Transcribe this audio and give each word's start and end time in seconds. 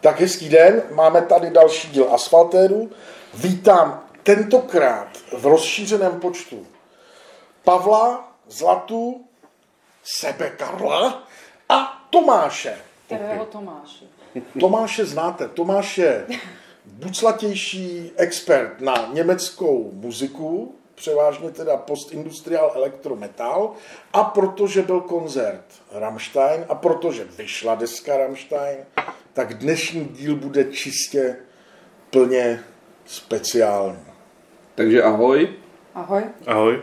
Tak 0.00 0.20
hezký 0.20 0.48
den, 0.48 0.82
máme 0.90 1.22
tady 1.22 1.50
další 1.50 1.88
díl 1.88 2.14
Asfaltéru. 2.14 2.90
Vítám 3.34 4.04
tentokrát 4.22 5.08
v 5.38 5.46
rozšířeném 5.46 6.20
počtu 6.20 6.66
Pavla, 7.64 8.32
Zlatu, 8.48 9.24
sebe 10.04 10.50
Karla 10.50 11.22
a 11.68 12.06
Tomáše. 12.10 12.78
Kterého 13.06 13.46
Tomáše? 13.46 14.04
Tomáše 14.60 15.04
znáte. 15.04 15.48
Tomáš 15.48 15.98
je 15.98 16.26
buclatější 16.84 18.12
expert 18.16 18.80
na 18.80 19.10
německou 19.12 19.90
muziku, 19.92 20.74
převážně 20.94 21.50
teda 21.50 21.76
postindustrial 21.76 22.72
elektrometal 22.74 23.72
a 24.12 24.24
protože 24.24 24.82
byl 24.82 25.00
koncert 25.00 25.64
Rammstein 25.92 26.64
a 26.68 26.74
protože 26.74 27.24
vyšla 27.24 27.74
deska 27.74 28.16
Rammstein, 28.16 28.78
tak 29.40 29.54
dnešní 29.54 30.04
díl 30.04 30.36
bude 30.36 30.64
čistě 30.64 31.36
plně 32.10 32.60
speciální. 33.06 33.98
Takže 34.74 35.02
ahoj. 35.02 35.48
Ahoj. 35.94 36.22
Ahoj. 36.46 36.80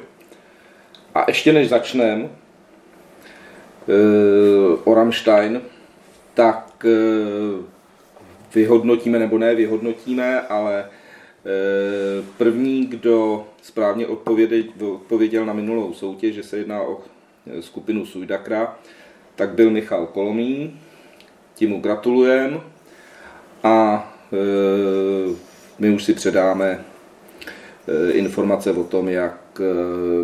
A 1.15 1.25
ještě 1.27 1.53
než 1.53 1.69
začneme 1.69 2.23
uh, 2.23 2.29
o 4.83 4.93
Rammstein, 4.93 5.61
tak 6.33 6.85
uh, 6.85 7.65
vyhodnotíme, 8.55 9.19
nebo 9.19 9.37
ne 9.37 9.55
vyhodnotíme, 9.55 10.41
ale 10.41 10.85
uh, 10.85 12.25
první, 12.37 12.85
kdo 12.85 13.47
správně 13.61 14.07
odpověděl, 14.07 14.63
odpověděl 14.93 15.45
na 15.45 15.53
minulou 15.53 15.93
soutěž, 15.93 16.35
že 16.35 16.43
se 16.43 16.57
jedná 16.57 16.81
o 16.81 16.99
skupinu 17.59 18.05
Sujdakra, 18.05 18.79
tak 19.35 19.49
byl 19.49 19.69
Michal 19.69 20.07
Kolomín. 20.07 20.79
Tím 21.57 21.69
mu 21.69 21.81
gratulujem. 21.81 22.61
A 23.63 24.07
uh, 24.31 25.35
my 25.79 25.89
už 25.89 26.03
si 26.03 26.13
předáme 26.13 26.85
informace 28.11 28.71
o 28.71 28.83
tom, 28.83 29.09
jak 29.09 29.61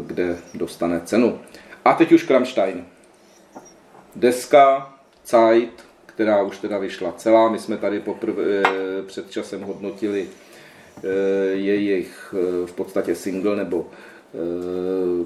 kde 0.05 0.37
dostane 0.53 1.01
cenu. 1.05 1.39
A 1.85 1.93
teď 1.93 2.11
už 2.11 2.23
Kramstein. 2.23 2.85
Deska 4.15 4.93
Zeit, 5.25 5.83
která 6.05 6.41
už 6.41 6.57
teda 6.57 6.77
vyšla 6.77 7.13
celá. 7.17 7.49
My 7.49 7.59
jsme 7.59 7.77
tady 7.77 7.99
poprvé 7.99 8.63
před 9.07 9.31
časem 9.31 9.61
hodnotili 9.61 10.27
jejich 11.53 12.35
v 12.65 12.73
podstatě 12.73 13.15
single 13.15 13.55
nebo 13.55 13.87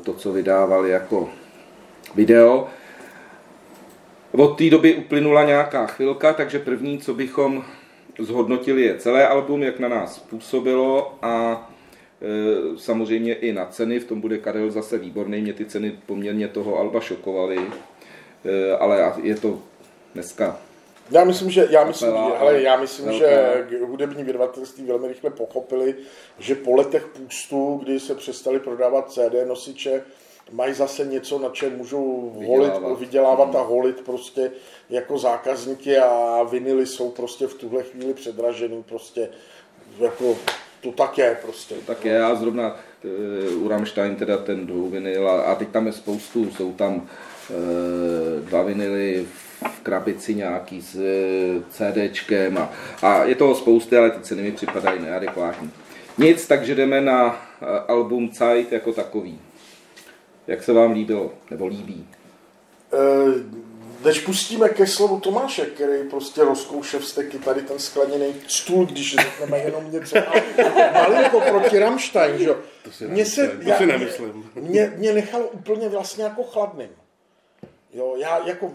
to, 0.04 0.14
co 0.14 0.32
vydávali 0.32 0.90
jako 0.90 1.30
video. 2.16 2.68
Od 4.38 4.58
té 4.58 4.70
doby 4.70 4.96
uplynula 4.96 5.44
nějaká 5.44 5.86
chvilka, 5.86 6.34
takže 6.34 6.60
první, 6.60 7.00
co 7.00 7.14
bychom 7.14 7.66
zhodnotili, 8.20 8.82
je 8.82 8.98
celé 8.98 9.28
album, 9.28 9.64
jak 9.64 9.80
na 9.80 9.88
nás 9.88 10.20
působilo 10.20 11.16
a 11.22 11.70
samozřejmě 12.78 13.34
i 13.34 13.54
na 13.54 13.66
ceny, 13.66 14.00
v 14.00 14.06
tom 14.06 14.22
bude 14.22 14.38
Karel 14.38 14.72
zase 14.72 14.98
výborný, 14.98 15.42
mě 15.42 15.54
ty 15.54 15.66
ceny 15.66 16.00
poměrně 16.06 16.48
toho 16.48 16.78
Alba 16.80 17.00
šokovaly, 17.00 17.60
ale 18.80 19.14
je 19.22 19.36
to 19.36 19.60
dneska 20.14 20.60
já 21.12 21.24
myslím, 21.24 21.52
že, 21.52 21.68
já 21.70 21.84
myslím, 21.84 22.10
že, 22.10 22.16
ale 22.16 22.62
já 22.62 22.78
myslím, 22.78 23.06
velká. 23.06 23.26
že 23.70 23.80
hudební 23.86 24.24
vydavatelství 24.24 24.86
velmi 24.86 25.08
rychle 25.08 25.30
pochopili, 25.30 25.96
že 26.40 26.56
po 26.56 26.76
letech 26.76 27.06
půstu, 27.06 27.80
kdy 27.84 28.00
se 28.00 28.16
přestali 28.16 28.60
prodávat 28.60 29.12
CD 29.12 29.48
nosiče, 29.48 30.02
mají 30.52 30.74
zase 30.74 31.06
něco, 31.06 31.40
na 31.40 31.50
čem 31.50 31.78
můžou 31.78 32.32
volit, 32.48 32.74
vydělávat, 32.74 33.00
vydělávat 33.00 33.56
a 33.56 33.62
holit 33.62 34.02
prostě 34.06 34.52
jako 34.90 35.18
zákazníky 35.18 35.98
a 35.98 36.44
vinily 36.44 36.86
jsou 36.86 37.12
prostě 37.12 37.48
v 37.48 37.54
tuhle 37.54 37.84
chvíli 37.84 38.14
předražený 38.14 38.84
prostě 38.84 39.30
jako 40.00 40.38
to 40.82 40.92
tak 40.92 41.18
je 41.18 41.38
prostě. 41.42 41.76
To 41.76 41.82
tak 41.82 42.06
je, 42.06 42.14
já 42.14 42.36
zrovna 42.36 42.76
uh, 43.54 43.64
u 43.66 43.68
Rammstein 43.68 44.16
teda 44.16 44.38
ten 44.38 44.68
dvou 44.68 44.90
vinyl 44.90 45.30
a, 45.30 45.42
a 45.42 45.56
teď 45.56 45.70
tam 45.70 45.88
je 45.88 45.94
spoustu, 45.94 46.52
jsou 46.52 46.74
tam 46.74 46.96
uh, 46.96 48.46
dva 48.46 48.62
vinily 48.62 49.28
v 49.78 49.80
krabici 49.84 50.36
nějaký 50.36 50.82
s 50.82 50.96
uh, 50.96 51.64
CDčkem 51.70 52.58
a, 52.58 52.72
a 53.02 53.24
je 53.24 53.36
toho 53.36 53.56
spousty, 53.56 53.98
ale 53.98 54.12
ty 54.12 54.20
ceny 54.22 54.42
mi 54.42 54.52
připadají 54.52 55.02
neadekvátní. 55.02 55.72
Nic, 56.18 56.48
takže 56.48 56.76
jdeme 56.76 57.02
na 57.02 57.42
album 57.88 58.30
Zeit 58.32 58.72
jako 58.72 58.94
takový. 58.94 59.40
Jak 60.48 60.64
se 60.64 60.74
vám 60.74 60.92
líbilo, 60.92 61.32
nebo 61.52 61.68
líbí? 61.68 62.08
Uh, 62.94 63.34
než 64.06 64.20
pustíme 64.20 64.70
ke 64.70 64.88
slovu 64.88 65.20
Tomáše, 65.20 65.66
který 65.66 66.10
prostě 66.10 66.44
rozkouše 66.44 67.00
vsteky 67.00 67.40
tady 67.40 67.62
ten 67.62 67.80
skleněný 67.80 68.34
stůl, 68.48 68.86
když 68.86 69.16
řekneme 69.16 69.58
jenom 69.58 69.92
něco 69.92 70.16
malinko 70.94 71.42
proti 71.42 71.80
Rammstein, 71.80 72.38
že 72.38 72.56
To 72.84 72.92
si 72.92 73.08
mě, 73.08 73.26
se, 73.26 73.48
to 73.48 73.70
já, 73.70 73.78
si 73.78 73.86
nemyslím. 73.86 74.52
Mě, 74.56 74.94
mě 74.96 75.14
nechalo 75.14 75.48
úplně 75.48 75.90
vlastně 75.90 76.24
jako 76.24 76.44
chladným. 76.44 76.90
Jo, 77.94 78.16
já 78.18 78.48
jako, 78.48 78.72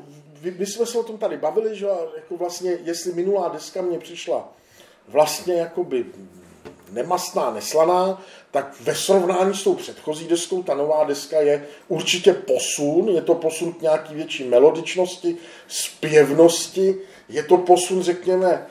my 0.59 0.67
jsme 0.67 0.87
se 0.87 0.99
o 0.99 1.03
tom 1.03 1.19
tady 1.19 1.37
bavili, 1.37 1.77
že 1.77 1.87
jako 2.17 2.37
vlastně, 2.37 2.79
jestli 2.83 3.13
minulá 3.13 3.49
deska 3.49 3.83
mě 3.83 3.99
přišla 3.99 4.53
vlastně 5.09 5.55
jakoby 5.55 6.05
nemastná, 6.93 7.51
neslaná, 7.51 8.23
tak 8.51 8.75
ve 8.81 8.95
srovnání 8.95 9.55
s 9.55 9.65
tou 9.65 9.75
předchozí 9.75 10.29
deskou, 10.29 10.63
ta 10.63 10.75
nová 10.75 11.05
deska 11.05 11.41
je 11.41 11.67
určitě 11.89 12.33
posun, 12.33 13.09
je 13.09 13.23
to 13.23 13.35
posun 13.35 13.73
k 13.73 13.83
nějaký 13.83 14.15
větší 14.15 14.45
melodičnosti, 14.45 15.37
zpěvnosti, 15.69 16.99
je 17.29 17.43
to 17.43 17.57
posun, 17.57 18.03
řekněme, 18.03 18.67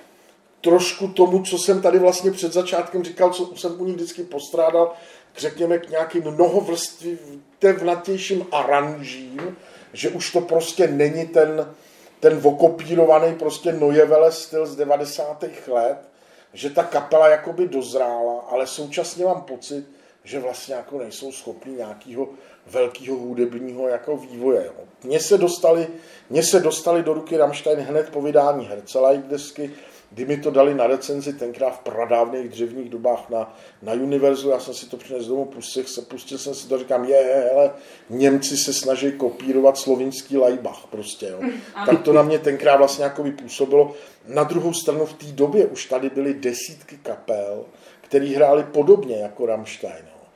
trošku 0.62 1.08
tomu, 1.08 1.44
co 1.44 1.58
jsem 1.58 1.82
tady 1.82 2.00
vlastně 2.00 2.32
před 2.32 2.54
začátkem 2.54 3.04
říkal, 3.04 3.30
co 3.30 3.52
jsem 3.56 3.82
u 3.82 3.86
ní 3.86 3.94
vždycky 3.94 4.24
postrádal, 4.24 4.94
k, 5.34 5.40
řekněme, 5.40 5.78
k 5.78 5.90
nějakým 5.90 6.24
mnohovrstvnatějším 6.24 8.46
aranžím, 8.52 9.58
že 9.94 10.10
už 10.10 10.32
to 10.32 10.42
prostě 10.42 10.88
není 10.88 11.28
ten, 11.28 11.74
ten 12.20 12.40
vokopírovaný 12.40 13.36
prostě 13.36 13.74
nojevele 13.74 14.32
styl 14.32 14.66
z 14.66 14.76
90. 14.76 15.44
let, 15.68 16.11
že 16.54 16.70
ta 16.70 16.84
kapela 16.84 17.28
jakoby 17.28 17.68
dozrála, 17.68 18.40
ale 18.50 18.68
současně 18.68 19.26
mám 19.26 19.42
pocit, 19.42 19.86
že 20.24 20.40
vlastně 20.40 20.76
jako 20.76 20.98
nejsou 20.98 21.32
schopni 21.32 21.74
nějakého 21.74 22.30
velkého 22.68 23.18
hudebního 23.18 23.88
jako 23.88 24.18
vývoje. 24.18 24.72
Mně 25.04 25.20
se 25.20 25.38
dostali, 25.38 25.88
mně 26.30 26.44
se 26.44 26.60
dostali 26.60 27.04
do 27.04 27.14
ruky 27.14 27.38
Rammstein 27.38 27.80
hned 27.80 28.10
po 28.10 28.22
vydání 28.22 28.66
Hercelite 28.66 29.28
desky, 29.28 29.72
kdy 30.12 30.26
mi 30.26 30.38
to 30.38 30.52
dali 30.52 30.74
na 30.74 30.88
recenzi 30.88 31.34
tenkrát 31.34 31.70
v 31.70 31.80
pradávných 31.80 32.50
dřevních 32.50 32.90
dobách 32.90 33.30
na, 33.30 33.58
na 33.82 33.94
Univerzu, 33.94 34.50
já 34.50 34.60
jsem 34.60 34.74
si 34.74 34.86
to 34.90 34.98
přinesl 34.98 35.30
domů, 35.30 35.46
pustil, 35.46 35.84
se, 35.84 36.02
pustil 36.02 36.38
jsem 36.38 36.56
si 36.56 36.68
to, 36.68 36.78
říkám, 36.78 37.06
je, 37.06 37.50
hele, 37.54 37.72
Němci 38.10 38.58
se 38.58 38.74
snaží 38.74 39.12
kopírovat 39.12 39.78
slovinský 39.78 40.38
Leibach 40.38 40.88
prostě, 40.90 41.28
jo. 41.28 41.38
Mm, 41.42 41.52
tak 41.86 42.02
to 42.02 42.14
na 42.14 42.22
mě 42.22 42.40
tenkrát 42.40 42.76
vlastně 42.76 43.04
jako 43.04 43.24
působilo. 43.42 43.94
Na 44.28 44.44
druhou 44.44 44.74
stranu 44.74 45.06
v 45.06 45.14
té 45.14 45.26
době 45.26 45.66
už 45.66 45.86
tady 45.86 46.10
byly 46.10 46.34
desítky 46.34 46.98
kapel, 47.04 47.66
který 48.02 48.36
hráli 48.36 48.64
podobně 48.64 49.16
jako 49.16 49.46
Rammstein. 49.46 50.06
Jo. 50.06 50.28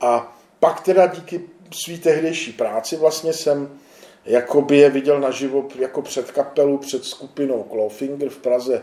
A 0.00 0.36
pak 0.60 0.80
teda 0.80 1.06
díky 1.06 1.40
svý 1.84 1.98
tehdejší 1.98 2.52
práci 2.52 2.96
vlastně 2.96 3.32
jsem 3.32 3.78
jakoby 4.24 4.76
je 4.76 4.90
viděl 4.90 5.20
naživo 5.20 5.68
jako 5.78 6.02
před 6.02 6.30
kapelu, 6.30 6.78
před 6.78 7.04
skupinou 7.04 7.66
Clawfinger 7.70 8.28
v 8.28 8.38
Praze 8.38 8.82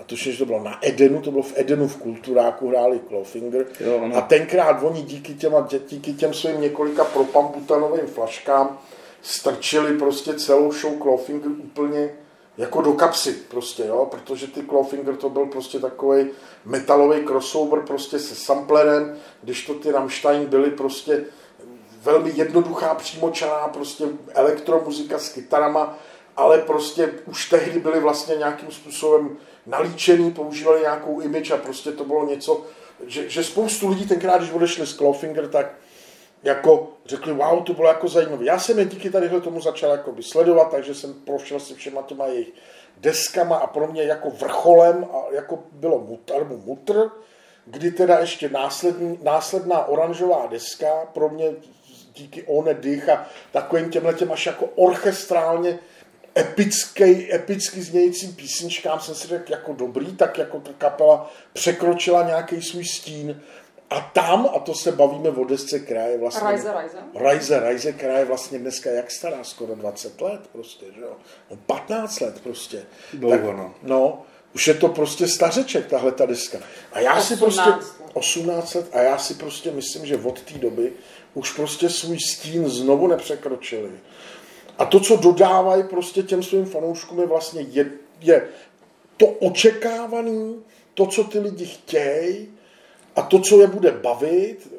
a 0.00 0.04
tuším, 0.06 0.32
že 0.32 0.38
to 0.38 0.46
bylo 0.46 0.62
na 0.62 0.78
Edenu, 0.82 1.20
to 1.22 1.30
bylo 1.30 1.42
v 1.42 1.52
Edenu 1.56 1.88
v 1.88 1.96
Kulturáku, 1.96 2.68
hráli 2.68 3.00
Clawfinger. 3.08 3.66
Jo, 3.80 4.10
a 4.14 4.20
tenkrát 4.20 4.82
oni 4.82 5.02
díky 5.02 5.34
těm, 5.34 5.54
díky 5.88 6.12
těm 6.12 6.34
svým 6.34 6.60
několika 6.60 7.04
propamputanovým 7.04 8.06
flaškám 8.06 8.78
strčili 9.22 9.98
prostě 9.98 10.34
celou 10.34 10.72
show 10.72 10.92
Clawfinger 11.02 11.50
úplně 11.50 12.10
jako 12.58 12.82
do 12.82 12.92
kapsy 12.92 13.32
prostě, 13.32 13.84
jo, 13.86 14.08
protože 14.10 14.46
ty 14.46 14.62
Clawfinger 14.62 15.16
to 15.16 15.28
byl 15.28 15.46
prostě 15.46 15.78
takový 15.78 16.26
metalový 16.64 17.24
crossover 17.24 17.80
prostě 17.80 18.18
se 18.18 18.34
samplerem, 18.34 19.16
když 19.42 19.66
to 19.66 19.74
ty 19.74 19.92
Rammstein 19.92 20.46
byly 20.46 20.70
prostě 20.70 21.24
velmi 22.02 22.32
jednoduchá, 22.34 22.94
přímočaná 22.94 23.68
prostě 23.68 24.04
elektromuzika 24.34 25.18
s 25.18 25.28
kytarama, 25.28 25.98
ale 26.36 26.58
prostě 26.58 27.12
už 27.26 27.50
tehdy 27.50 27.80
byly 27.80 28.00
vlastně 28.00 28.34
nějakým 28.36 28.70
způsobem 28.70 29.36
nalíčený, 29.66 30.32
používali 30.32 30.80
nějakou 30.80 31.20
image 31.20 31.50
a 31.50 31.56
prostě 31.56 31.92
to 31.92 32.04
bylo 32.04 32.26
něco, 32.26 32.64
že, 33.06 33.28
že 33.28 33.44
spoustu 33.44 33.88
lidí 33.88 34.06
tenkrát, 34.06 34.38
když 34.38 34.52
odešli 34.52 34.86
z 34.86 34.96
Clawfinger, 34.96 35.48
tak 35.48 35.74
jako 36.42 36.92
řekli, 37.06 37.32
wow, 37.32 37.62
to 37.62 37.72
bylo 37.72 37.88
jako 37.88 38.08
zajímavé. 38.08 38.44
Já 38.44 38.58
jsem 38.58 38.78
je 38.78 38.84
díky 38.84 39.10
tadyhle 39.10 39.40
tomu 39.40 39.60
začal 39.60 39.90
jako 39.90 40.14
sledovat, 40.20 40.70
takže 40.70 40.94
jsem 40.94 41.14
prošel 41.14 41.60
si 41.60 41.74
všema 41.74 42.02
těma 42.02 42.26
jejich 42.26 42.52
deskama 42.96 43.56
a 43.56 43.66
pro 43.66 43.86
mě 43.86 44.02
jako 44.02 44.30
vrcholem 44.30 45.04
a 45.12 45.34
jako 45.34 45.58
bylo 45.72 45.98
mutr, 45.98 46.46
mutr, 46.64 47.10
kdy 47.66 47.90
teda 47.90 48.18
ještě 48.18 48.48
následný, 48.48 49.18
následná 49.22 49.84
oranžová 49.84 50.46
deska 50.46 51.06
pro 51.12 51.28
mě 51.28 51.52
díky 52.14 52.42
One 52.42 52.74
Dych 52.74 53.08
a 53.08 53.26
takovým 53.52 53.90
těmhle 53.90 54.14
těm 54.14 54.32
až 54.32 54.46
jako 54.46 54.66
orchestrálně 54.66 55.78
epický, 56.38 57.34
epicky 57.34 57.82
znějícím 57.82 58.34
písničkám 58.34 59.00
jsem 59.00 59.14
si 59.14 59.28
řekl 59.28 59.52
jako 59.52 59.72
dobrý, 59.72 60.16
tak 60.16 60.38
jako 60.38 60.60
ta 60.60 60.70
kapela 60.78 61.32
překročila 61.52 62.22
nějaký 62.22 62.62
svůj 62.62 62.84
stín. 62.84 63.42
A 63.90 64.00
tam, 64.00 64.48
a 64.56 64.58
to 64.58 64.74
se 64.74 64.92
bavíme 64.92 65.28
o 65.28 65.44
desce 65.44 65.78
kraje 65.78 66.18
vlastně. 66.18 66.44
Rajze, 66.44 66.72
Rajze. 66.72 66.98
Rajze, 67.14 67.60
Rajze, 67.60 67.92
která 67.92 68.18
je 68.18 68.24
vlastně 68.24 68.58
dneska 68.58 68.90
jak 68.90 69.10
stará, 69.10 69.44
skoro 69.44 69.74
20 69.74 70.20
let 70.20 70.40
prostě, 70.52 70.86
že 70.94 71.00
jo? 71.00 71.16
No 71.50 71.56
15 71.56 72.20
let 72.20 72.40
prostě. 72.40 72.82
Dlouho, 73.12 73.52
no. 73.52 73.74
No, 73.82 74.22
už 74.54 74.68
je 74.68 74.74
to 74.74 74.88
prostě 74.88 75.28
stařeček, 75.28 75.86
tahle 75.86 76.12
ta 76.12 76.26
deska. 76.26 76.58
A 76.92 77.00
já 77.00 77.22
si 77.22 77.34
18 77.34 77.38
prostě, 77.38 77.70
let. 77.70 78.10
18 78.12 78.74
let, 78.74 78.86
a 78.92 79.00
já 79.00 79.18
si 79.18 79.34
prostě 79.34 79.70
myslím, 79.70 80.06
že 80.06 80.16
od 80.16 80.42
té 80.42 80.54
doby 80.54 80.92
už 81.34 81.52
prostě 81.52 81.88
svůj 81.88 82.20
stín 82.20 82.68
znovu 82.68 83.06
nepřekročili. 83.06 83.90
A 84.80 84.84
to, 84.84 85.00
co 85.00 85.16
dodávají 85.16 85.84
prostě 85.84 86.22
těm 86.22 86.42
svým 86.42 86.64
fanouškům, 86.64 87.20
je 87.20 87.26
vlastně 87.26 87.60
je, 87.60 87.90
je 88.20 88.48
to 89.16 89.26
očekávaný, 89.26 90.56
to, 90.94 91.06
co 91.06 91.24
ty 91.24 91.38
lidi 91.38 91.66
chtějí 91.66 92.48
a 93.16 93.22
to, 93.22 93.40
co 93.40 93.60
je 93.60 93.66
bude 93.66 93.90
bavit, 93.90 94.72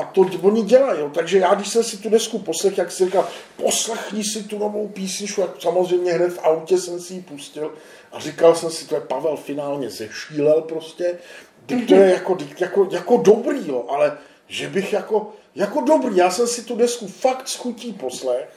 a 0.00 0.04
to 0.04 0.26
oni 0.42 0.62
dělají. 0.62 1.00
Jo. 1.00 1.10
Takže 1.14 1.38
já, 1.38 1.54
když 1.54 1.68
jsem 1.68 1.84
si 1.84 1.96
tu 1.96 2.08
desku 2.08 2.38
poslech, 2.38 2.78
jak 2.78 2.92
si 2.92 3.04
říkal, 3.04 3.28
poslechni 3.56 4.24
si 4.24 4.42
tu 4.42 4.58
novou 4.58 4.88
písničku, 4.88 5.40
jak 5.40 5.50
samozřejmě 5.62 6.12
hned 6.12 6.32
v 6.32 6.44
autě 6.44 6.78
jsem 6.78 7.00
si 7.00 7.14
ji 7.14 7.20
pustil 7.20 7.74
a 8.12 8.20
říkal 8.20 8.54
jsem 8.54 8.70
si, 8.70 8.86
to 8.86 8.94
je 8.94 9.00
Pavel 9.00 9.36
finálně 9.36 9.90
zešílel 9.90 10.60
prostě, 10.60 11.18
Teď 11.66 11.88
to 11.88 11.94
je 11.94 12.10
jako, 12.10 12.38
jako, 12.58 12.88
jako 12.90 13.16
dobrý, 13.16 13.68
jo, 13.68 13.84
ale 13.88 14.18
že 14.48 14.68
bych 14.68 14.92
jako, 14.92 15.32
jako 15.54 15.80
dobrý, 15.80 16.16
já 16.16 16.30
jsem 16.30 16.46
si 16.46 16.62
tu 16.62 16.76
desku 16.76 17.06
fakt 17.06 17.48
schutí 17.48 17.92
poslech, 17.92 18.48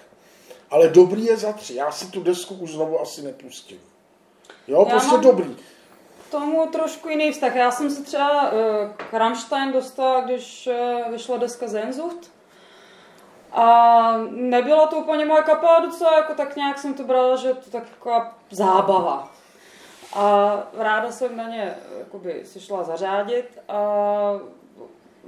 ale 0.71 0.87
dobrý 0.89 1.25
je 1.25 1.37
za 1.37 1.53
tři. 1.53 1.75
Já 1.75 1.91
si 1.91 2.11
tu 2.11 2.23
desku 2.23 2.55
už 2.55 2.71
znovu 2.71 3.01
asi 3.01 3.21
nepustím. 3.21 3.79
Jo, 4.67 4.79
Já 4.79 4.85
prostě 4.91 5.11
mám- 5.11 5.21
dobrý. 5.21 5.57
K 6.27 6.31
tomu 6.31 6.65
trošku 6.67 7.09
jiný 7.09 7.31
vztah. 7.31 7.55
Já 7.55 7.71
jsem 7.71 7.89
se 7.89 8.03
třeba 8.03 8.47
eh, 8.51 8.93
k 8.97 9.13
Rammstein 9.13 9.71
dostala, 9.71 10.21
když 10.21 10.67
eh, 10.67 11.03
vyšla 11.11 11.37
deska 11.37 11.67
Zenzucht. 11.67 12.31
A 13.51 14.17
nebyla 14.29 14.87
to 14.87 14.95
úplně 14.95 15.25
moje 15.25 15.43
kapela 15.43 15.79
docela, 15.79 16.17
jako 16.17 16.33
tak 16.33 16.55
nějak 16.55 16.77
jsem 16.79 16.93
to 16.93 17.03
brala, 17.03 17.35
že 17.35 17.53
to 17.53 17.69
taková 17.69 18.37
zábava. 18.51 19.31
A 20.13 20.53
ráda 20.77 21.11
jsem 21.11 21.37
na 21.37 21.49
ně 21.49 21.75
eh, 21.95 21.99
jakoby, 21.99 22.41
si 22.45 22.59
šla 22.59 22.83
zařádit. 22.83 23.59
A 23.69 23.81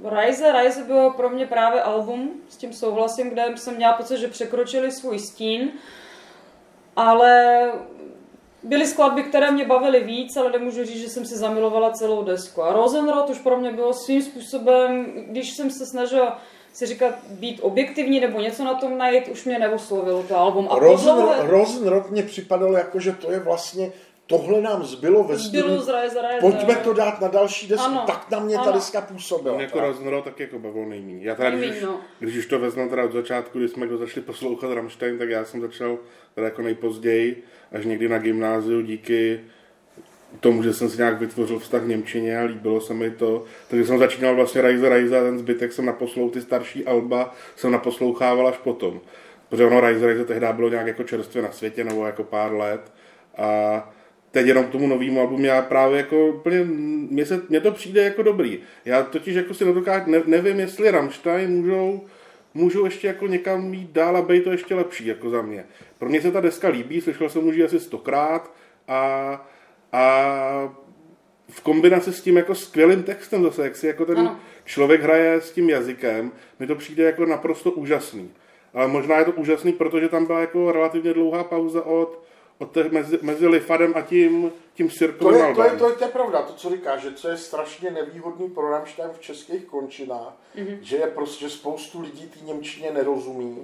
Rise, 0.04 0.52
Rise 0.52 0.84
bylo 0.84 1.10
pro 1.12 1.30
mě 1.30 1.46
právě 1.46 1.82
album, 1.82 2.30
s 2.48 2.56
tím 2.56 2.72
souhlasím, 2.72 3.30
kde 3.30 3.44
jsem 3.56 3.76
měla 3.76 3.92
pocit, 3.92 4.18
že 4.18 4.28
překročili 4.28 4.92
svůj 4.92 5.18
stín, 5.18 5.70
ale 6.96 7.62
byly 8.62 8.86
skladby, 8.86 9.22
které 9.22 9.50
mě 9.50 9.64
bavily 9.64 10.00
víc, 10.00 10.36
ale 10.36 10.52
nemůžu 10.52 10.84
říct, 10.84 11.00
že 11.02 11.08
jsem 11.08 11.24
si 11.26 11.36
zamilovala 11.38 11.90
celou 11.90 12.22
desku. 12.24 12.62
A 12.62 12.72
Rosenrod 12.72 13.30
už 13.30 13.38
pro 13.38 13.56
mě 13.56 13.72
bylo 13.72 13.92
svým 13.92 14.22
způsobem, 14.22 15.06
když 15.26 15.56
jsem 15.56 15.70
se 15.70 15.86
snažila 15.86 16.40
si 16.72 16.86
říkat 16.86 17.14
být 17.30 17.60
objektivní 17.62 18.20
nebo 18.20 18.40
něco 18.40 18.64
na 18.64 18.74
tom 18.74 18.98
najít, 18.98 19.28
už 19.28 19.44
mě 19.44 19.58
neoslovilo 19.58 20.22
to 20.22 20.36
album. 20.36 20.68
A 20.70 20.78
Rosenrock, 20.78 21.28
podle- 21.36 21.46
Rosenrock 21.46 22.10
mě 22.10 22.22
připadalo 22.22 22.72
jako, 22.72 23.00
že 23.00 23.12
to 23.12 23.32
je 23.32 23.40
vlastně, 23.40 23.92
tohle 24.30 24.60
nám 24.60 24.84
zbylo 24.84 25.24
ve 25.24 25.36
Zbylo 25.36 25.62
studiu. 25.64 25.80
z 25.82 25.88
Rise, 26.02 26.18
Rise. 26.22 26.40
Pojďme 26.40 26.76
to 26.76 26.92
dát 26.92 27.20
na 27.20 27.28
další 27.28 27.68
desku. 27.68 27.86
Ano, 27.86 28.04
Tak 28.06 28.30
na 28.30 28.38
mě 28.40 28.56
ta 28.56 28.62
ano. 28.62 28.72
deska 28.72 29.00
působila. 29.00 29.54
On 29.54 29.60
jako 29.60 29.78
tak. 29.78 29.86
Rosenroll 29.88 30.22
tak 30.22 30.40
jako 30.40 30.58
bavil 30.58 30.86
nejmíň. 30.86 31.22
Já 31.22 31.34
teda, 31.34 31.50
Nejmíň, 31.50 31.70
když, 31.70 31.82
no. 31.82 32.00
když 32.18 32.36
už 32.36 32.46
to 32.46 32.58
vezmu 32.58 32.88
teda 32.88 33.04
od 33.04 33.12
začátku, 33.12 33.58
když 33.58 33.70
jsme 33.70 33.86
jako 33.86 33.96
začali 33.96 34.26
poslouchat 34.26 34.72
Rammstein, 34.74 35.18
tak 35.18 35.28
já 35.30 35.44
jsem 35.44 35.60
začal 35.60 35.98
teda 36.34 36.44
jako 36.46 36.62
nejpozději, 36.62 37.42
až 37.72 37.84
někdy 37.84 38.08
na 38.08 38.18
gymnáziu 38.18 38.80
díky 38.80 39.40
tomu, 40.40 40.62
že 40.62 40.72
jsem 40.72 40.88
si 40.88 40.96
nějak 40.98 41.20
vytvořil 41.20 41.58
vztah 41.58 41.82
k 41.82 41.86
Němčině 41.86 42.38
a 42.38 42.42
líbilo 42.44 42.80
se 42.80 42.94
mi 42.94 43.10
to. 43.10 43.44
Takže 43.68 43.86
jsem 43.86 43.98
začínal 43.98 44.34
vlastně 44.34 44.62
Rise 44.62 44.88
Rise 44.88 45.18
a 45.18 45.22
ten 45.22 45.38
zbytek 45.38 45.72
jsem 45.72 45.86
naposlou, 45.86 46.30
ty 46.30 46.40
starší 46.40 46.86
alba 46.86 47.34
jsem 47.56 47.72
naposlouchával 47.72 48.48
až 48.48 48.58
potom. 48.58 49.00
Protože 49.48 49.64
ono 49.66 49.80
Rise 49.80 50.06
Rise 50.06 50.24
tehdy 50.24 50.46
bylo 50.52 50.68
nějak 50.68 50.86
jako 50.86 51.02
čerstvě 51.04 51.42
na 51.42 51.52
světě 51.52 51.84
nebo 51.84 52.06
jako 52.06 52.24
pár 52.24 52.52
let. 52.52 52.92
A 53.38 53.90
teď 54.30 54.46
jenom 54.46 54.64
k 54.64 54.70
tomu 54.70 54.86
novému 54.86 55.20
albumu 55.20 55.44
já 55.44 55.62
právě 55.62 55.96
jako 55.96 56.28
úplně, 56.28 56.64
mně, 57.10 57.26
se, 57.26 57.42
mně 57.48 57.60
to 57.60 57.72
přijde 57.72 58.02
jako 58.02 58.22
dobrý. 58.22 58.58
Já 58.84 59.02
totiž 59.02 59.34
jako 59.34 59.54
si 59.54 59.64
nedokážu, 59.64 60.10
ne, 60.10 60.22
nevím, 60.26 60.60
jestli 60.60 60.90
Rammstein 60.90 61.50
můžou, 61.50 62.04
můžou 62.54 62.84
ještě 62.84 63.06
jako 63.06 63.26
někam 63.26 63.74
jít 63.74 63.90
dál 63.90 64.16
a 64.16 64.22
být 64.22 64.44
to 64.44 64.52
ještě 64.52 64.74
lepší, 64.74 65.06
jako 65.06 65.30
za 65.30 65.42
mě. 65.42 65.64
Pro 65.98 66.08
mě 66.08 66.22
se 66.22 66.30
ta 66.30 66.40
deska 66.40 66.68
líbí, 66.68 67.00
slyšel 67.00 67.28
jsem 67.28 67.48
už 67.48 67.56
ji 67.56 67.64
asi 67.64 67.80
stokrát 67.80 68.54
a, 68.88 69.48
a 69.92 70.74
v 71.48 71.60
kombinaci 71.60 72.12
s 72.12 72.20
tím 72.20 72.36
jako 72.36 72.54
skvělým 72.54 73.02
textem 73.02 73.42
zase, 73.42 73.64
jak 73.64 73.76
si 73.76 73.86
jako 73.86 74.04
ten 74.04 74.18
Ano. 74.18 74.40
člověk 74.64 75.02
hraje 75.02 75.40
s 75.40 75.50
tím 75.50 75.70
jazykem, 75.70 76.32
mi 76.58 76.66
to 76.66 76.74
přijde 76.74 77.04
jako 77.04 77.26
naprosto 77.26 77.70
úžasný. 77.70 78.30
Ale 78.74 78.88
možná 78.88 79.18
je 79.18 79.24
to 79.24 79.32
úžasný, 79.32 79.72
protože 79.72 80.08
tam 80.08 80.26
byla 80.26 80.40
jako 80.40 80.72
relativně 80.72 81.14
dlouhá 81.14 81.44
pauza 81.44 81.86
od, 81.86 82.24
od 82.60 82.72
těch 82.72 82.92
mezi, 82.92 83.18
mezi 83.22 83.46
Lifadem 83.46 83.92
a 83.96 84.00
tím, 84.00 84.52
tím 84.74 84.88
To 84.88 84.94
Cirkovým 84.94 85.44
je, 85.44 85.54
to, 85.54 85.62
je, 85.62 85.70
to, 85.70 85.88
je, 85.88 85.94
to 85.94 86.04
je 86.04 86.10
pravda, 86.10 86.42
to, 86.42 86.52
co 86.52 86.70
říkáš, 86.70 87.02
že 87.02 87.12
co 87.12 87.28
je 87.28 87.36
strašně 87.36 87.90
nevýhodný 87.90 88.48
pro 88.48 88.70
Rammstein 88.70 89.10
v 89.18 89.20
českých 89.20 89.64
končinách, 89.64 90.32
mm-hmm. 90.56 90.78
že 90.80 90.96
je 90.96 91.06
prostě 91.06 91.48
že 91.48 91.54
spoustu 91.54 92.00
lidí 92.00 92.26
té 92.26 92.44
Němčině 92.44 92.90
nerozumí 92.90 93.58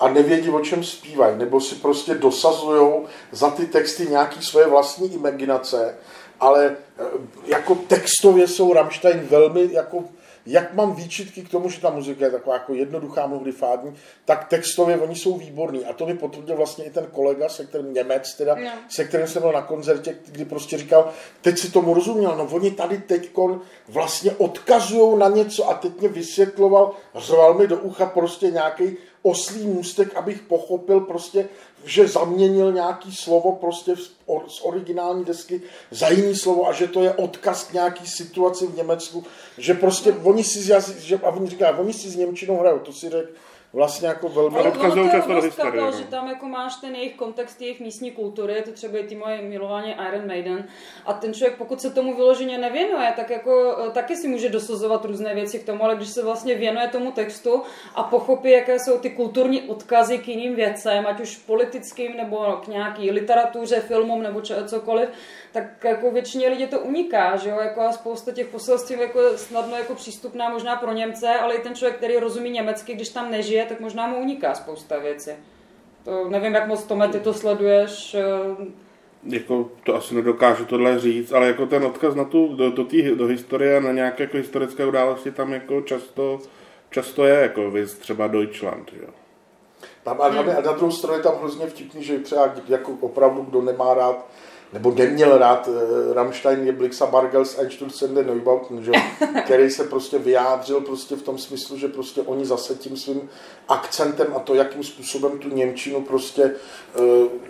a 0.00 0.08
nevědí, 0.08 0.50
o 0.50 0.60
čem 0.60 0.84
zpívají, 0.84 1.38
nebo 1.38 1.60
si 1.60 1.74
prostě 1.74 2.14
dosazují 2.14 2.92
za 3.32 3.50
ty 3.50 3.66
texty 3.66 4.06
nějaký 4.06 4.42
svoje 4.42 4.66
vlastní 4.66 5.14
imaginace, 5.14 5.98
ale 6.40 6.76
eh, 6.98 7.04
jako 7.44 7.74
textově 7.74 8.48
jsou 8.48 8.72
Rammstein 8.72 9.20
velmi 9.30 9.68
jako 9.72 10.04
jak 10.46 10.74
mám 10.74 10.94
výčitky 10.94 11.42
k 11.42 11.48
tomu, 11.48 11.70
že 11.70 11.80
ta 11.80 11.90
muzika 11.90 12.24
je 12.24 12.30
taková 12.30 12.54
jako 12.56 12.74
jednoduchá, 12.74 13.26
mnohdy 13.26 13.52
fádní, 13.52 13.96
tak 14.24 14.48
textově 14.48 14.98
oni 14.98 15.16
jsou 15.16 15.36
výborní. 15.36 15.84
A 15.84 15.92
to 15.92 16.06
mi 16.06 16.14
potvrdil 16.14 16.56
vlastně 16.56 16.84
i 16.84 16.90
ten 16.90 17.06
kolega, 17.06 17.48
se 17.48 17.64
kterým 17.66 17.94
Němec, 17.94 18.34
teda, 18.34 18.54
No. 18.54 18.70
se 18.88 19.04
kterým 19.04 19.26
jsem 19.26 19.42
byl 19.42 19.52
na 19.52 19.62
koncertě, 19.62 20.16
kdy 20.26 20.44
prostě 20.44 20.78
říkal, 20.78 21.12
teď 21.40 21.58
si 21.58 21.72
tomu 21.72 21.94
rozuměl, 21.94 22.36
no 22.36 22.48
oni 22.50 22.70
tady 22.70 22.98
teď 22.98 23.30
vlastně 23.88 24.32
odkazují 24.32 25.18
na 25.18 25.28
něco 25.28 25.70
a 25.70 25.74
teď 25.74 26.00
mě 26.00 26.08
vysvětloval, 26.08 26.92
řval 27.14 27.54
mi 27.54 27.66
do 27.66 27.76
ucha 27.76 28.06
prostě 28.06 28.50
nějaký 28.50 28.96
oslý 29.22 29.66
můstek, 29.66 30.16
abych 30.16 30.42
pochopil 30.42 31.00
prostě, 31.00 31.48
že 31.84 32.08
zaměnil 32.08 32.72
nějaký 32.72 33.16
slovo 33.16 33.52
prostě 33.52 33.96
z, 33.96 34.10
or, 34.26 34.48
z 34.48 34.60
originální 34.62 35.24
desky 35.24 35.62
za 35.90 36.08
jiný 36.08 36.36
slovo 36.36 36.68
a 36.68 36.72
že 36.72 36.88
to 36.88 37.02
je 37.02 37.12
odkaz 37.12 37.64
k 37.64 37.72
nějaký 37.72 38.06
situaci 38.06 38.66
v 38.66 38.76
Německu, 38.76 39.24
že 39.58 39.74
prostě 39.74 40.12
oni 40.12 40.44
si, 40.44 40.72
že, 40.98 41.16
a 41.16 41.28
oni 41.28 41.50
říkají, 41.50 41.76
oni 41.78 41.92
si 41.92 42.10
s 42.10 42.16
Němčinou 42.16 42.58
hrajou, 42.58 42.78
to 42.78 42.92
si 42.92 43.10
řekl 43.10 43.28
vlastně 43.72 44.08
jako 44.08 44.28
velmi... 44.28 44.58
Ale 44.58 44.68
odkazují 44.68 45.00
ono 45.00 45.10
to 45.10 45.16
je 45.16 45.20
často 45.20 45.34
do 45.34 45.40
historie, 45.40 45.72
takhle, 45.72 45.90
no. 45.90 45.98
že 45.98 46.04
tam 46.04 46.28
jako 46.28 46.48
máš 46.48 46.76
ten 46.76 46.94
jejich 46.94 47.14
kontext, 47.14 47.60
jejich 47.60 47.80
místní 47.80 48.10
kultury, 48.10 48.52
je 48.52 48.62
to 48.62 48.72
třeba 48.72 48.98
i 48.98 49.04
ty 49.04 49.16
moje 49.16 49.42
milování 49.42 49.94
Iron 50.08 50.26
Maiden. 50.26 50.68
A 51.06 51.12
ten 51.12 51.34
člověk, 51.34 51.56
pokud 51.56 51.80
se 51.80 51.90
tomu 51.90 52.16
vyloženě 52.16 52.58
nevěnuje, 52.58 53.12
tak 53.16 53.30
jako 53.30 53.76
eh, 53.86 53.90
taky 53.90 54.16
si 54.16 54.28
může 54.28 54.48
dosazovat 54.48 55.04
různé 55.04 55.34
věci 55.34 55.58
k 55.58 55.66
tomu, 55.66 55.84
ale 55.84 55.96
když 55.96 56.08
se 56.08 56.24
vlastně 56.24 56.54
věnuje 56.54 56.88
tomu 56.88 57.12
textu 57.12 57.62
a 57.94 58.02
pochopí, 58.02 58.50
jaké 58.50 58.78
jsou 58.78 58.98
ty 58.98 59.10
kulturní 59.10 59.62
odkazy 59.62 60.18
k 60.18 60.28
jiným 60.28 60.54
věcem, 60.54 61.06
ať 61.06 61.20
už 61.20 61.36
politickým 61.36 62.16
nebo 62.16 62.36
k 62.64 62.66
nějaký 62.66 63.10
literatuře, 63.10 63.80
filmům 63.80 64.22
nebo 64.22 64.40
če- 64.40 64.64
cokoliv, 64.64 65.08
tak 65.52 65.84
jako 65.84 66.10
většině 66.10 66.48
lidí 66.48 66.66
to 66.66 66.80
uniká, 66.80 67.36
že 67.36 67.50
jo, 67.50 67.56
jako 67.60 67.80
a 67.80 67.92
spousta 67.92 68.32
těch 68.32 68.46
poselství 68.46 69.00
jako 69.00 69.20
je 69.20 69.38
snadno 69.38 69.76
jako 69.76 69.94
přístupná 69.94 70.48
možná 70.48 70.76
pro 70.76 70.92
Němce, 70.92 71.28
ale 71.28 71.54
i 71.54 71.62
ten 71.62 71.74
člověk, 71.74 71.96
který 71.96 72.16
rozumí 72.16 72.50
německy, 72.50 72.94
když 72.94 73.08
tam 73.08 73.30
nežije, 73.30 73.66
tak 73.66 73.80
možná 73.80 74.06
mu 74.06 74.16
uniká 74.16 74.54
spousta 74.54 74.98
věcí. 74.98 75.30
To 76.04 76.28
nevím, 76.28 76.54
jak 76.54 76.66
moc 76.68 76.84
Tome, 76.84 77.08
ty 77.08 77.20
to 77.20 77.34
sleduješ. 77.34 78.14
eh, 78.14 78.66
jako 79.24 79.70
to 79.84 79.94
asi 79.94 80.14
nedokážu 80.14 80.64
tohle 80.64 80.98
říct, 80.98 81.32
ale 81.32 81.46
jako 81.46 81.66
ten 81.66 81.84
odkaz 81.84 82.14
na 82.14 82.24
tu, 82.24 82.54
do, 82.56 82.70
do, 82.70 82.84
tý, 82.84 83.02
do 83.02 83.26
historie, 83.26 83.80
na 83.80 83.92
nějaké 83.92 84.22
jako 84.22 84.36
historické 84.36 84.86
události 84.86 85.30
tam 85.30 85.52
jako 85.52 85.80
často, 85.80 86.38
často 86.90 87.24
je, 87.24 87.34
jako 87.34 87.70
vys 87.70 87.94
třeba 87.94 88.26
Deutschland, 88.26 88.92
jo. 89.02 89.08
Tam, 90.02 90.20
a, 90.20 90.24
a 90.24 90.60
na 90.60 90.72
druhou 90.72 90.90
stranu 90.90 91.16
je 91.16 91.22
tam 91.22 91.34
hrozně 91.38 91.66
vtipný, 91.66 92.04
že 92.04 92.18
třeba 92.18 92.54
jako 92.68 92.92
opravdu, 93.00 93.42
kdo 93.42 93.62
nemá 93.62 93.94
rád 93.94 94.26
nebo 94.72 94.94
neměl 94.94 95.38
rád 95.38 95.68
uh, 95.68 95.74
Rammstein 96.12 96.66
je 96.66 96.72
Blixa 96.72 97.06
Bargels 97.06 97.58
Einstürzende 97.58 98.24
Neubauten, 98.24 98.84
že? 98.84 98.92
který 99.44 99.70
se 99.70 99.84
prostě 99.84 100.18
vyjádřil 100.18 100.80
prostě 100.80 101.16
v 101.16 101.22
tom 101.22 101.38
smyslu, 101.38 101.78
že 101.78 101.88
prostě 101.88 102.22
oni 102.22 102.44
zase 102.46 102.74
tím 102.74 102.96
svým 102.96 103.28
akcentem 103.68 104.26
a 104.36 104.38
to, 104.38 104.54
jakým 104.54 104.84
způsobem 104.84 105.38
tu 105.38 105.48
Němčinu 105.48 106.00
prostě 106.00 106.54
uh, 106.98 107.04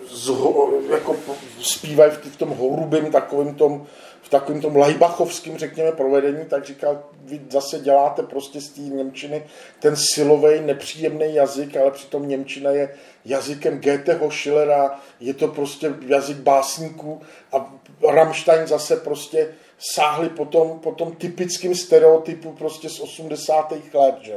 zho, 0.09 0.71
jako 0.89 1.15
zpívají 1.59 2.11
v, 2.11 2.33
v 2.33 2.37
tom 2.37 2.49
horubým 2.49 3.11
takovým 3.11 3.55
tom 3.55 3.85
v 4.21 4.29
takovém 4.29 4.61
tom 4.61 4.75
lajbachovském, 4.75 5.57
řekněme, 5.57 5.91
provedení, 5.91 6.45
tak 6.45 6.65
říkal, 6.65 7.03
vy 7.23 7.41
zase 7.49 7.79
děláte 7.79 8.23
prostě 8.23 8.61
z 8.61 8.69
té 8.69 8.81
Němčiny 8.81 9.43
ten 9.79 9.95
silový, 9.95 10.61
nepříjemný 10.61 11.35
jazyk, 11.35 11.77
ale 11.77 11.91
přitom 11.91 12.27
Němčina 12.27 12.71
je 12.71 12.95
jazykem 13.25 13.81
Goetheho, 13.81 14.31
Schillera, 14.31 14.99
je 15.19 15.33
to 15.33 15.47
prostě 15.47 15.93
jazyk 16.07 16.37
básníků 16.37 17.21
a 17.51 17.73
Rammstein 18.11 18.67
zase 18.67 18.95
prostě 18.95 19.53
sáhli 19.79 20.29
po 20.29 20.45
tom, 20.45 20.79
po 20.79 20.91
tom 20.91 21.15
typickým 21.15 21.75
stereotypu 21.75 22.51
prostě 22.51 22.89
z 22.89 22.99
80. 22.99 23.73
let, 23.93 24.15
že? 24.21 24.35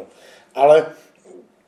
Ale 0.55 0.87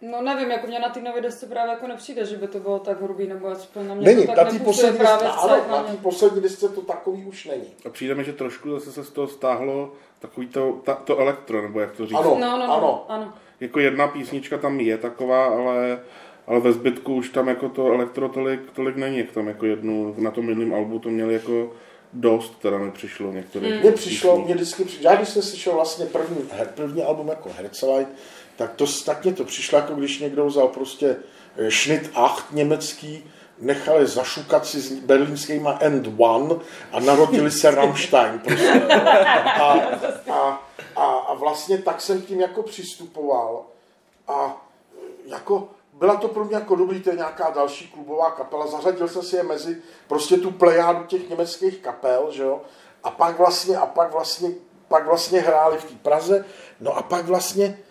No 0.02 0.22
nevím, 0.22 0.50
jako 0.50 0.66
mě 0.66 0.78
na 0.78 0.88
té 0.88 1.00
nové 1.00 1.20
desce 1.20 1.46
právě 1.46 1.70
jako 1.72 1.86
nepřijde, 1.86 2.26
že 2.26 2.36
by 2.36 2.46
to 2.48 2.58
bylo 2.60 2.78
tak 2.78 3.02
hrubý, 3.02 3.26
nebo 3.26 3.46
aspoň 3.48 3.88
na 3.88 3.94
mě 3.94 4.04
není, 4.06 4.26
to 4.26 4.32
tak 4.32 4.52
na 4.52 4.58
poslední, 4.58 4.98
právě 4.98 5.28
celé 5.40 5.60
na 5.68 5.76
na 5.76 5.82
mě. 5.82 5.98
poslední 6.02 6.40
desce 6.40 6.68
to 6.68 6.80
takový 6.80 7.24
už 7.24 7.44
není. 7.44 7.64
A 7.86 7.88
přijde 7.90 8.14
mi, 8.14 8.24
že 8.24 8.32
trošku 8.32 8.70
zase 8.70 8.92
se 8.92 9.04
z 9.04 9.10
toho 9.10 9.28
stáhlo 9.28 9.92
takový 10.18 10.46
to, 10.48 10.72
ta, 10.84 10.94
to 10.94 11.18
elektro, 11.18 11.62
nebo 11.62 11.80
jak 11.80 11.92
to 11.92 12.06
říct. 12.06 12.18
Ano. 12.18 12.36
No, 12.40 12.58
no, 12.58 12.66
no, 12.66 12.72
Ano. 12.76 13.04
ano. 13.08 13.32
Jako 13.60 13.80
jedna 13.80 14.08
písnička 14.08 14.58
tam 14.58 14.80
je 14.80 14.98
taková, 14.98 15.44
ale, 15.46 16.00
ale 16.46 16.60
ve 16.60 16.72
zbytku 16.72 17.14
už 17.14 17.28
tam 17.28 17.48
jako 17.48 17.68
to 17.68 17.86
elektro 17.86 18.28
tolik, 18.28 18.60
tolik 18.72 18.96
není, 18.96 19.18
jak 19.18 19.30
tam 19.32 19.48
jako 19.48 19.66
jednu, 19.66 20.14
na 20.18 20.30
tom 20.30 20.46
minulém 20.46 20.74
albu 20.74 20.98
to 20.98 21.08
měli 21.08 21.34
jako 21.34 21.72
dost, 22.12 22.58
teda 22.62 22.78
mi 22.78 22.90
přišlo 22.90 23.32
některé. 23.32 23.80
Mně 23.80 23.92
přišlo, 23.92 24.38
mě 24.38 24.54
vždycky 24.54 24.84
přišlo, 24.84 25.10
já 25.10 25.16
když 25.16 25.28
jsem 25.28 25.42
slyšel 25.42 25.72
vlastně 25.72 26.06
první, 26.06 26.36
her- 26.36 26.68
první 26.74 27.02
album 27.02 27.28
jako 27.28 27.48
Herzleit, 27.56 28.08
tak, 28.56 28.74
to, 28.74 28.84
tak 29.04 29.24
mě 29.24 29.32
to 29.32 29.44
přišlo, 29.44 29.78
jako 29.78 29.94
když 29.94 30.18
někdo 30.18 30.46
vzal 30.46 30.68
prostě 30.68 31.16
eh, 31.56 31.70
Schnitt 31.70 32.10
8 32.14 32.44
německý, 32.50 33.24
nechali 33.58 34.06
zašukat 34.06 34.66
si 34.66 34.80
s 34.80 34.92
berlínskýma 34.92 35.78
End 35.80 36.08
One 36.18 36.54
a 36.92 37.00
narodili 37.00 37.50
se 37.50 37.70
Rammstein. 37.70 38.38
Prostě. 38.38 38.82
A, 39.60 39.72
a, 40.32 40.68
a, 40.96 41.04
a 41.04 41.34
vlastně 41.34 41.78
tak 41.78 42.00
jsem 42.00 42.22
tím 42.22 42.40
jako 42.40 42.62
přistupoval 42.62 43.62
a 44.28 44.66
jako 45.26 45.68
byla 45.98 46.16
to 46.16 46.28
pro 46.28 46.44
mě 46.44 46.54
jako 46.54 46.76
dobrý, 46.76 47.02
to 47.02 47.10
je 47.10 47.16
nějaká 47.16 47.50
další 47.50 47.88
klubová 47.88 48.30
kapela, 48.30 48.66
zařadil 48.66 49.08
jsem 49.08 49.22
si 49.22 49.36
je 49.36 49.42
mezi 49.42 49.82
prostě 50.08 50.36
tu 50.36 50.50
plejádu 50.50 51.04
těch 51.04 51.28
německých 51.28 51.78
kapel, 51.78 52.26
že 52.30 52.42
jo, 52.42 52.60
a 53.04 53.10
pak 53.10 53.38
vlastně, 53.38 53.76
a 53.76 53.86
pak 53.86 54.12
vlastně, 54.12 54.50
pak 54.88 55.06
vlastně 55.06 55.40
hráli 55.40 55.78
v 55.78 55.84
té 55.84 55.94
Praze, 56.02 56.44
no 56.80 56.96
a 56.96 57.02
pak 57.02 57.24
vlastně, 57.26 57.78
eh, 57.80 57.85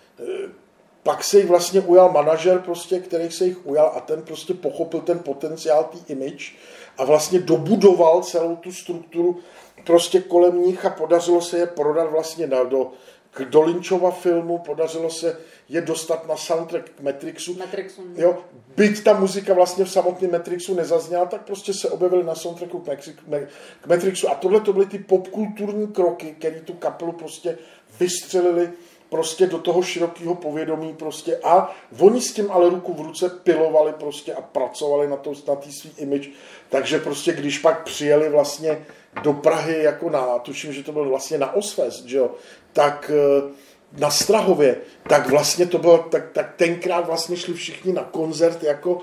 pak 1.04 1.24
se 1.24 1.38
jich 1.38 1.48
vlastně 1.48 1.82
ujal 1.82 2.12
manažer 2.12 2.60
prostě, 2.60 3.00
který 3.00 3.32
se 3.32 3.46
jich 3.46 3.68
ujal 3.68 3.92
a 3.96 4.00
ten 4.00 4.22
prostě 4.22 4.54
pochopil 4.54 5.02
ten 5.02 5.20
potenciál 5.20 5.84
té 5.84 6.14
image 6.14 6.54
a 6.98 7.06
vlastně 7.06 7.40
dobudoval 7.40 8.24
celou 8.24 8.56
tu 8.56 8.72
strukturu 8.72 9.40
prostě 9.86 10.22
kolem 10.22 10.62
nich 10.62 10.86
a 10.86 10.90
podařilo 10.90 11.42
se 11.42 11.58
je 11.58 11.66
prodat 11.66 12.12
vlastně 12.12 12.48
na, 12.48 12.64
do, 12.64 12.92
k 13.32 13.46
do 13.46 13.62
Lynchova 13.62 14.12
filmu, 14.12 14.58
podařilo 14.58 15.10
se 15.10 15.38
je 15.70 15.82
dostat 15.82 16.28
na 16.28 16.38
soundtrack 16.38 16.90
k 16.90 17.02
Matrixu. 17.02 17.54
Matrixu. 17.54 18.02
Jo, 18.16 18.38
byť 18.78 19.04
ta 19.04 19.20
muzika 19.20 19.54
vlastně 19.54 19.86
v 19.86 19.92
samotném 19.92 20.32
Matrixu 20.32 20.76
nezazněla, 20.76 21.26
tak 21.26 21.46
prostě 21.46 21.74
se 21.74 21.90
objevily 21.90 22.24
na 22.24 22.36
soundtracku 22.36 22.80
k, 22.80 22.88
Maxi- 22.88 23.16
Me- 23.28 23.48
k 23.82 23.88
Matrixu. 23.88 24.30
A 24.30 24.36
tohle 24.36 24.60
to 24.60 24.74
byly 24.74 24.86
ty 24.86 25.00
popkulturní 25.00 25.88
kroky, 25.88 26.36
které 26.40 26.60
tu 26.60 26.74
kapelu 26.74 27.12
prostě 27.12 27.58
vystřelili 28.00 28.70
prostě 29.10 29.48
do 29.48 29.58
toho 29.58 29.82
širokého 29.82 30.36
povědomí 30.36 30.94
prostě 30.94 31.38
a 31.44 31.76
oni 32.00 32.22
s 32.22 32.34
tím 32.34 32.52
ale 32.52 32.70
ruku 32.70 32.94
v 32.94 33.02
ruce 33.02 33.30
pilovali 33.30 33.94
prostě 34.00 34.34
a 34.34 34.42
pracovali 34.42 35.08
na, 35.08 35.18
to, 35.18 35.34
na 35.48 35.56
tý 35.56 35.72
svý 35.72 35.92
image, 35.98 36.30
takže 36.70 37.00
prostě 37.00 37.34
když 37.34 37.60
pak 37.60 37.84
přijeli 37.84 38.30
vlastně 38.30 38.86
do 39.24 39.34
Prahy 39.34 39.84
jako 39.84 40.10
na, 40.10 40.40
tuším, 40.40 40.74
že 40.74 40.84
to 40.84 40.92
bylo 40.92 41.10
vlastně 41.10 41.38
na 41.38 41.54
Osfest, 41.54 42.06
že 42.06 42.18
jo, 42.18 42.32
tak 42.74 43.12
eh, 43.14 43.52
na 43.98 44.10
Strahově, 44.10 44.78
tak 45.10 45.30
vlastně 45.30 45.66
to 45.66 45.78
bylo, 45.78 45.98
tak, 45.98 46.32
tak 46.32 46.56
tenkrát 46.56 47.08
vlastně 47.08 47.38
šli 47.38 47.54
všichni 47.54 47.94
na 47.94 48.04
koncert 48.04 48.64
jako 48.64 49.02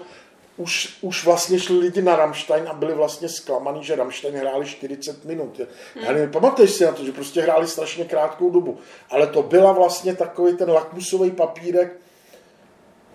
už, 0.62 0.98
už 1.00 1.24
vlastně 1.24 1.58
šli 1.58 1.78
lidi 1.78 2.02
na 2.02 2.16
Rammstein 2.16 2.68
a 2.68 2.72
byli 2.72 2.94
vlastně 2.94 3.28
zklamaný, 3.28 3.84
že 3.84 3.96
Rammstein 3.96 4.34
hráli 4.34 4.66
40 4.66 5.24
minut. 5.24 5.60
Já 5.94 6.12
nevím, 6.12 6.30
pamatuješ 6.30 6.70
si 6.70 6.84
na 6.84 6.92
to, 6.92 7.04
že 7.04 7.12
prostě 7.12 7.42
hráli 7.42 7.66
strašně 7.66 8.04
krátkou 8.04 8.50
dobu. 8.50 8.78
Ale 9.10 9.26
to 9.26 9.42
byla 9.42 9.72
vlastně 9.72 10.16
takový 10.16 10.56
ten 10.56 10.70
lakmusový 10.70 11.30
papírek 11.30 12.00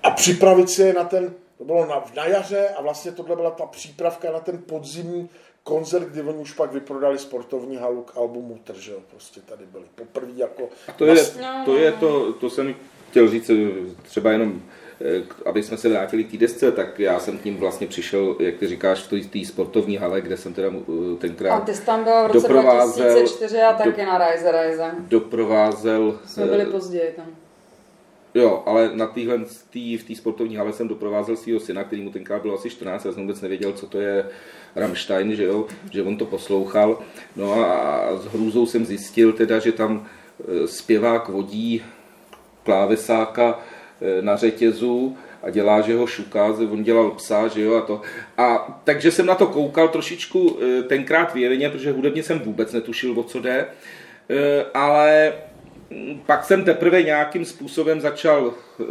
a 0.03 0.11
připravit 0.11 0.69
si 0.69 0.81
je 0.81 0.93
na 0.93 1.03
ten, 1.03 1.33
to 1.57 1.63
bylo 1.63 1.85
na, 1.85 2.03
na 2.15 2.25
jaře 2.25 2.69
a 2.69 2.81
vlastně 2.81 3.11
tohle 3.11 3.35
byla 3.35 3.51
ta 3.51 3.65
přípravka 3.65 4.31
na 4.31 4.39
ten 4.39 4.57
podzimní 4.57 5.29
koncert, 5.63 6.07
kdy 6.07 6.21
oni 6.21 6.37
už 6.37 6.53
pak 6.53 6.71
vyprodali 6.71 7.19
sportovní 7.19 7.77
halu 7.77 8.01
k 8.01 8.17
albumu 8.17 8.47
Mutr, 8.47 8.79
že 8.79 8.91
jo, 8.91 8.99
prostě 9.11 9.41
tady 9.41 9.65
byli 9.65 9.83
poprvé 9.95 10.31
jako... 10.35 10.69
A 10.87 10.91
to 10.91 11.05
je, 11.05 11.25
to, 11.65 11.77
je 11.77 11.91
to, 11.91 12.33
to 12.33 12.49
jsem 12.49 12.75
chtěl 13.09 13.29
říct, 13.29 13.51
třeba 14.03 14.31
jenom, 14.31 14.61
aby 15.45 15.63
jsme 15.63 15.77
se 15.77 15.89
vrátili 15.89 16.23
k 16.23 16.31
té 16.31 16.37
desce, 16.37 16.71
tak 16.71 16.99
já 16.99 17.19
jsem 17.19 17.37
k 17.37 17.45
ním 17.45 17.57
vlastně 17.57 17.87
přišel, 17.87 18.35
jak 18.39 18.55
ty 18.55 18.67
říkáš, 18.67 18.99
v 18.99 19.25
té- 19.29 19.45
sportovní 19.45 19.97
hale, 19.97 20.21
kde 20.21 20.37
jsem 20.37 20.53
teda 20.53 20.67
eh, 20.67 21.13
A 21.13 21.17
tenkrát 21.19 21.63
ty 21.65 21.73
jsi 21.73 21.85
tam 21.85 22.03
byl 22.03 22.23
v 22.23 22.31
roce 22.31 22.47
doprovázel- 22.47 23.11
2004 23.11 23.61
a 23.61 23.73
taky 23.73 24.01
do- 24.01 24.07
na 24.07 24.17
Rise 24.17 24.51
Rise. 24.51 24.91
doprovázel... 24.99 26.19
Jsme 26.25 26.43
eh, 26.43 26.47
byli 26.47 26.65
později 26.65 27.13
tam. 27.15 27.25
Jo, 28.33 28.63
ale 28.65 28.91
na 28.93 29.05
téhle, 29.07 29.39
tý, 29.69 29.97
v 29.97 30.03
té 30.03 30.15
sportovní 30.15 30.55
hale 30.55 30.73
jsem 30.73 30.87
doprovázel 30.87 31.35
svého 31.35 31.59
syna, 31.59 31.83
který 31.83 32.01
mu 32.01 32.11
tenkrát 32.11 32.41
bylo 32.41 32.53
asi 32.55 32.69
14, 32.69 33.05
já 33.05 33.11
jsem 33.11 33.21
vůbec 33.21 33.41
nevěděl, 33.41 33.73
co 33.73 33.87
to 33.87 33.99
je 33.99 34.25
Rammstein, 34.75 35.35
že 35.35 35.43
jo, 35.43 35.65
že 35.91 36.03
on 36.03 36.17
to 36.17 36.25
poslouchal. 36.25 36.99
No 37.35 37.53
a 37.53 38.01
s 38.17 38.25
hrůzou 38.25 38.65
jsem 38.65 38.85
zjistil 38.85 39.33
teda, 39.33 39.59
že 39.59 39.71
tam 39.71 40.07
eh, 40.63 40.67
zpěvák 40.67 41.29
vodí 41.29 41.83
klávesáka 42.63 43.59
eh, 43.59 43.76
na 44.21 44.35
řetězu 44.35 45.17
a 45.43 45.49
dělá, 45.49 45.81
že 45.81 45.95
ho 45.95 46.07
šuká, 46.07 46.45
on 46.45 46.83
dělal 46.83 47.11
psa, 47.11 47.47
že 47.47 47.61
jo, 47.61 47.75
a 47.75 47.81
to. 47.81 48.01
A 48.37 48.79
takže 48.83 49.11
jsem 49.11 49.25
na 49.25 49.35
to 49.35 49.47
koukal 49.47 49.87
trošičku 49.87 50.59
eh, 50.61 50.83
tenkrát 50.83 51.33
věrně, 51.33 51.69
protože 51.69 51.91
hudebně 51.91 52.23
jsem 52.23 52.39
vůbec 52.39 52.73
netušil, 52.73 53.19
o 53.19 53.23
co 53.23 53.39
jde, 53.39 53.65
Eh, 54.29 54.65
ale 54.73 55.33
mm, 55.89 56.19
pak 56.25 56.45
jsem 56.45 56.63
teprve 56.63 57.03
nějakým 57.03 57.45
způsobem 57.45 58.01
začal 58.01 58.53
eh, 58.79 58.85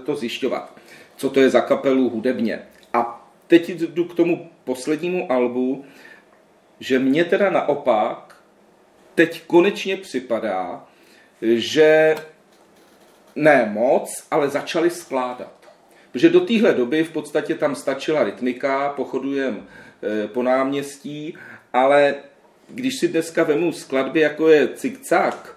to 0.00 0.16
zjišťovat, 0.16 0.76
co 1.16 1.30
to 1.30 1.40
je 1.40 1.50
za 1.50 1.60
kapelu 1.60 2.08
hudebně. 2.08 2.62
A 2.92 3.28
teď 3.46 3.68
jdu 3.70 4.04
k 4.04 4.14
tomu 4.14 4.50
poslednímu 4.64 5.32
albu, 5.32 5.84
že 6.80 6.98
mě 6.98 7.24
teda 7.24 7.50
naopak 7.50 8.36
teď 9.14 9.42
konečně 9.46 9.96
připadá, 9.96 10.86
že 11.42 12.14
ne 13.36 13.70
moc, 13.72 14.26
ale 14.30 14.48
začali 14.48 14.90
skládat. 14.90 15.52
Protože 16.12 16.30
do 16.30 16.40
téhle 16.40 16.74
doby 16.74 17.04
v 17.04 17.10
podstatě 17.10 17.54
tam 17.54 17.74
stačila 17.74 18.24
rytmika, 18.24 18.88
pochodujem 18.88 19.66
eh, 20.02 20.28
po 20.28 20.42
náměstí, 20.42 21.34
ale 21.72 22.14
když 22.68 22.98
si 23.00 23.08
dneska 23.08 23.42
vemu 23.42 23.72
skladby, 23.72 24.20
jako 24.20 24.48
je 24.48 24.68
Zickzack, 24.76 25.56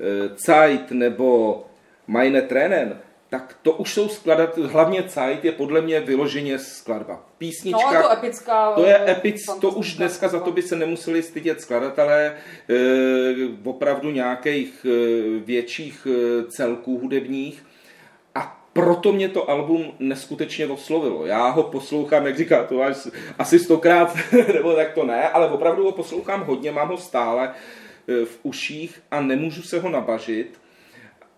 eh, 0.00 0.36
Zeit 0.36 0.90
nebo 0.90 1.64
Meine 2.06 2.42
Tränen, 2.42 2.98
tak 3.30 3.56
to 3.62 3.72
už 3.72 3.94
jsou 3.94 4.08
skladat, 4.08 4.58
hlavně 4.58 5.02
Zeit 5.08 5.44
je 5.44 5.52
podle 5.52 5.80
mě 5.80 6.00
vyloženě 6.00 6.58
skladba. 6.58 7.26
Písnička, 7.38 7.92
No 7.92 8.02
to 8.02 8.12
epická... 8.12 8.72
to 8.72 8.84
je 8.84 8.98
eh, 8.98 9.10
epic, 9.10 9.46
to 9.60 9.70
už 9.70 9.94
dneska 9.94 10.28
za 10.28 10.40
to 10.40 10.50
by 10.50 10.62
se 10.62 10.76
nemuseli 10.76 11.22
stydět 11.22 11.60
skladatelé 11.60 12.26
e, 12.26 12.34
opravdu 13.64 14.10
nějakých 14.10 14.86
e, 14.86 14.90
větších 15.38 16.06
e, 16.06 16.44
celků 16.50 16.98
hudebních. 16.98 17.64
A 18.34 18.60
proto 18.72 19.12
mě 19.12 19.28
to 19.28 19.50
album 19.50 19.92
neskutečně 19.98 20.66
oslovilo. 20.66 21.26
Já 21.26 21.48
ho 21.48 21.62
poslouchám, 21.62 22.26
jak 22.26 22.36
říká 22.36 22.64
to 22.64 22.82
až 22.82 22.96
asi 23.38 23.58
stokrát, 23.58 24.16
nebo 24.54 24.74
tak 24.74 24.92
to 24.92 25.04
ne, 25.04 25.28
ale 25.28 25.50
opravdu 25.50 25.84
ho 25.84 25.92
poslouchám 25.92 26.44
hodně, 26.44 26.72
mám 26.72 26.88
ho 26.88 26.98
stále 26.98 27.48
e, 27.48 28.24
v 28.24 28.38
uších 28.42 29.02
a 29.10 29.20
nemůžu 29.20 29.62
se 29.62 29.80
ho 29.80 29.88
nabažit. 29.88 30.60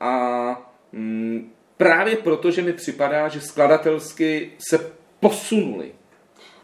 A 0.00 0.72
mm, 0.92 1.51
právě 1.82 2.16
proto, 2.16 2.50
že 2.50 2.62
mi 2.62 2.72
připadá, 2.72 3.28
že 3.28 3.40
skladatelsky 3.40 4.52
se 4.68 4.92
posunuli. 5.20 5.92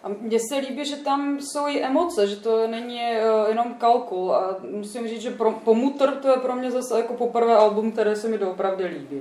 A 0.03 0.09
mně 0.21 0.39
se 0.39 0.59
líbí, 0.59 0.85
že 0.85 0.97
tam 0.97 1.41
jsou 1.41 1.69
i 1.69 1.83
emoce, 1.83 2.27
že 2.27 2.37
to 2.37 2.67
není 2.69 3.01
eh, 3.01 3.21
jenom 3.49 3.75
kalkul. 3.75 4.33
A 4.33 4.57
musím 4.71 5.09
říct, 5.09 5.21
že 5.21 5.31
pro, 5.31 5.53
Pomutr 5.53 6.11
to 6.11 6.29
je 6.29 6.37
pro 6.37 6.57
mě 6.57 6.71
zase 6.71 6.97
jako 6.97 7.15
poprvé 7.15 7.57
album, 7.57 7.93
které 7.93 8.17
se 8.17 8.29
mi 8.29 8.39
doopravdy 8.39 8.85
líbí. 8.85 9.21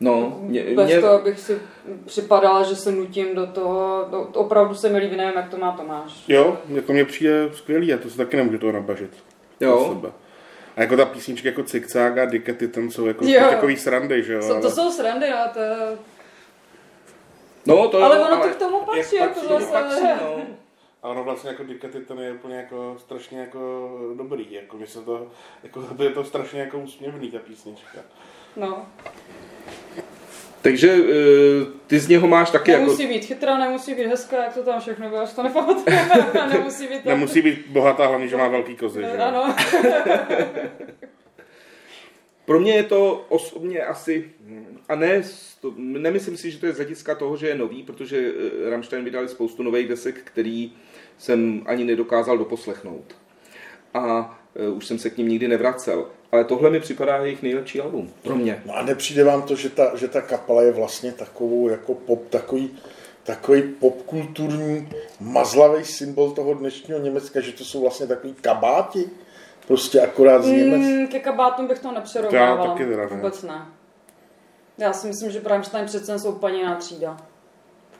No, 0.00 0.38
mě, 0.40 0.64
Bez 0.74 0.86
mě, 0.86 1.00
toho, 1.00 1.12
abych 1.12 1.40
si 1.40 1.58
připadala, 2.04 2.62
že 2.62 2.76
se 2.76 2.92
nutím 2.92 3.34
do 3.34 3.46
toho, 3.46 4.08
to, 4.10 4.24
to 4.24 4.40
opravdu 4.40 4.74
se 4.74 4.88
mi 4.88 4.98
líbí, 4.98 5.16
nevím, 5.16 5.36
jak 5.36 5.48
to 5.48 5.56
má 5.56 5.72
Tomáš. 5.72 6.24
Jo, 6.28 6.56
jako 6.68 6.92
mně 6.92 7.04
přijde 7.04 7.48
skvělý 7.52 7.94
a 7.94 7.98
to 7.98 8.10
se 8.10 8.16
taky 8.16 8.36
nemůžu 8.36 8.58
toho 8.58 8.72
nabažit. 8.72 9.10
Jo. 9.60 9.88
Sebe. 9.88 10.12
A 10.76 10.80
jako 10.80 10.96
ta 10.96 11.04
písnička 11.04 11.48
jako 11.48 11.62
Cikcák 11.62 12.18
a 12.18 12.24
Dikety, 12.24 12.68
tam 12.68 12.90
jsou 12.90 13.06
jako 13.06 13.24
Jo. 13.26 13.46
takový 13.50 13.76
srandy, 13.76 14.22
že 14.22 14.32
jo? 14.32 14.40
Co, 14.42 14.48
to 14.48 14.54
ale- 14.54 14.70
jsou 14.70 14.90
srandy, 14.90 15.30
no, 15.30 15.36
to 15.52 15.60
je... 15.60 15.76
no, 17.66 17.88
to 17.88 18.02
Ale 18.02 18.16
jo, 18.16 18.24
ono 18.26 18.42
to 18.42 18.48
k 18.48 18.56
tomu 18.56 18.80
patří, 18.80 19.16
jak 19.16 19.36
jako 19.36 19.40
patří, 19.40 19.64
zase. 19.64 19.72
patří, 19.72 20.02
no. 20.22 20.42
A 21.02 21.08
ono 21.08 21.24
vlastně 21.24 21.50
jako 21.50 21.64
Dikety 21.64 22.00
ten 22.00 22.18
je 22.18 22.32
úplně 22.32 22.56
jako 22.56 22.96
strašně 22.98 23.40
jako 23.40 23.90
dobrý, 24.16 24.52
jako 24.52 24.76
mi 24.76 24.86
se 24.86 25.02
to, 25.02 25.26
jako 25.62 25.84
je 26.02 26.10
to 26.10 26.24
strašně 26.24 26.60
jako 26.60 26.78
úsměvný 26.78 27.30
ta 27.30 27.38
písnička. 27.38 27.98
No. 28.56 28.86
Takže 30.66 30.90
eh, 30.92 31.66
ty 31.86 31.98
z 31.98 32.08
něho 32.08 32.28
máš 32.28 32.50
taky 32.50 32.72
Nemusí 32.72 33.02
jako... 33.02 33.14
být 33.14 33.24
chytrá, 33.24 33.58
nemusí 33.58 33.94
být 33.94 34.06
hezká, 34.06 34.44
jak 34.44 34.54
to 34.54 34.62
tam 34.62 34.80
všechno 34.80 35.08
bylo, 35.08 35.20
až 35.20 35.32
to 35.32 35.42
nepamatujeme. 35.42 36.08
nemusí 36.52 36.86
být... 36.86 37.04
Nemusí 37.04 37.42
být 37.42 37.66
bohatá, 37.68 38.06
hlavně, 38.06 38.28
že 38.28 38.36
má 38.36 38.48
velký 38.48 38.76
kozy. 38.76 39.00
Že? 39.00 39.06
jo? 39.06 39.22
Ano. 39.22 39.56
Pro 42.44 42.60
mě 42.60 42.74
je 42.74 42.82
to 42.82 43.26
osobně 43.28 43.84
asi, 43.84 44.30
a 44.88 44.94
ne, 44.94 45.22
to, 45.60 45.74
nemyslím 45.76 46.36
si, 46.36 46.50
že 46.50 46.58
to 46.58 46.66
je 46.66 46.72
z 46.72 46.76
hlediska 46.76 47.14
toho, 47.14 47.36
že 47.36 47.48
je 47.48 47.54
nový, 47.54 47.82
protože 47.82 48.32
eh, 48.66 48.70
Rammstein 48.70 49.04
vydali 49.04 49.28
spoustu 49.28 49.62
nových 49.62 49.88
desek, 49.88 50.20
který 50.24 50.72
jsem 51.18 51.62
ani 51.66 51.84
nedokázal 51.84 52.38
doposlechnout. 52.38 53.16
A 53.94 54.38
eh, 54.56 54.68
už 54.68 54.86
jsem 54.86 54.98
se 54.98 55.10
k 55.10 55.16
ním 55.16 55.28
nikdy 55.28 55.48
nevracel. 55.48 56.10
Ale 56.36 56.44
tohle 56.44 56.70
mi 56.70 56.80
připadá 56.80 57.16
jejich 57.16 57.42
nejlepší 57.42 57.80
album. 57.80 58.10
Pro 58.22 58.36
mě. 58.36 58.62
No 58.66 58.76
a 58.76 58.82
nepřijde 58.82 59.24
vám 59.24 59.42
to, 59.42 59.56
že 59.56 59.70
ta, 59.70 59.96
že 59.96 60.08
ta 60.08 60.20
kapela 60.20 60.62
je 60.62 60.72
vlastně 60.72 61.12
takovou 61.12 61.68
jako 61.68 61.94
pop, 61.94 62.28
takový, 62.30 62.70
takový 63.24 63.62
popkulturní 63.62 64.88
mazlavý 65.20 65.84
symbol 65.84 66.30
toho 66.30 66.54
dnešního 66.54 66.98
Německa, 67.00 67.40
že 67.40 67.52
to 67.52 67.64
jsou 67.64 67.80
vlastně 67.80 68.06
takový 68.06 68.34
kabáti, 68.40 69.04
prostě 69.66 70.00
akorát 70.00 70.42
z 70.44 70.46
Německa. 70.46 70.76
Mm, 70.86 71.06
ke 71.06 71.18
kabátům 71.20 71.66
bych 71.66 71.78
to 71.78 71.92
nepřerovnávala. 71.92 72.56
To 72.56 72.62
já 72.62 72.72
taky 72.72 72.84
teda 72.86 73.02
ne. 73.02 73.16
Vůbec 73.16 73.42
ne. 73.42 73.66
Já 74.78 74.92
si 74.92 75.06
myslím, 75.06 75.30
že 75.30 75.40
Rammstein 75.44 75.86
přece 75.86 76.18
jsou 76.18 76.32
paní 76.32 76.62
na 76.62 76.74
třída. 76.74 77.16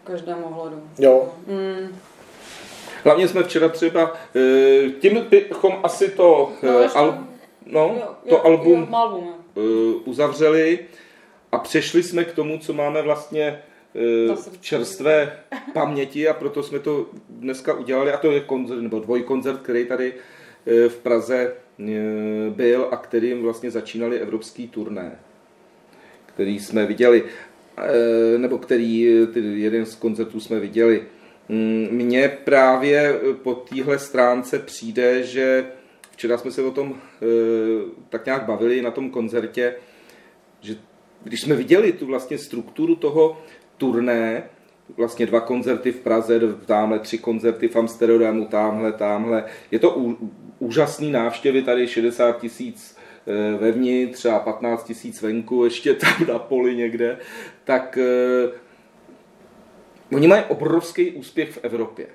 V 0.03 0.07
každém 0.07 0.45
ohledu. 0.45 0.83
Jo, 0.99 1.33
Mm. 1.47 1.97
Hlavně 3.05 3.29
jsme 3.29 3.43
včera 3.43 3.69
třeba, 3.69 4.13
eh, 4.37 4.91
tím 5.01 5.27
bychom 5.31 5.79
asi 5.83 6.09
to, 6.09 6.53
No, 6.63 6.79
eh, 6.79 6.83
ještě- 6.83 6.99
al, 6.99 7.19
no, 7.67 7.97
Jo, 8.01 8.15
to 8.29 8.35
jo, 8.35 8.41
album 8.45 8.81
Jo, 8.91 8.97
album, 8.97 9.25
jo. 9.27 9.63
eh, 9.63 10.01
uzavřeli 10.05 10.79
a 11.53 11.59
přešli 11.59 12.03
jsme 12.03 12.25
k 12.25 12.33
tomu, 12.33 12.59
co 12.59 12.73
máme 12.73 13.03
vlastně 13.03 13.63
eh, 13.95 14.27
To 14.27 14.37
v 14.37 14.59
čerstvé 14.61 15.39
paměti 15.73 16.29
a 16.29 16.35
proto 16.35 16.63
jsme 16.63 16.79
to 16.79 17.07
dneska 17.29 17.75
udělali 17.75 18.13
a 18.13 18.17
to 18.17 18.33
je 18.33 18.41
koncert, 18.41 18.81
nebo 18.81 19.01
dvojkoncert, 19.01 19.61
který 19.61 19.85
tady 19.87 20.13
eh, 20.67 20.89
v 20.89 20.97
Praze 20.99 21.55
byl 22.51 22.89
a 22.91 22.97
kterým 22.97 23.43
vlastně 23.43 23.71
začínali 23.71 24.19
evropský 24.19 24.69
turné, 24.69 25.19
který 26.27 26.61
jsme 26.61 26.87
viděli, 26.87 27.25
nebo 28.37 28.59
který, 28.59 29.03
jeden 29.55 29.87
z 29.87 29.95
koncertů 29.95 30.41
jsme 30.41 30.61
viděli. 30.61 31.03
Mm, 31.49 31.89
Mně 31.91 32.29
právě 32.45 33.15
po 33.43 33.55
téhle 33.55 33.99
stránce 33.99 34.59
přijde, 34.59 35.23
že 35.23 35.67
včera 36.17 36.39
jsme 36.39 36.51
se 36.51 36.63
o 36.63 36.71
tom 36.71 36.95
eh, 36.95 37.27
tak 38.09 38.27
nějak 38.27 38.47
bavili 38.47 38.83
na 38.83 38.91
tom 38.91 39.11
koncertě, 39.11 39.75
že 40.61 40.77
když 41.25 41.41
jsme 41.41 41.57
viděli 41.57 41.93
tu 41.93 42.07
vlastně 42.07 42.39
strukturu 42.39 42.97
toho 42.97 43.43
turné, 43.77 44.51
vlastně 44.97 45.27
dva 45.27 45.41
koncerty 45.41 45.93
v 45.93 46.01
Praze, 46.01 46.41
tamhle 46.67 46.99
tři 46.99 47.19
koncerty 47.19 47.69
v 47.69 47.77
Amsterdamu, 47.77 48.45
tamhle, 48.45 48.93
tamhle. 48.93 49.45
Je 49.71 49.79
to 49.79 50.15
úžasný 50.59 51.11
návštěvy, 51.11 51.63
tady 51.63 51.89
60 51.89 52.41
tisíc 52.41 52.97
eh, 53.27 53.59
vevnitř, 53.59 54.19
třeba 54.19 54.39
15 54.39 54.85
tisíc 54.85 55.23
venku, 55.23 55.65
ještě 55.65 55.95
tam 55.95 56.27
na 56.29 56.39
poli 56.39 56.77
někde, 56.77 57.19
tak 57.65 57.99
eh, 57.99 58.51
oni 60.13 60.29
mají 60.29 60.43
obrovský 60.49 61.11
úspěch 61.11 61.51
v 61.51 61.59
Evropě 61.63 62.07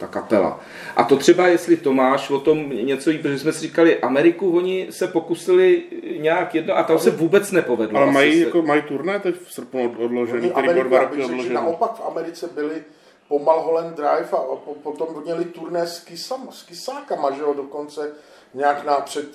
ta 0.00 0.06
kapela. 0.06 0.60
A 0.96 1.04
to 1.04 1.16
třeba, 1.16 1.46
jestli 1.46 1.76
Tomáš 1.76 2.30
o 2.30 2.40
tom 2.40 2.70
něco 2.70 3.10
jí, 3.10 3.18
protože 3.18 3.38
jsme 3.38 3.52
si 3.52 3.60
říkali, 3.60 4.00
Ameriku 4.00 4.56
oni 4.56 4.86
se 4.90 5.06
pokusili 5.06 5.82
nějak 6.18 6.54
jedno 6.54 6.76
a 6.76 6.82
tam 6.82 6.98
se 6.98 7.10
vůbec 7.10 7.52
nepovedlo. 7.52 7.98
Ale 8.00 8.12
mají, 8.12 8.38
se- 8.40 8.44
jako, 8.46 8.62
mají 8.62 8.82
turné 8.82 9.20
teď 9.20 9.34
v 9.46 9.52
srpnu 9.54 9.84
od- 9.84 10.04
odložený, 10.04 10.40
Oni 10.40 10.50
který 10.50 10.66
byl 10.66 10.70
Ameriku, 10.70 10.88
dva 10.88 10.98
roky 10.98 11.24
odložený. 11.24 11.54
naopak 11.54 11.94
v 11.94 12.02
Americe 12.06 12.48
byli 12.54 12.82
po 13.28 13.38
Mulholland 13.38 13.96
Drive 13.96 14.28
a 14.32 14.56
po, 14.64 14.74
potom 14.82 15.08
měli 15.24 15.44
turné 15.44 15.86
s, 15.86 15.98
kysam, 16.00 16.48
s 16.50 16.62
kysákama, 16.62 17.30
že 17.30 17.40
jo, 17.40 17.54
dokonce 17.54 18.12
nějak 18.54 18.84
na, 18.86 18.94
před, 19.00 19.26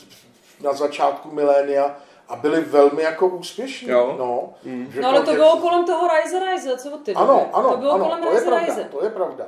na 0.63 0.73
začátku 0.73 1.31
milénia 1.31 1.95
a 2.29 2.35
byli 2.35 2.61
velmi 2.61 3.01
jako 3.03 3.27
úspěšní. 3.27 3.89
Jo. 3.89 4.15
No, 4.19 4.53
že 4.89 5.01
No 5.01 5.09
ale 5.09 5.21
to 5.21 5.33
bylo 5.33 5.57
kolem 5.57 5.85
toho 5.85 6.07
Rise 6.07 6.39
Rise, 6.39 6.77
co 6.77 6.91
od 6.91 7.01
ty? 7.01 7.13
Ano, 7.13 7.49
ano, 7.53 7.69
To 7.71 7.77
bylo 7.77 7.91
ano, 7.93 8.05
kolem 8.05 8.19
to 8.21 8.27
je 8.27 8.33
Rise 8.33 8.45
pravda, 8.45 8.65
Rise. 8.65 8.87
to 8.91 9.03
je 9.03 9.09
pravda. 9.09 9.45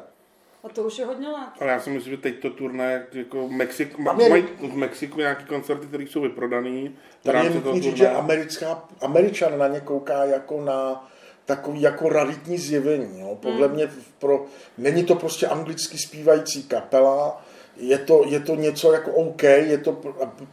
A 0.63 0.69
to 0.69 0.83
už 0.83 0.99
je 0.99 1.05
hodně 1.05 1.27
let. 1.27 1.49
Ale 1.59 1.71
já 1.71 1.79
si 1.79 1.89
myslím, 1.89 2.11
že 2.11 2.21
teď 2.21 2.39
to 2.39 2.49
turné, 2.49 3.07
jako 3.11 3.47
Mexik, 3.47 3.97
ma, 3.97 4.13
mají 4.13 4.43
v 4.59 4.75
Mexiku 4.75 5.19
nějaký 5.19 5.45
koncerty, 5.45 5.87
které 5.87 6.03
jsou 6.03 6.21
vyprodaný. 6.21 6.95
v 7.21 7.23
Tam 7.23 7.43
je 7.43 7.49
nutný 7.49 7.81
říct, 7.81 7.97
že 7.97 8.09
americká, 8.09 8.83
Američan 9.01 9.57
na 9.57 9.67
ně 9.67 9.79
kouká 9.79 10.25
jako 10.25 10.61
na 10.61 11.09
takový 11.45 11.81
jako 11.81 12.09
raritní 12.09 12.57
zjevení. 12.57 13.21
Jo. 13.21 13.37
Podle 13.41 13.67
mě 13.67 13.89
pro, 14.19 14.45
není 14.77 15.03
to 15.03 15.15
prostě 15.15 15.47
anglicky 15.47 15.97
zpívající 15.97 16.63
kapela, 16.63 17.45
je 17.79 17.97
to, 17.97 18.23
je 18.27 18.39
to 18.39 18.55
něco 18.55 18.91
jako 18.93 19.11
OK, 19.11 19.43
je 19.43 19.77
to 19.77 19.97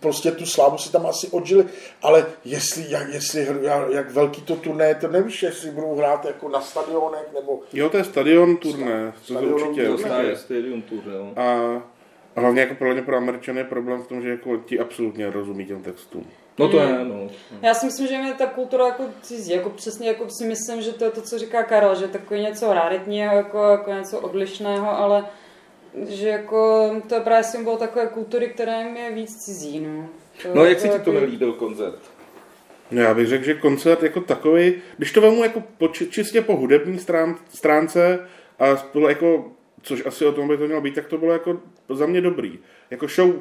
prostě 0.01 0.31
tu 0.33 0.47
slávu 0.47 0.79
si 0.79 0.93
tam 0.93 1.07
asi 1.07 1.29
odžili, 1.29 1.65
ale 2.03 2.27
jestli, 2.45 2.85
jak, 2.89 3.09
jestli, 3.15 3.49
jak 3.93 4.11
velký 4.11 4.43
to 4.43 4.57
turné 4.57 4.89
je, 4.89 4.95
to 4.95 5.09
nevíš, 5.09 5.43
jestli 5.43 5.71
budou 5.71 5.97
hrát 5.97 6.25
jako 6.25 6.49
na 6.49 6.61
stadionech, 6.61 7.27
nebo 7.35 7.61
Jo, 7.73 7.89
to 7.89 7.97
je 7.97 8.05
stadion 8.05 8.57
turné, 8.57 9.13
to 9.27 9.33
je 9.33 9.39
Stadion 9.39 9.53
určitě. 9.53 9.87
turné. 9.87 10.09
To 10.09 10.15
určitě. 10.15 10.29
je 10.31 10.37
Stadium 10.37 10.83
Tour, 10.83 11.03
jo. 11.13 11.33
A 11.37 12.41
hlavně 12.41 12.61
jako 12.61 12.75
pro, 12.75 12.93
mě 12.93 13.03
pro 13.03 13.17
Američany 13.17 13.61
je 13.61 13.65
problém 13.65 14.03
v 14.03 14.07
tom, 14.07 14.23
že 14.23 14.31
jako 14.31 14.57
ti 14.57 14.79
absolutně 14.81 15.31
rozumí 15.31 15.67
těm 15.67 15.83
textům. 15.83 16.27
No 16.59 16.69
to 16.69 16.79
Hmm. 16.79 16.89
je, 16.99 17.05
no. 17.05 17.29
Já 17.63 17.75
si 17.75 17.87
myslím, 17.87 18.07
že 18.07 18.19
mě 18.19 18.35
ta 18.35 18.47
kultura 18.47 18.87
jako 18.87 19.05
cizí, 19.23 19.53
jako 19.53 19.71
přesně 19.71 20.09
jako 20.09 20.25
si 20.31 20.45
myslím, 20.45 20.83
že 20.83 20.93
to 20.93 21.05
je 21.05 21.11
to, 21.11 21.23
co 21.23 21.39
říká 21.39 21.63
Karel, 21.63 21.95
že 21.95 22.09
takový 22.09 22.41
něco 22.41 22.75
raritního, 22.75 23.37
jako, 23.37 23.63
jako 23.63 23.93
něco 23.93 24.21
odlišného, 24.21 24.99
ale 24.99 25.25
že 26.09 26.29
jako 26.29 26.91
to 27.09 27.15
je 27.15 27.21
právě 27.21 27.45
symbol 27.45 27.77
takové 27.77 28.07
kultury, 28.07 28.49
která 28.49 28.81
jim 28.81 28.97
je 28.97 29.11
víc 29.15 29.45
cizí, 29.45 29.81
no. 29.81 30.09
To, 30.43 30.49
No 30.55 30.65
jak 30.65 30.81
se 30.81 30.85
ti 30.89 30.91
to 30.91 30.95
jako- 30.99 31.13
nelíbil 31.13 31.53
koncert? 31.53 31.99
No 32.91 33.03
já 33.03 33.15
bych 33.15 33.27
řekl, 33.27 33.45
že 33.45 33.55
koncert 33.55 34.03
jako 34.03 34.21
takový, 34.21 34.75
když 34.99 35.13
to 35.13 35.21
vemu 35.21 35.43
jako 35.43 35.63
po, 35.79 35.89
či- 35.89 36.07
čistě 36.11 36.43
po 36.43 36.57
hudební 36.57 36.99
strán, 36.99 37.37
stránce 37.55 38.29
a 38.59 38.89
bylo 38.93 39.09
jako, 39.09 39.45
což 39.83 40.07
asi 40.07 40.27
o 40.27 40.33
tom 40.33 40.49
by 40.49 40.57
to 40.59 40.65
mělo 40.67 40.81
být, 40.81 40.95
tak 40.95 41.07
to 41.07 41.19
bylo 41.19 41.33
jako 41.33 41.61
za 41.89 42.07
mě 42.07 42.21
dobrý. 42.21 42.59
Jako 42.91 43.07
show, 43.09 43.33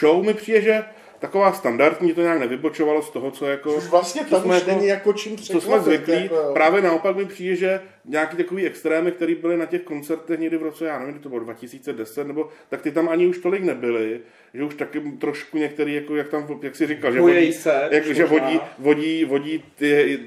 show 0.00 0.24
mi 0.24 0.34
přijde, 0.34 0.60
že 0.60 0.84
taková 1.22 1.52
standardní 1.52 2.14
to 2.14 2.22
nějak 2.22 2.38
nevybočovalo 2.38 3.02
z 3.02 3.10
toho, 3.10 3.30
co 3.30 3.46
jako... 3.46 3.74
už 3.74 3.86
vlastně 3.86 4.24
tam 4.24 4.42
jsme 4.42 4.56
už 4.56 4.66
není 4.66 4.86
jako 4.86 5.12
čím 5.12 5.38
co 5.38 5.60
jsme 5.60 5.80
zvyklí. 5.80 6.22
jako, 6.22 6.34
jo. 6.34 6.50
Právě 6.52 6.82
naopak 6.82 7.16
mi 7.16 7.24
přijde, 7.24 7.56
že 7.56 7.80
nějaký 8.04 8.36
takový 8.36 8.66
extrémy, 8.66 9.12
které 9.12 9.34
byly 9.34 9.56
na 9.56 9.66
těch 9.66 9.82
koncertech 9.82 10.40
někdy 10.40 10.56
v 10.56 10.62
roce, 10.62 10.86
já 10.86 10.98
nevím, 10.98 11.14
kdy 11.14 11.22
to 11.22 11.28
bylo 11.28 11.40
2010, 11.40 12.26
nebo 12.26 12.48
tak 12.68 12.82
ty 12.82 12.90
tam 12.90 13.08
ani 13.08 13.26
už 13.26 13.38
tolik 13.38 13.62
nebyly, 13.62 14.20
že 14.54 14.64
už 14.64 14.74
taky 14.74 15.00
trošku 15.00 15.58
některý, 15.58 15.94
jako 15.94 16.16
jak 16.16 16.28
tam, 16.28 16.60
jak 16.62 16.76
si 16.76 16.86
říkal, 16.86 17.12
že 17.12 17.20
vodí, 17.20 17.52
se, 17.52 17.88
jak, 17.90 18.06
že 18.06 18.24
vodí, 18.24 18.60
vodí, 18.78 19.24
vodí 19.24 19.64
ty, 19.78 20.20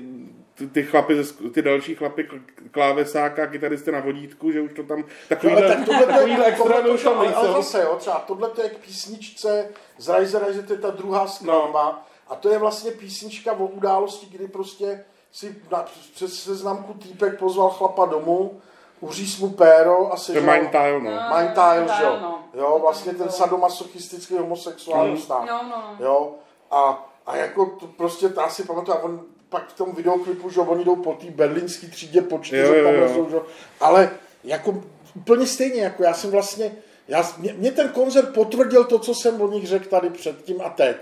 ty, 0.58 0.68
ty 0.68 0.84
chlapy, 0.84 1.24
ty 1.54 1.62
další 1.62 1.96
chlapy, 1.96 2.30
klávesáka, 2.72 3.48
kytaristy 3.48 3.91
na 3.91 4.00
vodítku, 4.00 4.52
že 4.52 4.62
už 4.62 4.72
to 4.76 4.84
tam 4.84 5.00
No, 5.00 5.06
takový 5.30 5.54
ale 5.54 5.68
tak 5.68 5.86
tohle 5.86 6.06
to 6.06 6.12
je, 6.12 6.15
takovýhle 6.18 6.46
extrémy 6.46 6.74
tohle 6.76 6.94
už 6.94 7.04
to, 7.04 7.10
tam 7.10 7.20
ale, 7.20 7.34
ale 7.34 7.48
nejsou. 7.48 7.62
zase, 7.62 7.82
jo, 7.82 7.96
třeba 8.00 8.20
tohle 8.28 8.50
to 8.50 8.62
je 8.62 8.70
k 8.70 8.78
písničce 8.78 9.70
z 9.98 10.20
Rise 10.20 10.39
Rise, 10.39 10.63
to 10.63 10.74
je 10.74 10.80
ta 10.80 10.89
druhá 10.89 11.28
skladba. 11.28 12.06
A 12.28 12.36
to 12.36 12.50
je 12.50 12.58
vlastně 12.58 12.91
písnička 12.91 13.52
o 13.52 13.65
události, 13.65 14.26
kdy 14.26 14.48
prostě 14.48 15.06
si 15.32 15.56
na, 15.72 15.86
přes 16.15 16.44
seznamku 16.44 16.94
týpek 16.94 17.39
pozval 17.39 17.70
chlapa 17.70 18.06
domů, 18.06 18.62
uříz 19.00 19.39
mu 19.39 19.50
péro 19.50 20.06
a 20.06 20.10
To 20.10 20.15
je 20.15 20.20
sežral... 20.20 20.56
Mind 20.56 20.72
Tile, 20.72 21.00
no. 21.00 21.12
No. 21.12 21.38
Mind 21.38 21.54
Tile, 21.54 21.88
že 21.98 22.04
jo? 22.04 22.18
no. 22.22 22.39
Jo, 22.54 22.80
vlastně 22.82 23.13
ten 23.13 23.30
sadomasochistický 23.30 24.38
homosexuální 24.38 25.15
vztah. 25.15 25.46
No, 25.48 25.63
no. 25.63 26.06
Jo, 26.06 26.32
a, 26.72 27.10
a 27.26 27.36
jako 27.36 27.65
to 27.65 27.88
prostě, 27.88 28.30
já 28.38 28.50
si 28.50 28.63
pamatuju, 28.63 28.98
a 28.98 29.04
on 29.04 29.22
pak 29.50 29.70
v 29.70 29.74
tom 29.74 29.96
videoklipu, 29.96 30.50
že 30.50 30.60
oni 30.60 30.86
jdou 30.86 30.96
po 30.96 31.14
té 31.14 31.26
berlínské 31.32 31.88
třídě 31.88 32.22
po 32.22 32.40
jo, 32.52 32.84
tam 32.84 32.96
jo. 32.96 33.02
lezou, 33.02 33.30
že? 33.30 33.38
ale 33.80 34.12
jako 34.44 34.84
úplně 35.16 35.48
stejně, 35.48 35.82
jako 35.82 36.04
já 36.04 36.14
jsem 36.14 36.32
vlastně, 36.32 36.72
já, 37.08 37.34
mě, 37.38 37.54
mě 37.54 37.72
ten 37.72 37.90
koncert 37.90 38.34
potvrdil 38.34 38.84
to, 38.84 39.00
co 39.00 39.16
jsem 39.16 39.42
o 39.42 39.52
nich 39.52 39.68
řekl 39.68 39.90
tady 39.90 40.10
předtím 40.10 40.62
a 40.62 40.70
teď. 40.70 40.98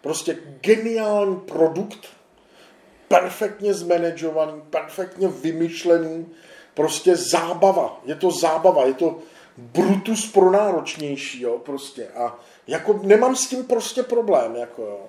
Prostě 0.00 0.38
geniální 0.60 1.36
produkt, 1.36 2.06
perfektně 3.08 3.74
zmanagovaný, 3.74 4.62
perfektně 4.70 5.28
vymyšlený, 5.28 6.26
prostě 6.74 7.16
zábava, 7.16 8.00
je 8.04 8.14
to 8.14 8.30
zábava, 8.30 8.84
je 8.84 8.94
to 8.94 9.18
brutus 9.56 10.32
pro 10.32 10.50
náročnější, 10.50 11.42
jo, 11.42 11.58
prostě 11.58 12.08
a 12.08 12.38
jako 12.66 13.00
nemám 13.02 13.36
s 13.36 13.48
tím 13.48 13.64
prostě 13.64 14.02
problém, 14.02 14.56
jako 14.56 14.82
jo. 14.82 15.00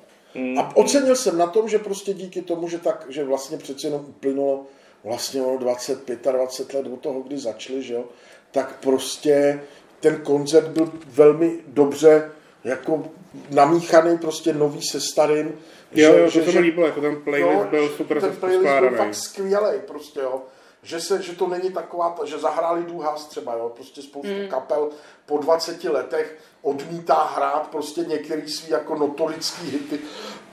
A 0.59 0.75
ocenil 0.75 1.15
jsem 1.15 1.37
na 1.37 1.47
tom, 1.47 1.69
že 1.69 1.79
prostě 1.79 2.13
díky 2.13 2.41
tomu, 2.41 2.69
že 2.69 2.77
tak, 2.77 3.05
že 3.09 3.23
vlastně 3.23 3.57
přeci 3.57 3.87
jenom 3.87 4.05
uplynulo 4.09 4.65
vlastně 5.03 5.41
ono 5.41 5.57
25 5.57 6.27
a 6.27 6.31
20 6.31 6.73
let 6.73 6.87
od 6.93 6.99
toho, 6.99 7.21
kdy 7.21 7.37
začali, 7.37 7.83
že 7.83 7.93
jo, 7.93 8.05
tak 8.51 8.79
prostě 8.79 9.61
ten 9.99 10.21
koncert 10.21 10.67
byl 10.67 10.91
velmi 11.05 11.59
dobře 11.67 12.31
jako 12.63 13.03
namíchaný, 13.49 14.17
prostě 14.17 14.53
nový 14.53 14.81
se 14.81 15.01
starým. 15.01 15.59
Jo, 15.91 16.13
jo, 16.13 16.31
to 16.31 16.31
se 16.31 16.51
mi 16.51 16.59
líbilo, 16.59 16.85
jako 16.85 17.01
ten 17.01 17.21
playlist 17.21 17.63
no, 17.63 17.67
byl 17.69 17.89
super 17.89 18.21
ten 18.21 18.35
playlist 18.35 18.79
byl 18.79 18.97
fakt 18.97 19.15
skvělý, 19.15 19.79
prostě 19.87 20.19
jo. 20.19 20.41
Že, 20.83 21.01
se, 21.01 21.21
že 21.21 21.35
to 21.35 21.47
není 21.47 21.71
taková, 21.71 22.09
ta, 22.09 22.25
že 22.25 22.39
zahráli 22.39 22.83
Duhas 22.83 23.25
třeba, 23.25 23.55
jo, 23.55 23.71
prostě 23.75 24.01
spoustu 24.01 24.41
mm. 24.41 24.47
kapel 24.47 24.89
po 25.25 25.37
20 25.37 25.83
letech 25.83 26.37
odmítá 26.61 27.31
hrát 27.35 27.67
prostě 27.67 28.01
některý 28.01 28.49
svý 28.49 28.71
jako 28.71 28.95
notorický 28.95 29.69
hity, 29.69 29.99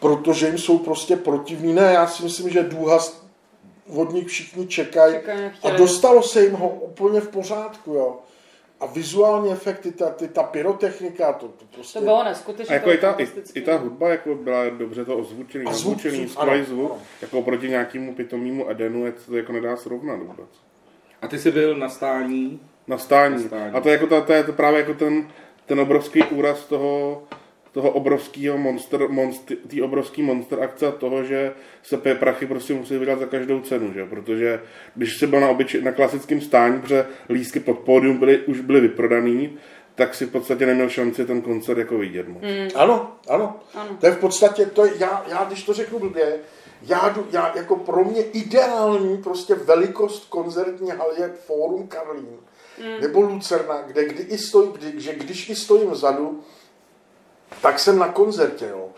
protože 0.00 0.46
jim 0.46 0.58
jsou 0.58 0.78
prostě 0.78 1.16
protivní. 1.16 1.72
Ne, 1.72 1.92
já 1.92 2.06
si 2.06 2.22
myslím, 2.22 2.50
že 2.50 2.62
Duhas 2.62 3.24
od 3.96 4.12
nich 4.12 4.28
všichni 4.28 4.66
čekají 4.66 5.16
a 5.62 5.70
dostalo 5.70 6.22
se 6.22 6.42
jim 6.42 6.54
ho 6.54 6.68
úplně 6.68 7.20
v 7.20 7.28
pořádku, 7.28 7.94
jo 7.94 8.18
a 8.80 8.87
vizuální 8.87 9.52
efekty, 9.52 9.92
ta, 9.92 10.10
ty, 10.10 10.28
ta 10.28 10.42
pyrotechnika, 10.42 11.32
to, 11.32 11.48
to 11.48 11.64
prostě... 11.74 11.98
To 11.98 12.04
bylo 12.04 12.24
neskutečně. 12.24 12.70
A 12.70 12.74
jako 12.74 12.92
i 12.92 12.98
ta, 12.98 13.14
i, 13.18 13.28
i, 13.54 13.60
ta 13.60 13.76
hudba 13.76 14.08
jako 14.08 14.34
byla 14.34 14.68
dobře 14.68 15.04
to 15.04 15.16
ozvučený, 15.16 15.64
ozvučený, 15.64 16.28
skvělý 16.28 16.64
zvuk, 16.64 16.90
ano. 16.90 17.00
jako 17.22 17.42
proti 17.42 17.68
nějakému 17.68 18.14
pitomímu 18.14 18.70
Edenu, 18.70 19.06
je 19.06 19.12
to 19.12 19.37
jako 19.37 19.52
nedá 19.52 19.76
srovnat 19.76 20.16
vůbec. 20.16 20.48
A 21.22 21.28
ty 21.28 21.38
jsi 21.38 21.50
byl 21.50 21.76
na 21.76 21.88
stání? 21.88 22.60
Na 22.87 22.98
stání. 22.98 23.34
Na 23.34 23.48
stání. 23.48 23.72
A 23.72 23.80
to 23.80 23.88
je, 23.88 23.92
jako 23.92 24.06
ta, 24.06 24.20
to 24.20 24.32
je 24.32 24.44
to 24.44 24.52
právě 24.52 24.80
jako 24.80 24.94
ten, 24.94 25.30
ten 25.66 25.80
obrovský 25.80 26.22
úraz 26.22 26.64
toho, 26.64 27.22
toho 27.74 27.90
obrovského 27.90 28.58
monster, 28.58 29.08
monster 29.08 29.56
té 29.56 29.82
obrovský 29.82 30.22
monster 30.22 30.62
akce 30.62 30.87
a 30.87 30.90
toho, 30.90 31.24
že 31.24 31.52
se 31.82 31.96
prachy 31.96 32.46
prostě 32.46 32.74
musí 32.74 32.98
vydat 32.98 33.18
za 33.18 33.26
každou 33.26 33.60
cenu, 33.60 33.92
že? 33.92 34.06
protože 34.06 34.60
když 34.94 35.18
se 35.18 35.26
byl 35.26 35.40
na, 35.40 35.48
obyč, 35.48 35.76
na 35.82 35.92
klasickém 35.92 36.40
stání, 36.40 36.80
protože 36.80 37.06
lístky 37.28 37.60
pod 37.60 37.78
pódium 37.78 38.16
byly, 38.16 38.38
už 38.38 38.60
byly 38.60 38.80
vyprodaný, 38.80 39.58
tak 39.94 40.14
si 40.14 40.26
v 40.26 40.30
podstatě 40.30 40.66
neměl 40.66 40.88
šanci 40.88 41.24
ten 41.24 41.42
koncert 41.42 41.78
jako 41.78 41.98
vidět 41.98 42.28
moc. 42.28 42.42
Mm. 42.42 42.68
Ano, 42.74 43.12
ano, 43.28 43.60
ano. 43.74 43.96
To 44.00 44.06
je 44.06 44.12
v 44.12 44.18
podstatě, 44.18 44.66
to 44.66 44.87
je, 44.87 44.92
já, 44.98 45.24
já 45.28 45.44
když 45.44 45.62
to 45.62 45.72
řeknu 45.72 45.98
blbě, 45.98 46.38
já, 46.82 47.16
já, 47.30 47.52
jako 47.56 47.76
pro 47.76 48.04
mě 48.04 48.22
ideální 48.22 49.18
prostě 49.22 49.54
velikost 49.54 50.28
koncertní 50.28 50.90
haly 50.90 51.20
je 51.20 51.28
Fórum 51.46 51.87
Karlín 51.87 52.37
mm. 52.78 53.00
nebo 53.00 53.20
Lucerna, 53.20 53.82
kde 53.82 54.04
kdy 54.04 54.22
i 54.22 54.38
stojí, 54.38 54.70
kdy, 54.72 55.00
že 55.00 55.14
když 55.14 55.50
i 55.50 55.54
stojím 55.54 55.90
vzadu, 55.90 56.42
tak 57.62 57.78
jsem 57.78 57.98
na 57.98 58.09
koncertě, 58.09 58.66
jo. 58.66 58.88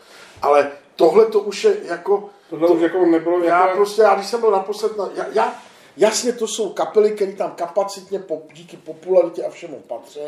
Ale 0.43 0.73
tohle 0.97 1.27
to 1.27 1.41
už 1.41 1.65
je 1.65 1.77
jako... 1.83 2.31
Tohle 2.51 2.69
to, 2.69 2.75
už 2.75 2.83
jako 2.83 3.07
nebylo... 3.07 3.45
Já 3.45 3.67
jako... 3.67 3.77
prostě, 3.77 4.03
já 4.03 4.15
když 4.15 4.27
jsem 4.27 4.41
byl 4.41 4.51
naposled 4.51 4.97
na... 4.97 5.09
Já, 5.15 5.27
já, 5.33 5.55
jasně 5.97 6.33
to 6.33 6.49
jsou 6.49 6.73
kapely, 6.73 7.11
které 7.11 7.33
tam 7.33 7.51
kapacitně 7.51 8.19
po, 8.19 8.43
díky 8.53 8.77
popularitě 8.77 9.45
a 9.45 9.51
všemu 9.51 9.81
patří, 9.81 10.21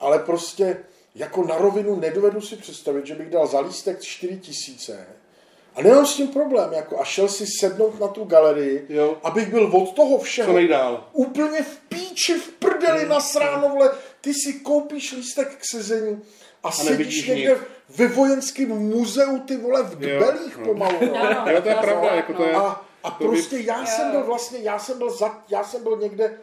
ale 0.00 0.18
prostě 0.18 0.84
jako 1.14 1.44
na 1.44 1.58
rovinu 1.58 1.96
nedovedu 1.96 2.40
si 2.40 2.56
představit, 2.56 3.06
že 3.06 3.14
bych 3.14 3.30
dal 3.30 3.46
za 3.46 3.60
lístek 3.60 4.02
4 4.02 4.38
tisíce 4.38 5.06
a 5.76 5.82
nemám 5.82 6.06
s 6.06 6.16
tím 6.16 6.28
problém, 6.28 6.72
jako 6.72 7.00
a 7.00 7.04
šel 7.04 7.28
si 7.28 7.46
sednout 7.60 8.00
na 8.00 8.08
tu 8.08 8.24
galerii, 8.24 8.86
jo. 8.88 9.16
abych 9.22 9.48
byl 9.48 9.70
od 9.72 9.94
toho 9.94 10.18
všeho 10.18 10.48
Co 10.48 10.56
nejdál. 10.56 11.08
úplně 11.12 11.62
v 11.62 11.78
píči, 11.88 12.34
v 12.34 12.52
prdeli 12.52 13.00
hmm. 13.00 13.08
na 13.08 13.20
sránovle, 13.20 13.90
ty 14.24 14.34
si 14.34 14.52
koupíš 14.52 15.12
lístek 15.12 15.56
k 15.56 15.64
sezení 15.70 16.22
a, 16.62 16.68
a 16.68 16.72
sedíš 16.72 17.26
někde 17.26 17.56
ve 17.88 18.06
vojenském 18.08 18.68
muzeu, 18.68 19.38
ty 19.38 19.56
vole, 19.56 19.82
v 19.82 19.96
dbelích 19.96 20.56
jo. 20.58 20.64
pomalu. 20.64 20.98
No. 21.00 21.44
Jo, 21.50 21.62
to 21.62 21.68
je 21.68 21.74
pravda. 21.74 22.14
Jako 22.14 22.32
to 22.32 22.44
je, 22.44 22.54
a, 22.54 22.84
a 23.02 23.10
to 23.10 23.24
prostě 23.24 23.56
by... 23.56 23.66
já 23.66 23.86
jsem 23.86 24.10
byl 24.10 24.24
vlastně, 24.24 24.58
já 24.58 24.78
jsem 24.78 24.98
byl, 24.98 25.10
za, 25.10 25.42
já 25.48 25.64
jsem 25.64 25.82
byl 25.82 25.96
někde 25.96 26.38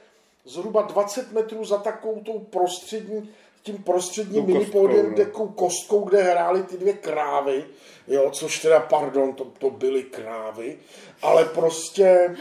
zhruba 0.46 0.82
20 0.82 1.32
metrů 1.32 1.66
za 1.66 1.78
takovou 1.78 2.20
tou 2.20 2.40
prostřední, 2.40 3.30
tím 3.64 3.78
prostředním 3.84 4.46
minipódiem, 4.46 5.06
no. 5.06 5.14
kde, 5.14 5.26
kostkou, 5.56 6.02
kde 6.02 6.24
hrály 6.24 6.64
ty 6.64 6.78
dvě 6.78 6.94
krávy, 6.94 7.66
jo, 8.08 8.32
což 8.32 8.60
teda, 8.60 8.80
pardon, 8.80 9.34
to, 9.34 9.46
to 9.46 9.70
byly 9.70 10.04
krávy, 10.04 10.78
ale 11.22 11.46
prostě, 11.46 12.36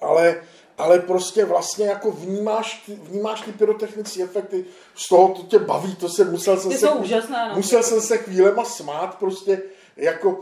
ale 0.00 0.42
ale 0.80 0.98
prostě 0.98 1.44
vlastně 1.44 1.86
jako 1.86 2.10
vnímáš, 2.10 2.90
vnímáš 3.02 3.40
ty 3.40 3.52
pyrotechnické 3.52 4.22
efekty, 4.22 4.64
z 4.94 5.08
toho 5.08 5.28
to 5.28 5.42
tě 5.42 5.58
baví, 5.58 5.96
to 5.96 6.08
se 6.08 6.24
musel 6.24 6.56
jsem 6.56 6.70
ty 6.70 6.78
se, 6.78 6.90
úžasné, 6.90 7.48
no. 7.48 7.54
musel 7.54 7.82
jsem 7.82 8.00
se 8.00 8.18
chvílema 8.18 8.64
smát, 8.64 9.18
prostě 9.18 9.62
jako 9.96 10.40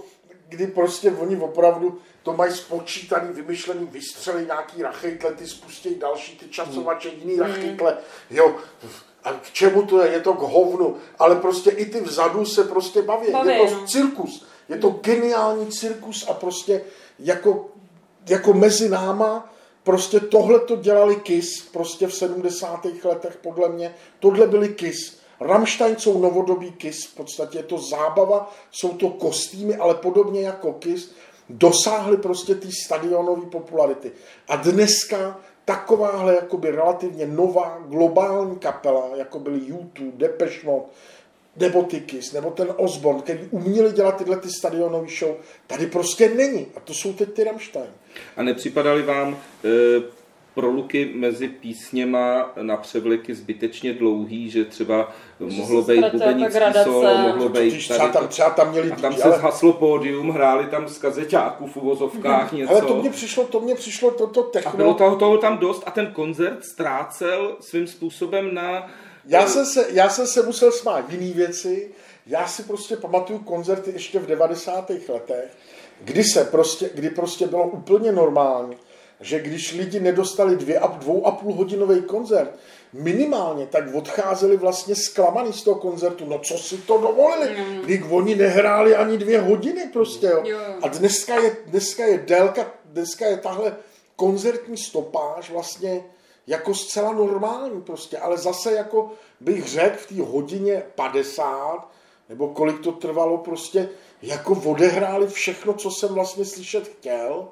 kdy 0.49 0.67
prostě 0.67 1.11
oni 1.11 1.37
opravdu 1.37 1.99
to 2.23 2.33
mají 2.33 2.53
spočítaný, 2.53 3.33
vymyšlený, 3.33 3.87
vystřelí 3.87 4.45
nějaký 4.45 4.83
rachejtle, 4.83 5.33
ty 5.33 5.47
spustí 5.47 5.95
další 5.95 6.39
ty 6.39 6.49
časovače, 6.49 7.09
jiný 7.09 7.35
hmm. 7.35 7.43
rachejtle, 7.43 7.97
jo, 8.31 8.57
a 9.25 9.33
k 9.33 9.51
čemu 9.53 9.83
to 9.83 10.03
je? 10.03 10.13
Je 10.13 10.21
to 10.21 10.33
k 10.33 10.41
hovnu, 10.41 10.97
ale 11.19 11.37
prostě 11.37 11.71
i 11.71 11.87
ty 11.87 12.01
vzadu 12.01 12.45
se 12.45 12.65
prostě 12.65 13.03
baví. 13.03 13.33
baví 13.33 13.51
je 13.51 13.59
to 13.59 13.75
no. 13.75 13.87
cirkus, 13.87 14.47
je 14.69 14.77
to 14.77 14.91
geniální 14.91 15.73
cirkus 15.73 16.29
a 16.29 16.35
prostě 16.35 16.85
jako, 17.19 17.67
jako 18.29 18.53
mezi 18.53 18.89
náma 18.89 19.55
Prostě 19.89 20.21
tohle 20.21 20.61
to 20.61 20.77
dělali 20.77 21.17
KIS, 21.17 21.63
prostě 21.73 22.07
v 22.07 22.15
70. 22.15 22.85
letech 23.05 23.37
podle 23.37 23.69
mě, 23.69 23.95
tohle 24.19 24.47
byli 24.47 24.69
KIS. 24.69 25.21
Rammstein 25.41 25.97
jsou 25.97 26.21
novodobý 26.21 26.73
KIS, 26.73 27.07
v 27.07 27.15
podstatě 27.15 27.59
je 27.59 27.63
to 27.63 27.79
zábava, 27.79 28.55
jsou 28.71 28.89
to 28.89 29.11
kostýmy, 29.11 29.77
ale 29.77 29.95
podobně 29.95 30.41
jako 30.41 30.73
KIS, 30.73 31.15
dosáhli 31.49 32.17
prostě 32.17 32.55
té 32.55 32.69
stadionové 32.85 33.47
popularity. 33.47 34.13
A 34.49 34.57
dneska 34.57 35.41
takováhle 35.65 36.35
jakoby 36.35 36.71
relativně 36.71 37.27
nová 37.27 37.79
globální 37.87 38.57
kapela, 38.57 39.17
jako 39.17 39.39
byly 39.39 39.61
YouTube, 39.67 40.17
Depeche 40.17 40.67
Mode, 40.67 40.87
nebo 41.57 41.83
ty 41.83 42.01
Kiss, 42.01 42.33
nebo 42.33 42.51
ten 42.51 42.69
Osborne, 42.77 43.23
který 43.23 43.41
uměli 43.51 43.93
dělat 43.93 44.17
tyhle 44.17 44.37
ty 44.37 44.49
stadionové 44.51 45.09
show, 45.19 45.37
tady 45.67 45.87
prostě 45.87 46.29
není. 46.29 46.67
A 46.77 46.81
to 46.81 46.95
jsou 46.95 47.13
teď 47.13 47.33
ty 47.33 47.45
Rammstein. 47.45 47.91
A 48.37 48.43
nepřipadaly 48.43 49.03
vám 49.03 49.39
e, 49.65 50.19
proluky 50.59 51.11
mezi 51.15 51.49
písněma 51.49 52.53
na 52.63 52.77
převleky 52.77 53.35
zbytečně 53.35 53.93
dlouhý, 53.93 54.51
že 54.51 54.65
třeba 54.65 55.13
že 55.49 55.57
mohlo 55.57 55.83
být 55.83 56.05
bubenický 56.13 56.61
solo, 56.85 57.19
mohlo 57.19 57.49
být 57.49 57.79
třeba 57.79 58.09
tam, 58.09 58.29
třeba 58.29 58.51
tam 58.51 58.71
měli 58.71 58.93
a 58.93 58.97
tam 58.97 59.13
se 59.13 59.23
ale... 59.23 59.39
zhaslo 59.39 59.73
pódium, 59.73 60.31
hráli 60.31 60.67
tam 60.67 60.89
z 60.89 60.99
kazeťáků 60.99 61.67
v 61.67 61.77
uvozovkách 61.77 62.53
hmm. 62.53 62.61
něco. 62.61 62.73
Ale 62.73 62.83
to 62.83 62.97
mně 62.97 63.11
přišlo, 63.11 63.45
to 63.45 63.61
mně 63.61 63.75
přišlo 63.75 64.11
toto 64.11 64.43
techno. 64.43 64.73
A 64.73 64.77
bylo 64.77 64.95
toho, 64.95 65.17
toho 65.17 65.39
tam 65.39 65.59
dost 65.59 65.83
a 65.87 65.91
ten 65.91 66.07
koncert 66.07 66.65
ztrácel 66.65 67.57
svým 67.61 67.87
způsobem 67.87 68.55
na 68.55 68.91
já 69.29 69.49
jsem, 69.49 69.67
se, 69.67 69.87
já 69.91 70.09
jsem 70.09 70.27
se 70.27 70.43
musel 70.43 70.73
smát 70.73 71.11
jiný 71.11 71.33
věci. 71.33 71.91
Já 72.27 72.49
si 72.49 72.63
prostě 72.63 72.97
pamatuju 72.97 73.39
koncerty 73.39 73.91
ještě 73.91 74.19
v 74.19 74.27
90. 74.27 74.91
letech, 75.09 75.51
kdy 76.01 76.25
se 76.25 76.45
prostě, 76.45 76.91
kdy 76.95 77.11
prostě 77.11 77.47
bylo 77.47 77.69
úplně 77.69 78.13
normální, 78.13 78.77
že 79.21 79.41
když 79.41 79.75
lidi 79.75 80.01
nedostali 80.01 80.57
dvě 80.57 80.79
a, 80.79 80.87
dvou 80.87 81.27
a 81.27 81.31
půl 81.31 81.55
hodinový 81.55 82.03
koncert, 82.03 82.59
minimálně, 82.93 83.67
tak 83.67 83.95
odcházeli 83.95 84.57
vlastně 84.57 84.95
zklamaný 84.95 85.53
z 85.53 85.63
toho 85.63 85.81
koncertu. 85.81 86.25
No 86.27 86.39
co 86.39 86.59
si 86.59 86.77
to 86.77 86.99
dovolili? 86.99 87.57
Mm. 87.61 87.81
Když 87.81 88.01
oni 88.11 88.35
nehráli 88.35 88.97
ani 88.97 89.19
dvě 89.19 89.41
hodiny 89.41 89.89
prostě. 89.93 90.27
Jo. 90.27 90.43
Jo. 90.45 90.59
A 90.83 90.89
dneska 90.89 91.35
je, 91.35 91.57
dneska 91.67 92.05
je 92.05 92.19
délka, 92.19 92.73
dneska 92.85 93.27
je 93.27 93.37
tahle 93.37 93.77
koncertní 94.17 94.77
stopáž 94.77 95.51
vlastně 95.51 96.05
jako 96.49 96.75
zcela 96.75 97.13
normální 97.13 97.83
prostě, 97.83 98.19
ale 98.19 98.39
zase 98.39 98.73
jako 98.73 99.13
bych 99.41 99.69
řekl 99.69 99.97
v 99.97 100.07
té 100.07 100.23
hodině 100.23 100.83
50, 100.95 101.89
nebo 102.29 102.49
kolik 102.49 102.81
to 102.81 102.93
trvalo 102.93 103.39
prostě, 103.39 103.89
jako 104.23 104.63
odehráli 104.65 105.27
všechno, 105.27 105.75
co 105.75 105.91
jsem 105.91 106.15
vlastně 106.15 106.45
slyšet 106.45 106.89
chtěl, 106.89 107.49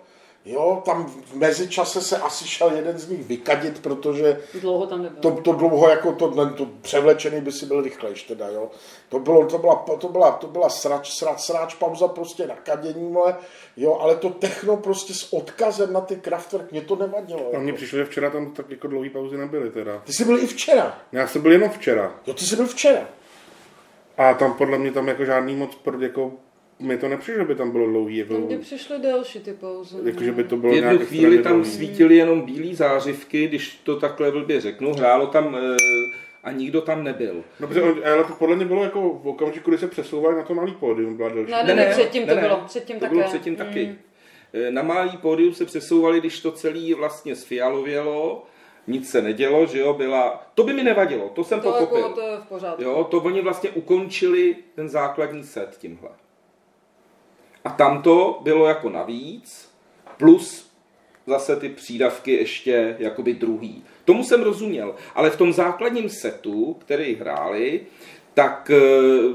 Jo, 0.47 0.83
tam 0.85 1.07
v 1.07 1.35
mezičase 1.35 2.01
se 2.01 2.19
asi 2.19 2.49
šel 2.49 2.71
jeden 2.77 2.99
z 2.99 3.09
nich 3.09 3.25
vykadit, 3.25 3.83
protože 3.83 4.41
dlouho 4.61 4.87
tam 4.87 5.03
nebylo. 5.03 5.23
To, 5.23 5.43
to 5.43 5.53
dlouho 5.53 5.89
jako 5.89 6.13
to, 6.13 6.51
to 6.51 6.67
převlečený 6.83 7.41
by 7.41 7.53
si 7.53 7.67
byl 7.67 7.83
rychlejš 7.83 8.23
teda, 8.23 8.49
jo. 8.49 8.71
To, 9.09 9.19
bylo, 9.19 9.47
to, 9.47 9.59
byla, 9.59 9.75
to, 10.01 10.09
byla, 10.09 10.31
to 10.31 10.47
byla 10.47 10.69
srač, 10.69 11.11
srač, 11.11 11.41
srač 11.41 11.75
pauza 11.75 12.09
prostě 12.09 12.47
na 12.47 12.55
kadění, 12.55 13.11
moje, 13.11 13.35
jo, 13.77 13.99
ale 14.01 14.17
to 14.17 14.31
techno 14.31 14.77
prostě 14.77 15.15
s 15.15 15.33
odkazem 15.33 15.93
na 15.93 16.01
ty 16.01 16.17
Kraftwerk, 16.17 16.73
mě 16.73 16.81
to 16.81 16.97
nevadilo. 16.97 17.51
A 17.55 17.59
mně 17.59 17.69
jako. 17.69 17.77
přišlo, 17.77 17.99
že 17.99 18.05
včera 18.05 18.31
tam 18.31 18.53
tak 18.53 18.71
jako 18.71 18.89
dlouhý 18.89 19.11
pauzy 19.11 19.37
nebyly 19.37 19.71
teda. 19.71 20.03
Ty 20.05 20.13
jsi 20.13 20.25
byl 20.25 20.39
i 20.39 20.47
včera. 20.47 20.99
Já 21.13 21.27
jsem 21.27 21.43
byl 21.43 21.53
jenom 21.53 21.71
včera. 21.71 22.15
Jo, 22.27 22.35
ty 22.35 22.45
jsi 22.45 22.57
byl 22.57 22.67
včera. 22.67 23.09
A 24.17 24.35
tam 24.35 24.55
podle 24.55 24.79
mě 24.79 24.93
tam 24.93 25.09
jako 25.09 25.25
žádný 25.25 25.57
moc 25.57 25.79
jako 26.01 26.33
mi 26.79 26.99
to 26.99 27.09
nepřišlo, 27.09 27.43
že 27.43 27.45
by 27.49 27.55
tam 27.55 27.71
bylo 27.71 27.87
dlouhý. 27.87 28.17
Jako, 28.17 28.33
tam 28.33 28.47
by 28.47 28.59
přišly 28.59 28.99
delší 28.99 29.41
ty 29.41 29.53
pauzy. 29.53 29.97
Jako, 30.05 30.25
že 30.25 30.33
by 30.33 30.45
to 30.45 30.57
bylo 30.57 30.73
v 30.73 30.77
jednu 30.77 30.99
chvíli 30.99 31.39
tam 31.43 31.53
dlouhý. 31.53 31.71
svítily 31.71 32.17
jenom 32.17 32.43
bílé 32.43 32.75
zářivky, 32.75 33.49
když 33.49 33.81
to 33.85 34.01
takhle 34.01 34.31
blbě 34.31 34.61
řeknu. 34.61 34.93
Hrálo 34.93 35.27
tam 35.27 35.57
e, 35.57 35.77
a 36.45 36.53
nikdo 36.53 36.81
tam 36.81 37.05
nebyl. 37.05 37.45
No, 37.61 37.69
protože, 37.69 37.81
ale 37.83 38.25
to 38.25 38.33
podle 38.39 38.57
mě 38.57 38.65
bylo 38.65 38.85
jako 38.85 39.21
v 39.23 39.29
okamžiku, 39.29 39.71
kdy 39.71 39.79
se 39.79 39.87
přesouvali 39.87 40.37
na 40.37 40.43
to 40.43 40.55
malý 40.55 40.73
pódium. 40.73 41.17
Byla 41.17 41.29
delší. 41.29 41.51
Ne, 41.53 41.65
ne, 41.65 41.75
ne, 41.75 41.87
předtím 41.91 42.27
ne, 42.27 42.35
to 42.35 42.41
bylo. 42.41 42.63
Předtím 42.67 42.97
to 42.97 43.01
také. 43.01 43.15
bylo 43.15 43.29
předtím 43.29 43.57
taky. 43.57 43.87
Mm. 43.87 43.97
Na 44.75 44.83
malý 44.83 45.17
pódium 45.17 45.55
se 45.55 45.65
přesouvali, 45.65 46.21
když 46.21 46.41
to 46.41 46.53
celé 46.53 46.95
vlastně 46.95 47.37
sfialovělo 47.37 48.47
nic 48.87 49.11
se 49.11 49.23
nedělo, 49.23 49.67
že 49.67 49.79
jo, 49.79 49.95
byla, 49.95 50.47
to 50.55 50.65
by 50.65 50.73
mi 50.73 50.83
nevadilo, 50.83 51.29
to 51.29 51.45
jsem 51.45 51.61
To, 51.61 51.73
pochopil. 51.73 51.99
jako, 51.99 52.13
to 52.15 52.21
je 52.21 52.37
v 52.37 52.47
pořádku. 52.49 52.83
Jo, 52.83 53.05
to 53.11 53.17
oni 53.17 53.41
vlastně 53.41 53.71
ukončili 53.71 54.57
ten 54.75 54.89
základní 54.89 55.45
set 55.45 55.77
tímhle. 55.79 56.09
A 57.67 57.69
tamto 57.69 58.41
bylo 58.43 58.67
jako 58.67 58.91
navíc, 58.91 59.69
plus 60.17 60.71
zase 61.27 61.57
ty 61.57 61.69
přídavky 61.69 62.33
ještě 62.33 62.97
jakoby 62.99 63.35
druhý. 63.35 63.85
Tomu 64.05 64.25
jsem 64.25 64.43
rozuměl, 64.43 64.95
ale 65.15 65.31
v 65.31 65.37
tom 65.37 65.53
základním 65.53 66.09
setu, 66.09 66.77
který 66.81 67.15
hráli, 67.15 67.81
tak 68.35 68.71
e, 68.71 68.81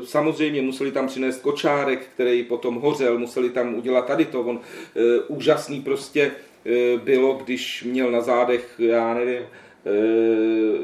samozřejmě 0.06 0.62
museli 0.62 0.91
tam 0.91 1.08
přinést 1.08 1.41
kočárek, 1.41 2.08
který 2.13 2.44
potom 2.44 2.76
hořel, 2.76 3.20
museli 3.20 3.50
tam 3.50 3.76
udělat 3.76 4.06
tady 4.06 4.26
to. 4.26 4.41
On, 4.41 4.60
e, 4.96 5.20
úžasný 5.28 5.82
prostě 5.82 6.32
e, 6.65 6.98
bylo, 6.98 7.34
když 7.34 7.84
měl 7.84 8.12
na 8.12 8.22
zádech, 8.22 8.76
já 8.80 9.13
nevím, 9.13 9.44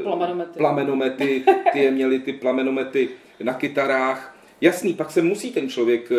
Plamenomety. 0.03 0.57
plamenomety, 0.57 1.43
ty 1.73 1.79
je 1.79 1.91
měli 1.91 2.19
ty 2.19 2.33
plamenomety 2.33 3.09
na 3.43 3.53
kytarách. 3.53 4.37
Jasný, 4.61 4.93
pak 4.93 5.11
se 5.11 5.21
musí 5.21 5.51
ten 5.51 5.69
člověk 5.69 6.11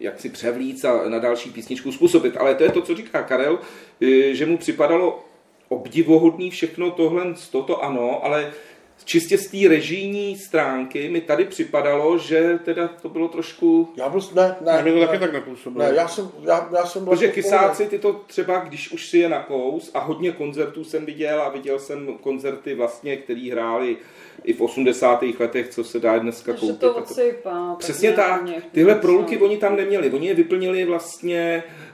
jak 0.00 0.20
si 0.20 0.28
převlíc 0.28 0.84
a 0.84 1.08
na 1.08 1.18
další 1.18 1.50
písničku 1.50 1.92
způsobit. 1.92 2.36
Ale 2.36 2.54
to 2.54 2.64
je 2.64 2.72
to, 2.72 2.82
co 2.82 2.94
říká 2.94 3.22
Karel, 3.22 3.58
e, 4.02 4.34
že 4.34 4.46
mu 4.46 4.58
připadalo 4.58 5.24
obdivohodný 5.68 6.50
všechno 6.50 6.90
tohle, 6.90 7.34
toto 7.50 7.84
ano, 7.84 8.24
ale 8.24 8.52
čistě 9.04 9.38
z 9.38 9.46
té 9.46 9.68
režijní 9.68 10.36
stránky 10.36 11.08
mi 11.08 11.20
tady 11.20 11.44
připadalo, 11.44 12.18
že 12.18 12.58
teda 12.64 12.88
to 12.88 13.08
bylo 13.08 13.28
trošku... 13.28 13.92
Já 13.96 14.08
byl, 14.08 14.20
ne, 14.34 14.56
ne, 14.60 14.82
mě 14.82 14.92
to 14.92 14.98
ne, 14.98 15.06
taky 15.06 15.18
tak 15.18 15.32
nepůsobilo. 15.32 15.84
ne, 15.84 15.94
já 15.94 16.08
jsem, 16.08 16.28
já, 16.42 16.68
já 16.76 16.86
jsem 16.86 17.04
byl 17.04 17.10
Protože 17.12 17.28
kysáci 17.28 17.86
ty 17.86 17.98
to 17.98 18.12
třeba, 18.26 18.58
když 18.58 18.92
už 18.92 19.08
si 19.08 19.18
je 19.18 19.28
na 19.28 19.42
kous 19.42 19.90
a 19.94 20.00
hodně 20.00 20.32
koncertů 20.32 20.84
jsem 20.84 21.06
viděl 21.06 21.42
a 21.42 21.48
viděl 21.48 21.78
jsem 21.78 22.18
koncerty 22.20 22.74
vlastně, 22.74 23.16
který 23.16 23.50
hráli 23.50 23.96
i 24.44 24.52
v 24.52 24.60
80. 24.60 25.24
letech, 25.40 25.68
co 25.68 25.84
se 25.84 26.00
dá 26.00 26.18
dneska 26.18 26.52
Že 26.52 26.58
koupit. 26.58 26.80
to 26.80 26.90
a 26.90 26.92
to- 26.92 26.98
odsypá. 27.00 27.76
Přesně 27.78 28.12
tak. 28.12 28.42
Tyhle 28.72 28.94
proluky 28.94 29.38
oni 29.38 29.56
tam 29.56 29.76
neměli. 29.76 30.10
Oni 30.10 30.26
je 30.26 30.34
vyplnili 30.34 30.84
vlastně 30.84 31.62
eh, 31.66 31.87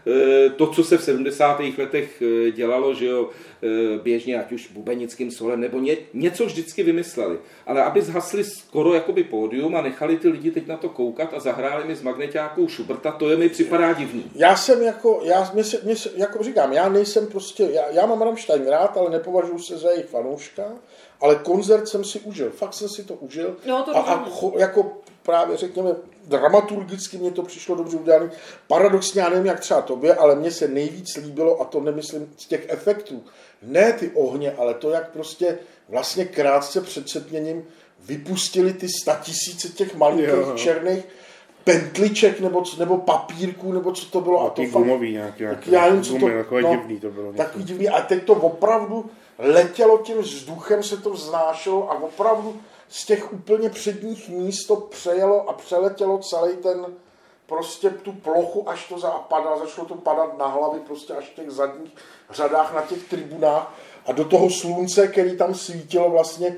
to, 0.57 0.67
co 0.67 0.85
se 0.85 0.99
v 0.99 1.05
70. 1.05 1.61
letech 1.79 2.23
eh, 2.23 2.51
dělalo, 2.51 2.95
že 2.95 3.07
jo, 3.07 3.29
eh, 3.63 3.99
běžně, 4.03 4.41
ať 4.41 4.53
už 4.53 4.73
bubenickým 4.73 5.31
solem, 5.31 5.61
nebo 5.61 5.79
ně, 5.79 5.97
něco 6.15 6.47
vždycky 6.47 6.83
vymysleli. 6.83 7.39
Ale 7.67 7.83
aby 7.83 8.03
zhasli 8.03 8.45
skoro 8.45 8.95
jakoby 8.95 9.25
pódium 9.25 9.77
a 9.77 9.83
nechali 9.83 10.17
ty 10.17 10.29
lidi 10.29 10.51
teď 10.51 10.67
na 10.67 10.77
to 10.77 10.89
koukat 10.89 11.35
a 11.35 11.41
zahráli 11.41 11.85
mi 11.85 11.97
s 11.97 12.03
magneťákou 12.03 12.69
Schuberta, 12.69 13.13
to 13.13 13.31
je 13.31 13.37
mi 13.37 13.49
připadá 13.49 13.93
divný. 13.93 14.25
Já 14.35 14.57
jsem 14.57 14.83
jako, 14.83 15.21
já, 15.25 15.51
mě 15.55 15.65
se, 15.65 15.81
mě 15.85 15.97
se, 15.97 16.11
jako 16.17 16.43
říkám, 16.43 16.73
já 16.73 16.89
nejsem 16.89 17.27
prostě, 17.27 17.69
já, 17.73 17.83
já 17.91 18.07
mám 18.07 18.23
Rammstein 18.23 18.67
rád, 18.67 18.97
ale 18.97 19.11
nepovažuji 19.11 19.59
se 19.59 19.79
za 19.79 19.91
jejich 19.91 20.07
fanouška, 20.07 20.65
ale 21.21 21.37
koncert 21.37 21.89
jsem 21.89 22.05
si 22.05 22.21
užil, 22.21 22.51
fakt 22.51 22.75
jsem 22.75 22.89
si 22.89 23.05
to 23.05 23.15
užil. 23.15 23.57
No, 23.67 23.83
to 23.83 23.97
a, 23.97 24.01
a 24.01 24.25
cho, 24.31 24.53
jako 24.59 24.93
právě 25.25 25.57
řekněme, 25.57 25.91
dramaturgicky 26.25 27.19
mě 27.19 27.31
to 27.31 27.43
přišlo 27.43 27.77
dobře 27.77 27.97
udělané. 27.97 28.31
Paradoxně, 28.69 29.21
já 29.21 29.29
nevím 29.29 29.47
jak 29.47 29.61
třeba 29.61 29.83
tobě, 29.83 30.15
ale 30.15 30.35
mně 30.35 30.51
se 30.51 30.69
nejvíc 30.69 31.17
líbilo, 31.17 31.61
a 31.61 31.65
to 31.65 31.81
nemyslím 31.81 32.33
z 32.37 32.47
těch 32.47 32.65
efektů, 32.69 33.25
ne 33.63 33.93
ty 33.93 34.11
ohně, 34.15 34.53
ale 34.53 34.75
to, 34.75 34.91
jak 34.91 35.11
prostě 35.11 35.59
vlastně 35.89 36.25
krátce 36.25 36.81
před 36.81 37.09
setměním 37.09 37.65
vypustili 38.05 38.73
ty 38.73 38.89
statisíce 39.03 39.69
těch 39.69 39.95
malinkých 39.97 40.29
Jo. 40.29 40.53
černých 40.57 41.05
pentliček 41.65 42.41
nebo, 42.41 42.63
co- 42.63 42.79
nebo 42.81 42.99
papírků, 42.99 43.73
nebo 43.73 43.93
co 43.93 44.07
to 44.07 44.21
bylo. 44.21 44.41
A 44.41 44.51
to 44.51 44.51
Taky 44.51 44.69
fakt, 44.69 44.83
gumový 44.83 45.13
nějaký. 45.13 45.45
tak 45.45 45.67
já 45.67 45.85
nevím, 45.87 46.03
co 46.03 46.15
to, 46.19 46.27
takové 46.39 46.63
no, 46.63 46.71
divný 46.71 47.01
to 47.01 47.11
bylo. 47.11 47.33
Takový 47.33 47.65
divný. 47.65 47.89
A 47.89 48.03
teď 48.03 48.25
to 48.25 48.33
opravdu 48.33 49.11
letělo 49.39 49.99
tím 49.99 50.19
vzduchem, 50.19 50.83
se 50.83 50.97
to 50.97 51.11
vznášelo 51.11 51.91
a 51.91 52.03
opravdu 52.03 52.61
z 52.95 53.05
těch 53.07 53.33
úplně 53.33 53.71
předních 53.71 54.29
míst 54.29 54.67
to 54.67 54.77
přejelo 54.77 55.51
a 55.51 55.53
přeletělo 55.53 56.19
celý 56.19 56.57
ten 56.57 56.87
prostě 57.47 57.91
tu 57.91 58.13
plochu, 58.13 58.69
až 58.69 58.89
to 58.89 58.99
zapadá, 58.99 59.57
začalo 59.59 59.87
to 59.87 59.95
padat 59.95 60.39
na 60.39 60.47
hlavy 60.47 60.81
prostě 60.81 61.13
až 61.13 61.25
v 61.25 61.35
těch 61.35 61.51
zadních 61.51 61.93
řadách 62.31 62.75
na 62.75 62.83
těch 62.83 63.09
tribunách. 63.09 63.75
A 64.07 64.13
do 64.13 64.25
toho 64.25 64.51
slunce, 64.51 65.09
který 65.09 65.37
tam 65.37 65.55
svítilo 65.55 66.11
vlastně, 66.11 66.57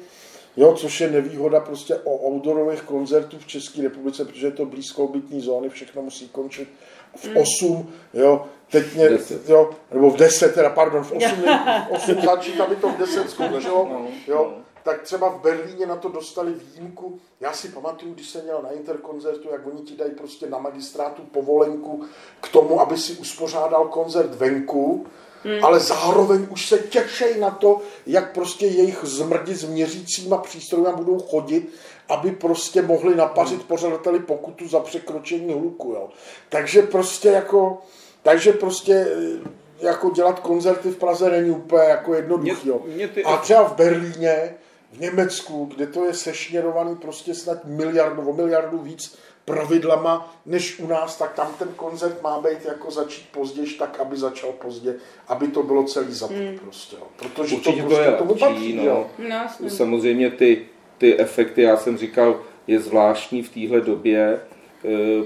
jo, 0.56 0.74
což 0.74 1.00
je 1.00 1.10
nevýhoda 1.10 1.60
prostě 1.60 1.96
o 1.96 2.28
outdoorových 2.28 2.82
koncertů 2.82 3.38
v 3.38 3.46
České 3.46 3.82
republice, 3.82 4.24
protože 4.24 4.46
je 4.46 4.52
to 4.52 4.66
blízko 4.66 5.04
obytní 5.04 5.40
zóny, 5.40 5.68
všechno 5.68 6.02
musí 6.02 6.28
končit 6.28 6.68
v 7.16 7.28
8, 7.36 7.92
jo, 8.14 8.46
teď 8.70 8.94
mě, 8.94 9.08
Deset. 9.08 9.48
jo, 9.48 9.70
nebo 9.92 10.10
v 10.10 10.16
10, 10.16 10.54
teda, 10.54 10.70
pardon, 10.70 11.04
v 11.04 11.12
8, 11.12 11.30
v 11.30 11.90
8 11.90 12.20
začít, 12.22 12.60
aby 12.60 12.76
to 12.76 12.88
v 12.88 12.96
10 12.98 13.30
skončilo, 13.30 13.88
No, 13.90 14.06
jo, 14.26 14.54
tak 14.86 15.02
třeba 15.02 15.28
v 15.28 15.40
Berlíně 15.40 15.86
na 15.86 15.96
to 15.96 16.08
dostali 16.08 16.52
výjimku. 16.52 17.18
Já 17.40 17.52
si 17.52 17.68
pamatuju, 17.68 18.14
když 18.14 18.28
jsem 18.28 18.42
měl 18.44 18.60
na 18.62 18.70
Interkoncertu, 18.70 19.48
jak 19.52 19.66
oni 19.66 19.82
ti 19.82 19.96
dají 19.96 20.10
prostě 20.10 20.46
na 20.46 20.58
magistrátu 20.58 21.22
povolenku 21.22 22.04
k 22.40 22.48
tomu, 22.48 22.80
aby 22.80 22.96
si 22.98 23.12
uspořádal 23.12 23.88
koncert 23.88 24.34
venku, 24.34 25.06
hmm. 25.44 25.64
ale 25.64 25.80
zároveň 25.80 26.46
už 26.50 26.68
se 26.68 26.78
těšej 26.78 27.40
na 27.40 27.50
to, 27.50 27.80
jak 28.06 28.34
prostě 28.34 28.66
jejich 28.66 28.98
zmrdi 29.02 29.54
s 29.54 29.64
měřícíma 29.64 30.38
přístroji 30.38 30.86
budou 30.96 31.18
chodit, 31.18 31.72
aby 32.08 32.30
prostě 32.30 32.82
mohli 32.82 33.14
napařit 33.14 33.64
pořadateli 33.64 34.18
pokutu 34.20 34.68
za 34.68 34.80
překročení 34.80 35.52
hluku. 35.52 35.92
Jo. 35.92 36.08
Takže 36.48 36.82
prostě 36.82 37.28
jako, 37.28 37.78
takže 38.22 38.52
prostě 38.52 38.92
eh, 38.92 39.86
jako 39.86 40.10
dělat 40.10 40.40
koncerty 40.40 40.90
v 40.90 40.96
Praze 40.96 41.30
není 41.30 41.50
úplně 41.50 41.82
jako 41.82 42.14
jednoduchý. 42.14 42.68
Mě- 42.70 42.94
mě 42.94 43.08
ty- 43.08 43.24
A 43.24 43.36
třeba 43.36 43.62
v 43.64 43.74
Berlíně, 43.74 44.54
v 44.96 45.00
Německu, 45.00 45.70
kde 45.76 45.86
to 45.86 46.04
je 46.04 46.14
sešněrovaný 46.14 46.96
prostě 46.96 47.34
snad 47.34 47.64
miliardu, 47.64 48.30
o 48.30 48.32
miliardu 48.32 48.78
víc 48.78 49.18
pravidlama 49.44 50.36
než 50.46 50.78
u 50.78 50.86
nás, 50.86 51.18
tak 51.18 51.32
tam 51.32 51.54
ten 51.58 51.68
koncert 51.76 52.22
má 52.22 52.40
být 52.40 52.64
jako 52.64 52.90
začít 52.90 53.28
později, 53.30 53.68
tak 53.68 54.00
aby 54.00 54.16
začal 54.16 54.52
pozdě, 54.52 54.94
aby 55.28 55.48
to 55.48 55.62
bylo 55.62 55.84
celý 55.84 56.12
zapít 56.12 56.36
hmm. 56.36 56.58
prostě. 56.58 56.96
Jo. 56.96 57.06
Protože 57.16 57.56
Určitě 57.56 57.82
to 57.82 57.88
to, 57.88 57.88
prostě 57.88 58.10
je 58.10 58.12
tomu 58.12 58.30
lepší, 58.30 58.44
patří. 58.44 58.72
no. 58.72 58.84
jo. 58.84 59.10
No. 59.60 59.70
Samozřejmě 59.70 60.30
ty, 60.30 60.66
ty 60.98 61.18
efekty, 61.18 61.62
já 61.62 61.76
jsem 61.76 61.98
říkal, 61.98 62.40
je 62.66 62.80
zvláštní 62.80 63.42
v 63.42 63.54
téhle 63.54 63.80
době, 63.80 64.40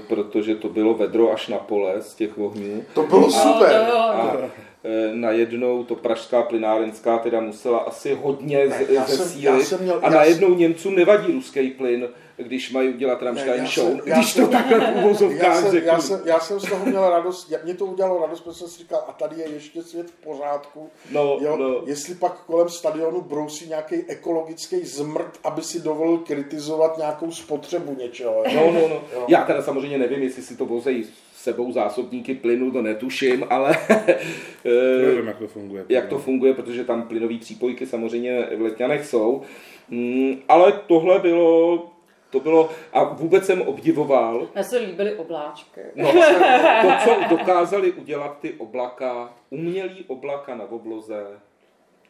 protože 0.07 0.55
to 0.55 0.69
bylo 0.69 0.93
vedro 0.93 1.31
až 1.33 1.47
na 1.47 1.57
pole 1.57 1.93
z 2.01 2.15
těch 2.15 2.37
ohňů. 2.37 2.83
To 2.93 3.03
bylo 3.03 3.31
super. 3.31 3.71
jo, 3.71 3.85
jo. 3.95 3.97
A 3.99 4.37
eh, 4.83 5.09
najednou 5.13 5.83
to 5.83 5.95
pražská 5.95 6.41
plynárenská 6.41 7.17
teda 7.17 7.39
musela 7.41 7.77
asi 7.79 8.13
hodně 8.13 8.57
Ne, 8.67 8.85
z- 8.85 8.89
já 8.89 9.05
jsem- 9.05 9.17
zesílit. 9.17 9.45
já 9.45 9.59
jsem 9.59 9.81
měl- 9.81 9.99
a 10.03 10.09
najednou 10.09 10.53
Němcům 10.55 10.95
nevadí 10.95 11.31
ruský 11.33 11.69
plyn, 11.69 12.07
když 12.43 12.71
mají 12.71 12.89
udělat 12.89 13.21
Rammstein 13.21 13.61
já 13.63 13.69
show. 13.69 13.87
jsem- 13.89 14.01
já 14.05 14.15
když 14.15 14.33
to 14.33 14.41
jsem- 14.41 14.49
takhle 14.49 14.79
v 14.79 14.81
Já 14.83 15.03
uvozovkách 15.05 15.55
jsem, 15.61 15.71
řeknu. 15.71 15.87
já, 15.87 15.99
jsem, 16.01 16.21
já 16.25 16.39
jsem 16.39 16.59
z 16.59 16.69
toho 16.69 16.85
měl 16.85 17.09
radost, 17.09 17.51
já- 17.51 17.59
mě 17.63 17.73
to 17.73 17.85
udělalo 17.85 18.21
radost, 18.21 18.41
protože 18.41 18.59
jsem 18.59 18.67
si 18.67 18.79
říkal, 18.79 19.03
a 19.07 19.11
tady 19.11 19.41
je 19.41 19.49
ještě 19.49 19.83
svět 19.83 20.07
v 20.09 20.23
pořádku. 20.23 20.89
No, 21.11 21.37
jo, 21.41 21.57
no. 21.57 21.81
Jestli 21.85 22.15
pak 22.15 22.43
kolem 22.45 22.69
stadionu 22.69 23.21
brousí 23.21 23.69
nějaký 23.69 23.95
ekologický 24.07 24.83
zmrt, 24.85 25.39
aby 25.43 25.61
si 25.61 25.79
dovolil 25.79 26.17
kritizovat 26.17 26.97
nějakou 26.97 27.31
spotřebu 27.31 27.95
něčeho. 27.99 28.43
Jo. 28.51 28.61
No, 28.65 28.71
no, 28.81 28.87
no. 28.87 29.01
Jo. 29.13 29.25
Já 29.27 29.43
teda 29.45 29.61
samozřejmě 29.61 29.97
nevím, 29.97 30.23
jestli 30.23 30.41
si 30.41 30.55
to 30.57 30.65
vozejí 30.65 31.03
s 31.03 31.43
sebou 31.43 31.71
zásobníky 31.71 32.33
plynu, 32.33 32.71
to 32.71 32.81
netuším, 32.81 33.45
ale 33.49 33.77
eh, 33.89 35.05
Nevím, 35.05 35.27
jak 35.27 35.37
to 35.37 35.47
funguje. 35.47 35.85
jak 35.89 36.07
to 36.07 36.19
funguje, 36.19 36.53
protože 36.53 36.83
tam 36.83 37.01
plynové 37.03 37.37
přípojky 37.37 37.85
samozřejmě 37.85 38.47
v 38.57 38.61
Letňanech 38.61 39.05
jsou. 39.05 39.41
Mm, 39.89 40.35
ale 40.49 40.71
tohle 40.87 41.19
bylo, 41.19 41.77
to 42.31 42.39
bylo, 42.39 42.69
a 42.93 43.03
vůbec 43.03 43.45
jsem 43.45 43.61
obdivoval, 43.61 44.47
Mně 44.55 44.63
se 44.63 44.77
líbily 44.77 45.15
obláčky. 45.15 45.81
no, 45.95 46.11
to, 46.81 46.89
co 47.03 47.35
dokázali 47.35 47.91
udělat 47.91 48.37
ty 48.41 48.53
oblaka, 48.53 49.33
umělý 49.49 50.05
oblaka 50.07 50.55
na 50.55 50.71
obloze, 50.71 51.25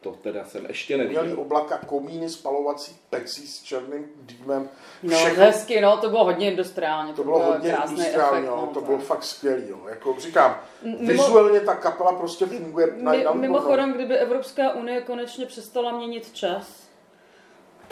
to 0.00 0.10
teda 0.12 0.44
jsem 0.44 0.66
ještě 0.66 0.96
Měli 0.96 1.14
neviděl. 1.14 1.40
oblaka, 1.40 1.78
komíny, 1.86 2.28
spalovací 2.28 2.96
pecí 3.10 3.46
s 3.46 3.62
černým 3.62 4.04
dýmem. 4.22 4.68
No, 5.02 5.16
Všechno, 5.16 5.44
hezky, 5.44 5.80
no, 5.80 5.96
to 5.96 6.08
bylo 6.10 6.24
hodně 6.24 6.50
industriálně. 6.50 7.12
to 7.12 7.24
bylo 7.24 7.38
hodně 7.38 7.70
krásný 7.70 7.96
industriální, 7.96 8.36
efekt, 8.38 8.46
jo, 8.46 8.56
no, 8.56 8.66
to 8.66 8.74
tak. 8.80 8.84
bylo 8.84 8.98
fakt 8.98 9.24
skvělý. 9.24 9.62
Jo. 9.68 9.78
Jako 9.88 10.14
říkám, 10.18 10.56
Mimo- 10.84 11.06
vizuálně 11.08 11.60
ta 11.60 11.74
kapela 11.74 12.12
prostě 12.12 12.46
funguje 12.46 12.86
na, 12.96 13.12
mimochodem, 13.32 13.92
kdyby 13.92 14.16
Evropská 14.16 14.72
unie 14.72 15.00
konečně 15.00 15.46
přestala 15.46 15.92
měnit 15.92 16.32
čas, 16.32 16.88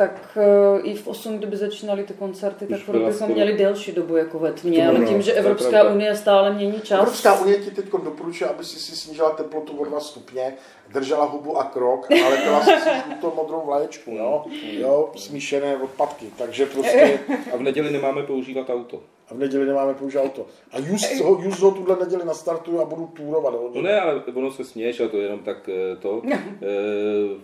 tak 0.00 0.36
uh, 0.36 0.80
i 0.88 0.94
v 0.94 1.08
8, 1.08 1.38
kdyby 1.38 1.56
začínaly 1.56 2.04
ty 2.04 2.12
koncerty, 2.14 2.66
tak 2.66 2.80
byla 2.86 2.98
bychom 2.98 3.12
skoro- 3.14 3.34
měli 3.34 3.52
delší 3.52 3.92
dobu 3.92 4.16
jako 4.16 4.38
ve 4.38 4.52
tmě, 4.52 4.84
To 4.90 4.96
ale 4.96 5.06
tím, 5.06 5.22
že 5.22 5.32
to 5.32 5.38
Evropská 5.38 5.70
pravda. 5.70 5.92
unie 5.94 6.16
stále 6.16 6.52
mění 6.52 6.80
čas, 6.80 6.98
Evropská 6.98 7.40
unie 7.40 7.58
ti 7.58 7.70
teď 7.70 7.84
doporučuje, 8.04 8.50
aby 8.50 8.64
si 8.64 8.78
si 8.78 8.96
snížila 8.96 9.30
teplotu 9.30 9.76
o 9.76 9.84
2 9.84 10.00
stupně, 10.00 10.54
držela 10.92 11.24
hubu 11.24 11.58
a 11.58 11.64
krok 11.64 12.06
a 12.10 12.28
letěla 12.28 12.62
si 12.64 12.70
si 12.70 12.88
žlutou 13.06 13.36
modrou 13.36 13.62
vlaječku, 13.66 14.10
jo? 14.10 14.44
jo, 14.72 15.10
smíšené 15.16 15.76
odpadky, 15.76 16.26
takže 16.38 16.66
prostě, 16.66 17.20
A 17.52 17.56
v 17.56 17.62
neděli 17.62 17.90
nemáme 17.92 18.22
používat 18.22 18.70
auto. 18.70 19.00
A 19.30 19.34
v 19.34 19.38
neděli 19.38 19.66
nemáme 19.66 19.94
použít 19.94 20.18
auto. 20.18 20.46
A 20.72 20.78
just 20.78 21.20
ho, 21.20 21.40
just 21.42 21.60
ho 21.60 21.70
tuhle 21.70 21.96
neděli 22.00 22.24
nastartuju 22.24 22.80
a 22.80 22.84
budu 22.84 23.06
túrovat. 23.06 23.54
No 23.74 23.82
ne, 23.82 24.00
ale 24.00 24.22
ono 24.34 24.50
se 24.52 24.64
směješ, 24.64 25.00
ale 25.00 25.08
to 25.08 25.16
je 25.16 25.22
jenom 25.22 25.40
tak 25.40 25.68
eh, 25.68 25.96
to. 25.96 26.22
Eh, 26.32 26.36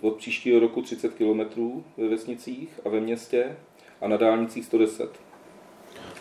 Od 0.00 0.16
příštího 0.16 0.60
roku 0.60 0.82
30 0.82 1.14
km 1.14 1.40
ve 1.96 2.08
vesnicích 2.08 2.80
a 2.84 2.88
ve 2.88 3.00
městě 3.00 3.56
a 4.00 4.08
na 4.08 4.16
dálnicích 4.16 4.64
110. 4.64 5.10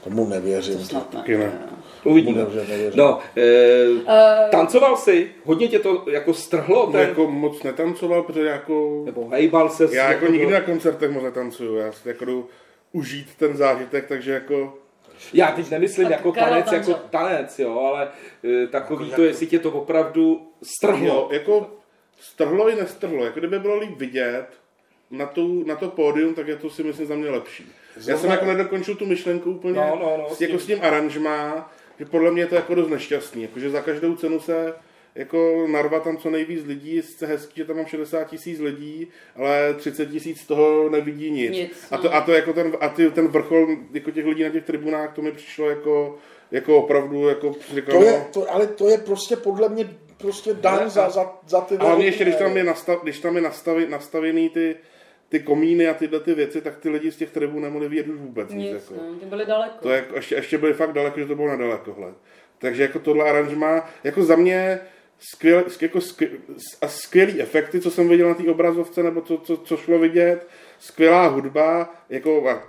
Tomu 0.03 0.25
nevěřím. 0.25 0.79
Snad 0.79 1.13
ne. 1.13 1.19
Taky 1.19 1.37
ne. 1.37 1.59
Uvidíme. 2.03 2.45
Tomu 2.45 2.55
nevěřím. 2.55 2.91
No, 2.99 3.19
eh, 3.37 4.49
tancoval 4.51 4.97
jsi? 4.97 5.31
Hodně 5.45 5.67
tě 5.67 5.79
to 5.79 6.03
jako 6.11 6.33
strhlo? 6.33 6.85
No, 6.85 6.91
Ten, 6.91 7.01
jako 7.01 7.27
moc 7.31 7.63
netancoval, 7.63 8.23
protože 8.23 8.45
jako... 8.45 9.01
nebo 9.05 9.27
hejbal 9.27 9.69
se? 9.69 9.87
Já 9.95 10.11
jako 10.11 10.25
nikdy 10.27 10.51
na 10.51 10.61
koncertech 10.61 11.11
moc 11.11 11.23
netancuju, 11.23 11.75
já 11.75 11.91
si 11.91 12.07
jako 12.07 12.25
jdu 12.25 12.47
užít 12.91 13.35
ten 13.37 13.57
zážitek, 13.57 14.07
takže 14.07 14.31
jako... 14.31 14.73
Já 15.33 15.51
teď 15.51 15.69
nemyslím 15.69 16.07
Tak 16.07 16.17
jako 16.17 16.31
tanec, 16.31 16.71
jako 16.71 16.93
tanec, 16.93 17.59
jo, 17.59 17.79
ale 17.79 18.07
eh, 18.63 18.67
takový 18.67 19.05
Jako 19.05 19.15
to, 19.15 19.21
jak- 19.23 19.31
jestli 19.31 19.47
tě 19.47 19.59
to 19.59 19.71
opravdu 19.71 20.51
strhlo. 20.63 21.07
Jo, 21.07 21.29
jako 21.31 21.69
strhlo 22.19 22.69
i 22.69 22.75
nestrhlo, 22.75 23.25
jako 23.25 23.39
kdyby 23.39 23.59
bylo 23.59 23.77
líp 23.79 23.97
vidět 23.97 24.45
na, 25.11 25.25
tu, 25.25 25.63
na 25.67 25.75
to 25.75 25.89
pódium, 25.89 26.33
tak 26.33 26.47
je 26.47 26.55
to 26.55 26.69
si 26.69 26.83
myslím 26.83 27.07
za 27.07 27.15
mě 27.15 27.29
lepší. 27.29 27.71
Já 27.95 28.01
jsem 28.03 28.17
Zrovna- 28.17 28.31
jako 28.33 28.45
nedokončil 28.45 28.95
tu 28.95 29.05
myšlenku 29.05 29.51
úplně, 29.51 29.73
No, 29.73 29.97
no, 30.01 30.17
no, 30.17 30.29
s, 30.29 30.37
s 30.37 30.41
jako 30.41 30.51
tím- 30.51 30.59
s 30.59 30.65
tím 30.65 30.79
aranžmá, 30.81 31.73
že 31.99 32.05
podle 32.05 32.31
mě 32.31 32.41
je 32.41 32.47
to 32.47 32.55
jako 32.55 32.75
dost 32.75 32.89
nešťastný, 32.89 33.41
jakože 33.41 33.69
za 33.69 33.81
každou 33.81 34.15
cenu 34.15 34.39
se 34.39 34.73
jako 35.15 35.67
narvat 35.67 36.03
tam 36.03 36.17
co 36.17 36.29
nejvíc 36.29 36.65
lidí, 36.65 36.95
je 36.95 37.03
sice 37.03 37.25
hezký, 37.25 37.53
že 37.55 37.65
tam 37.65 37.75
mám 37.75 37.85
60 37.85 38.23
tisíc 38.23 38.59
lidí, 38.59 39.07
ale 39.35 39.73
30 39.73 40.05
tisíc 40.05 40.41
z 40.41 40.47
toho 40.47 40.89
nevidí 40.89 41.31
nic. 41.31 41.51
Nic, 41.51 41.87
a, 41.91 41.95
no. 41.95 42.01
to, 42.01 42.13
a 42.15 42.21
to 42.21 42.33
jako 42.33 42.53
ten, 42.53 42.77
a 42.79 42.89
ty, 42.89 43.11
ten 43.11 43.27
vrchol 43.27 43.67
jako 43.93 44.11
těch 44.11 44.25
lidí 44.25 44.43
na 44.43 44.49
těch 44.49 44.65
tribunách, 44.65 45.13
to 45.13 45.21
mi 45.21 45.31
přišlo 45.31 45.69
jako, 45.69 46.17
jako 46.51 46.77
opravdu, 46.77 47.29
jako 47.29 47.55
říkám, 47.73 47.95
To 47.95 47.99
no, 47.99 48.05
je, 48.05 48.25
to, 48.33 48.51
ale 48.51 48.67
to 48.67 48.89
je 48.89 48.97
prostě 48.97 49.35
podle 49.35 49.69
mě 49.69 49.89
prostě 50.17 50.53
dan 50.53 50.89
za, 50.89 51.09
za, 51.09 51.33
za 51.47 51.61
ty 51.61 51.77
a 51.77 51.83
hlavně 51.83 52.05
ještě, 52.05 52.23
když 52.23 52.35
tam 52.35 52.57
je, 52.57 52.63
nastav, 52.63 53.03
když 53.03 53.19
tam 53.19 53.35
je 53.35 53.41
nastavi, 53.41 53.87
nastavený 53.87 54.49
ty, 54.49 54.75
ty 55.29 55.39
komíny 55.39 55.87
a 55.87 55.93
tyhle 55.93 56.19
ty 56.19 56.33
věci, 56.33 56.61
tak 56.61 56.77
ty 56.77 56.89
lidi 56.89 57.11
z 57.11 57.17
těch 57.17 57.31
tribun 57.31 57.61
nemohli 57.61 57.89
vidět 57.89 58.07
už 58.07 58.19
vůbec 58.19 58.49
nic. 58.49 58.73
Nic, 58.73 58.91
jako. 58.91 59.03
no, 59.07 59.15
ty 59.19 59.25
byli 59.25 59.45
daleko. 59.45 59.75
To 59.81 59.89
je, 59.89 59.95
jako- 59.95 60.15
ještě, 60.15 60.35
ještě 60.35 60.57
byli 60.57 60.73
fakt 60.73 60.93
daleko, 60.93 61.19
že 61.19 61.25
to 61.25 61.35
bylo 61.35 61.47
nadalekohle. 61.47 62.13
Takže 62.57 62.81
jako 62.83 62.99
tohle 62.99 63.29
aranžma, 63.29 63.89
jako 64.03 64.23
za 64.23 64.35
mě 64.35 64.79
skvěl, 65.19 65.63
jako 65.81 66.01
skvěl, 66.01 66.31
a 66.81 66.87
skvělý 66.87 67.41
efekty, 67.41 67.81
co 67.81 67.91
jsem 67.91 68.09
viděl 68.09 68.27
na 68.27 68.33
té 68.33 68.43
obrazovce, 68.43 69.03
nebo 69.03 69.21
co, 69.21 69.37
co, 69.37 69.57
co 69.57 69.77
šlo 69.77 69.99
vidět, 69.99 70.47
skvělá 70.79 71.27
hudba, 71.27 71.95
jako, 72.09 72.49
a 72.49 72.63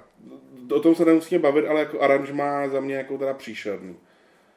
o 0.74 0.80
tom 0.80 0.94
se 0.94 1.04
nemusíme 1.04 1.38
bavit, 1.38 1.66
ale 1.66 1.80
jako 1.80 2.00
aranžma 2.00 2.68
za 2.68 2.80
mě 2.80 2.94
jako 2.94 3.18
teda 3.18 3.34
příšerný. 3.34 3.96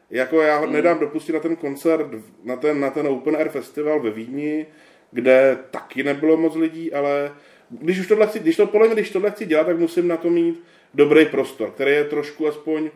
Jako 0.10 0.42
já 0.42 0.60
Hmm. 0.60 0.74
nedám 0.74 1.00
dopustit 1.00 1.36
na 1.36 1.42
ten 1.42 1.56
koncert, 1.56 2.08
na 2.44 2.56
ten, 2.56 2.80
na 2.80 2.90
ten 2.90 3.08
Open 3.08 3.36
Air 3.36 3.50
Festival 3.50 4.00
ve 4.00 4.12
Vídni, 4.12 4.66
kde 5.12 5.58
taky 5.72 6.04
nebylo 6.04 6.38
moc 6.38 6.56
lidí, 6.56 6.94
ale 6.94 7.32
když 7.70 8.00
už 8.00 8.08
tohle 8.08 8.28
chci, 8.28 8.40
když 8.40 8.56
to, 8.56 8.68
podle 8.68 8.88
mě, 8.88 8.96
když 8.96 9.10
tohle 9.12 9.32
chci 9.32 9.46
dělat, 9.46 9.68
tak 9.68 9.80
musím 9.80 10.08
na 10.08 10.18
to 10.18 10.30
mít 10.30 10.64
dobrý 10.94 11.26
prostor, 11.26 11.72
který 11.72 11.92
je 11.92 12.04
trošku 12.04 12.48
aspoň, 12.48 12.90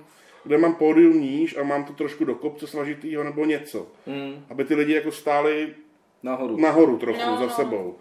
kde 0.43 0.57
mám 0.57 0.75
pódium 0.75 1.21
níž 1.21 1.57
a 1.57 1.63
mám 1.63 1.85
to 1.85 1.93
trošku 1.93 2.25
do 2.25 2.35
kopce 2.35 2.67
snažitýho 2.67 3.23
nebo 3.23 3.45
něco. 3.45 3.87
Hmm, 4.07 4.45
Aby 4.49 4.63
ty 4.65 4.75
lidi 4.75 4.93
jako 4.93 5.11
stáli 5.11 5.73
nahoru. 6.23 6.57
nahoru 6.57 6.97
trochu 6.97 7.19
No, 7.25 7.35
za 7.37 7.43
no. 7.43 7.49
sebou. 7.49 7.95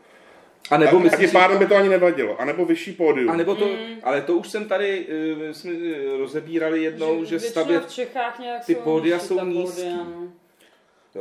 A 0.71 0.75
A, 0.75 0.79
nebo 0.79 0.97
a 0.97 1.01
myslíš, 1.01 1.21
tím 1.21 1.29
že- 1.29 1.33
pádem 1.33 1.59
by 1.59 1.67
to 1.67 1.77
ani 1.77 1.89
nevadilo. 1.89 2.41
A 2.41 2.45
nebo 2.45 2.65
vyšší 2.65 2.93
pódium. 2.93 3.31
a 3.31 3.37
nebo 3.37 3.55
to, 3.55 3.67
Mm. 3.67 3.75
ale 4.03 4.21
to 4.23 4.35
už 4.37 4.49
jsem 4.49 4.69
tady, 4.69 5.07
eh, 5.09 5.35
my 5.49 5.55
jsme 5.55 5.73
eh, 5.73 6.17
rozebírali 6.19 6.83
jednou, 6.83 7.25
že, 7.25 7.31
většinou 7.39 7.51
stavět, 7.51 7.87
v 7.87 7.93
Čechách 7.95 8.39
nějak 8.39 8.65
ty 8.67 8.75
jsou 8.75 8.81
pódia 8.81 9.19
jsou 9.19 9.45
nízký. 9.45 9.83
pódia, 9.83 9.97
no. 9.97 10.29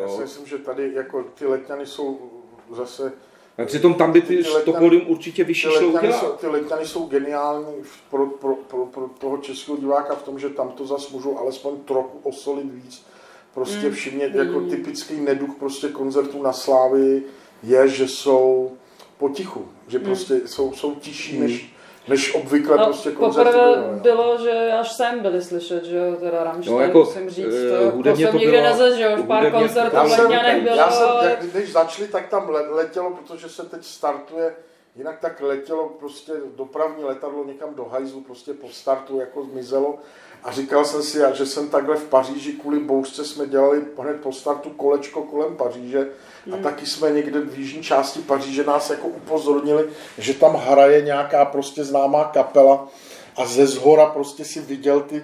Já 0.01 0.07
si 0.07 0.21
myslím, 0.21 0.45
že 0.47 0.57
tady 0.57 0.91
jako 0.93 1.23
ty 1.23 1.45
letňany 1.45 1.85
jsou 1.85 2.31
zase 2.71 3.13
A 3.57 3.65
přitom 3.65 3.93
tam 3.93 4.11
by 4.11 4.21
ty, 4.21 4.37
Ty 4.37 4.49
to 4.65 4.73
pódium 4.73 5.03
určitě 5.07 5.43
vyšší 5.43 5.67
Ty 5.67 5.73
šlo 5.73 5.91
letňany, 5.91 6.13
jsou, 6.13 6.27
ty 6.27 6.47
letňany 6.47 6.85
jsou 6.87 7.05
geniální 7.07 7.75
pro, 8.09 8.25
pro, 8.25 8.55
pro, 8.55 8.85
pro 8.85 9.09
toho 9.19 9.37
českého 9.37 9.77
diváka 9.77 10.15
v 10.15 10.23
tom, 10.23 10.39
že 10.39 10.49
tam 10.49 10.69
to 10.71 10.85
zas 10.85 11.09
můžou 11.11 11.37
alespoň 11.37 11.77
trochu 11.85 12.19
osolit 12.23 12.71
víc. 12.73 13.05
Prostě 13.53 13.87
Mm. 13.87 13.93
všimně, 13.93 14.31
jako 14.33 14.61
typický 14.61 15.19
neduch 15.19 15.55
prostě 15.59 15.87
koncertů 15.89 16.43
na 16.43 16.53
Slávy 16.53 17.23
je, 17.63 17.87
že 17.87 18.07
jsou 18.07 18.71
potichu, 19.17 19.65
že 19.87 19.99
prostě 19.99 20.41
jsou, 20.45 20.73
jsou 20.73 20.95
tiší 20.95 21.39
než, 21.39 21.70
než 22.07 22.35
obvykle 22.35 22.77
No, 22.77 22.85
prostě 22.85 23.11
koncerty. 23.11 23.51
poprvé 23.51 23.75
byly, 23.75 23.87
jo. 23.93 23.99
bylo, 24.01 24.37
že 24.37 24.71
až 24.79 24.91
sem 24.91 25.19
byli 25.19 25.41
slyšet, 25.41 25.83
že 25.85 25.97
jo, 25.97 26.15
teda 26.19 26.43
Rammstein, 26.43 26.77
No, 26.77 26.81
jako, 26.83 26.99
musím 26.99 27.29
říct, 27.29 27.45
eh, 27.47 27.69
to, 27.85 27.91
hudebně 27.91 28.23
jsem 28.25 28.31
to 28.31 28.37
nikdy 28.37 28.51
bylo- 28.57 28.63
nezažil, 28.69 29.19
už 29.19 29.25
pár 29.27 29.51
koncertů 29.51 29.95
Já 29.95 30.03
v 30.03 30.09
jsem, 30.09 30.19
Letňanech 30.25 30.63
bylo, 30.63 30.75
já 30.75 30.91
jsem, 30.91 31.07
ale- 31.09 31.29
jak, 31.29 31.43
když 31.45 31.71
začali, 31.71 32.07
tak 32.07 32.27
tam 32.29 32.49
le- 32.49 32.69
letělo, 32.69 33.11
protože 33.11 33.49
se 33.49 33.63
teď 33.65 33.85
startuje, 33.85 34.55
jinak 34.95 35.19
tak 35.19 35.41
letělo 35.41 35.89
prostě 35.89 36.33
dopravní 36.55 37.03
letadlo 37.03 37.45
někam 37.45 37.75
do 37.75 37.85
hajzlu, 37.85 38.21
prostě 38.21 38.53
po 38.53 38.69
startu 38.69 39.19
jako 39.19 39.43
zmizelo. 39.43 39.99
A 40.43 40.51
říkal 40.51 40.85
jsem 40.85 41.03
si, 41.03 41.19
že 41.33 41.45
jsem 41.45 41.69
takhle 41.69 41.95
v 41.95 42.03
Paříži 42.03 42.53
kvůli 42.53 42.79
bouřce 42.79 43.25
jsme 43.25 43.47
dělali 43.47 43.85
hned 43.97 44.21
po 44.21 44.31
startu 44.31 44.69
kolečko 44.69 45.23
kolem 45.23 45.57
Paříže. 45.57 46.09
A 46.53 46.57
taky 46.63 46.85
jsme 46.85 47.11
někde 47.11 47.39
v 47.41 47.59
jižní 47.59 47.83
části 47.83 48.19
Paříže 48.19 48.63
nás 48.63 48.89
jako 48.89 49.07
upozornili, 49.07 49.89
že 50.17 50.33
tam 50.33 50.55
hraje 50.55 51.01
nějaká 51.01 51.45
prostě 51.45 51.83
známá 51.83 52.23
kapela 52.23 52.87
a 53.35 53.45
ze 53.45 53.67
zhora 53.67 54.05
prostě 54.05 54.45
si 54.45 54.59
viděl 54.59 55.01
ty, 55.01 55.23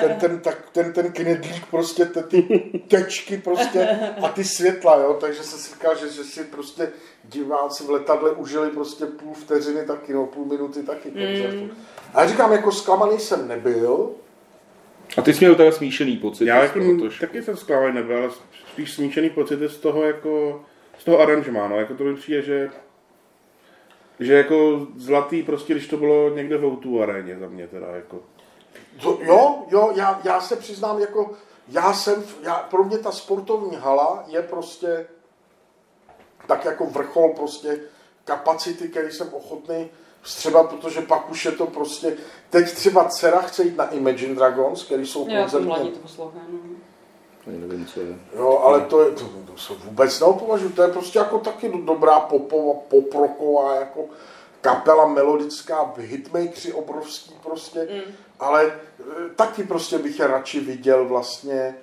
ten, 0.00 0.16
ten, 0.20 0.40
tak, 0.40 0.70
ten, 0.72 0.92
ten 0.92 1.12
knedlík, 1.12 1.66
prostě 1.70 2.04
ty, 2.04 2.22
ty 2.22 2.42
tečky 2.88 3.38
prostě 3.38 3.88
a 4.22 4.28
ty 4.28 4.44
světla, 4.44 4.96
jo, 4.96 5.16
takže 5.20 5.42
jsem 5.42 5.58
si 5.58 5.74
říkal, 5.74 5.96
že, 5.96 6.08
že 6.12 6.24
si 6.24 6.44
prostě 6.44 6.92
diváci 7.24 7.84
v 7.84 7.90
letadle 7.90 8.30
užili 8.30 8.70
prostě 8.70 9.06
půl 9.06 9.34
vteřiny 9.34 9.84
taky, 9.86 10.12
no 10.12 10.26
půl 10.26 10.44
minuty 10.46 10.82
taky 10.82 11.10
koncertu. 11.10 11.70
A 12.14 12.20
já 12.22 12.28
říkám, 12.28 12.52
jako 12.52 12.72
zklamaný 12.72 13.18
jsem 13.18 13.48
nebyl, 13.48 14.10
A 15.16 15.22
ty 15.22 15.34
jsi 15.34 15.44
měl 15.44 15.54
teda 15.54 15.72
smíšený 15.72 16.16
pocit. 16.16 16.46
Já 16.46 16.62
jako, 16.62 16.80
trošku. 16.98 17.20
taky 17.20 17.42
jsem 17.42 17.56
zklamaný 17.56 17.94
nebyl, 17.94 18.16
ale 18.16 18.30
spíš 18.72 18.92
smíšený 18.92 19.30
pocity 19.30 19.68
z 19.68 19.76
toho 19.76 20.02
jako, 20.02 20.64
z 20.98 21.04
toho 21.04 21.20
aranžmá, 21.20 21.68
no, 21.68 21.76
jako 21.76 21.94
to 21.94 22.04
mi 22.04 22.16
přijde, 22.16 22.42
že 22.42 22.70
že 24.24 24.34
jako 24.34 24.86
zlatý 24.96 25.42
prostě, 25.42 25.74
když 25.74 25.86
to 25.86 25.96
bylo 25.96 26.30
někde 26.30 26.58
v 26.58 26.64
O2 26.64 27.02
aréně 27.02 27.38
za 27.38 27.48
mě 27.48 27.68
teda 27.68 27.86
jako. 27.86 28.20
To, 29.02 29.18
jo, 29.22 29.62
jo, 29.70 29.92
já, 29.94 30.20
já 30.24 30.40
se 30.40 30.56
přiznám, 30.56 30.98
jako 30.98 31.30
já 31.68 31.92
jsem, 31.92 32.24
já, 32.42 32.54
pro 32.54 32.84
mě 32.84 32.98
ta 32.98 33.12
sportovní 33.12 33.76
hala 33.76 34.24
je 34.26 34.42
prostě 34.42 35.06
tak 36.46 36.64
jako 36.64 36.86
vrchol 36.86 37.32
prostě 37.36 37.80
kapacity, 38.24 38.88
který 38.88 39.12
jsem 39.12 39.28
ochotný 39.32 39.90
vstřebat, 40.22 40.70
protože 40.70 41.00
pak 41.00 41.30
už 41.30 41.44
je 41.44 41.52
to 41.52 41.66
prostě, 41.66 42.16
teď 42.50 42.72
třeba 42.72 43.04
dcera 43.04 43.40
chce 43.40 43.64
jít 43.64 43.76
na 43.76 43.90
Imagine 43.90 44.34
Dragons, 44.34 44.84
který 44.84 45.06
jsou 45.06 45.28
Já 45.28 45.48
to 45.48 45.60
mladí 45.60 45.90
koncertně, 45.90 46.16
to 46.16 46.24
no. 46.24 46.58
Ani 47.46 47.58
nevím, 47.58 47.86
co 47.86 48.00
je. 48.00 48.06
jo, 48.36 48.58
ale 48.64 48.80
to 48.80 49.02
je, 49.04 49.10
to, 49.10 49.24
to 49.52 49.56
se 49.58 49.72
vůbec 49.84 50.20
neopovažuji, 50.20 50.68
to 50.68 50.82
je 50.82 50.88
prostě 50.88 51.18
jako 51.18 51.38
taky 51.38 51.68
do- 51.68 51.78
dobrá 51.78 52.20
popová, 52.20 52.74
poproková, 52.88 53.74
jako 53.74 54.04
kapela 54.60 55.06
melodická, 55.06 55.92
hitmakeři 55.98 56.72
obrovský 56.72 57.34
prostě, 57.42 57.88
Mm. 57.94 58.12
ale 58.40 58.64
e, 58.66 58.72
taky 59.36 59.62
prostě 59.64 59.98
bych 59.98 60.18
je 60.18 60.26
radši 60.26 60.60
viděl 60.60 61.04
vlastně 61.08 61.54
e, 61.54 61.74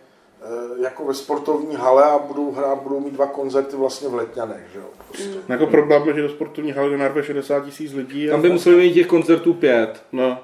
jako 0.84 1.06
ve 1.06 1.14
sportovní 1.14 1.76
hale 1.76 2.04
a 2.04 2.18
budou 2.20 2.52
hrát, 2.52 2.82
budou 2.82 3.00
mít 3.00 3.14
dva 3.14 3.26
koncerty 3.28 3.76
vlastně 3.76 4.10
v 4.10 4.16
Letňanech, 4.16 4.64
že 4.74 4.80
jo, 4.80 4.86
prostě. 5.08 5.28
Mm. 5.30 5.42
Jako 5.50 5.68
problém 5.68 6.08
je, 6.08 6.14
že 6.14 6.22
do 6.22 6.30
sportovní 6.30 6.72
haly 6.72 6.98
narve 6.98 7.24
60 7.24 7.66
tisíc 7.66 7.94
lidí. 7.94 8.30
a- 8.30 8.32
Tam 8.32 8.42
by 8.42 8.50
museli 8.50 8.76
mít 8.78 8.94
těch 8.94 9.08
koncertů 9.08 9.54
pět 9.54 10.04
No, 10.12 10.38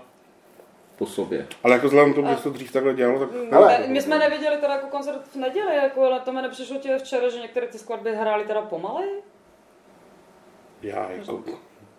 po 0.98 1.06
sobě. 1.06 1.48
ale 1.64 1.74
jako 1.74 1.88
vzhledem 1.88 2.12
k 2.12 2.16
tomu, 2.16 2.28
že 2.30 2.38
se 2.38 2.44
to 2.44 2.50
dřív 2.50 2.72
takhle 2.72 2.94
dělalo, 2.94 3.20
tak 3.20 3.30
Hele. 3.52 3.80
Ne, 3.80 3.88
my 3.88 4.02
jsme 4.02 4.20
neviděli 4.20 4.58
teda 4.58 4.74
jako 4.74 4.88
koncert 4.88 5.22
v 5.28 5.36
neděli, 5.36 5.76
jako, 5.76 6.04
ale 6.04 6.20
to 6.20 6.34
mi 6.34 6.42
nepřišlo 6.42 6.78
tě 6.78 6.98
včera, 6.98 7.30
že 7.30 7.40
některé 7.40 7.68
ty 7.68 7.78
skladby 7.78 8.16
hrály 8.16 8.44
teda 8.46 8.62
pomalej? 8.62 9.10
já 10.82 11.10
jako... 11.12 11.44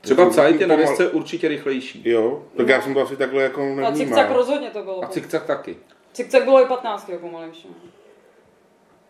Třeba 0.00 0.30
Zeit 0.30 0.60
je 0.60 0.66
na 0.66 0.74
Pomal- 0.76 0.78
desce 0.88 1.08
určitě 1.10 1.48
rychlejší. 1.48 2.02
Jo, 2.10 2.42
tak 2.56 2.68
já 2.68 2.82
jsem 2.82 2.94
to 2.94 3.00
asi 3.00 3.16
takhle 3.16 3.42
jako 3.42 3.60
A 3.62 3.64
nevnímal. 3.64 3.94
cikcak 3.96 4.30
rozhodně 4.30 4.70
to 4.70 4.82
bylo. 4.82 5.04
A 5.04 5.08
cikcak 5.08 5.46
taky. 5.46 5.76
Cikcak 6.12 6.44
bylo 6.44 6.62
i 6.62 6.66
15 6.66 7.10
pomalejší. 7.20 7.68
no. 7.68 7.74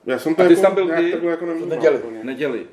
Já 0.06 0.18
jsem 0.18 0.34
to 0.34 0.42
A 0.42 0.46
ty 0.46 0.52
jako, 0.52 0.62
tam 0.62 0.74
byl 0.74 0.84
nějak 0.86 1.00
kdy? 1.02 1.12
takhle 1.12 1.30
jako 1.30 1.46
nevnímal. 1.46 1.68
neděli. 1.68 2.00
Neděli. 2.22 2.66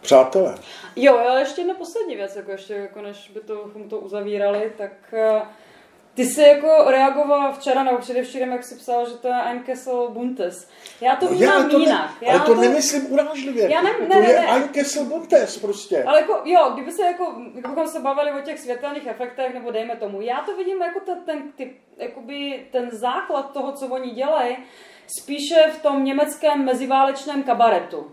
Přátelé, 0.00 0.54
Jo, 0.96 1.18
ale 1.18 1.40
ještě 1.40 1.60
jedna 1.60 1.74
poslední 1.74 2.16
věc, 2.16 2.36
jako 2.36 2.50
ještě 2.50 2.74
jako 2.74 3.02
než 3.02 3.28
by 3.28 3.40
to, 3.40 3.54
bychom 3.66 3.88
to 3.88 3.98
uzavírali, 3.98 4.72
tak 4.78 4.92
eh, 5.12 5.42
ty 6.14 6.24
jsi 6.24 6.42
jako 6.42 6.84
reagoval 6.90 7.52
včera 7.52 7.82
nebo 7.82 7.98
předevčírem, 7.98 8.52
jak 8.52 8.64
jsi 8.64 8.74
psal, 8.74 9.08
že 9.08 9.16
to 9.16 9.28
je 9.28 9.34
Einkessel 9.34 10.08
Buntes. 10.08 10.68
Já 11.00 11.16
to 11.16 11.24
No, 11.26 11.30
vnímám 11.32 11.70
to 11.70 11.78
jinak. 11.78 12.10
Ne, 12.22 12.28
Já 12.28 12.38
ale 12.38 12.46
to, 12.46 12.54
nemyslím 12.54 13.12
urážlivě. 13.12 13.70
Já 13.72 13.82
ne- 13.82 13.92
to 13.94 14.04
ne, 14.14 14.20
ne, 14.20 14.32
je 14.32 14.40
ne. 14.40 14.46
Einkessel 14.46 15.04
Buntes 15.04 15.58
prostě. 15.58 16.04
Ale 16.04 16.20
jako, 16.20 16.40
jo, 16.44 16.70
kdyby 16.74 16.92
se 16.92 17.02
jako, 17.02 17.34
kdybychom 17.52 17.88
se 17.88 18.00
bavili 18.00 18.32
o 18.32 18.40
těch 18.40 18.58
světelných 18.58 19.06
efektech, 19.06 19.54
nebo 19.54 19.70
dejme 19.70 19.96
tomu, 19.96 20.20
já 20.20 20.40
to 20.40 20.56
vidím 20.56 20.82
jako 20.82 21.00
ten, 21.00 21.18
ten, 21.26 21.52
ty, 21.52 21.76
jakoby 21.96 22.66
ten 22.72 22.90
základ 22.90 23.52
toho, 23.52 23.72
co 23.72 23.86
oni 23.86 24.10
dělají, 24.10 24.56
spíše 25.20 25.70
v 25.78 25.82
tom 25.82 26.04
německém 26.04 26.64
meziválečném 26.64 27.42
kabaretu. 27.42 28.10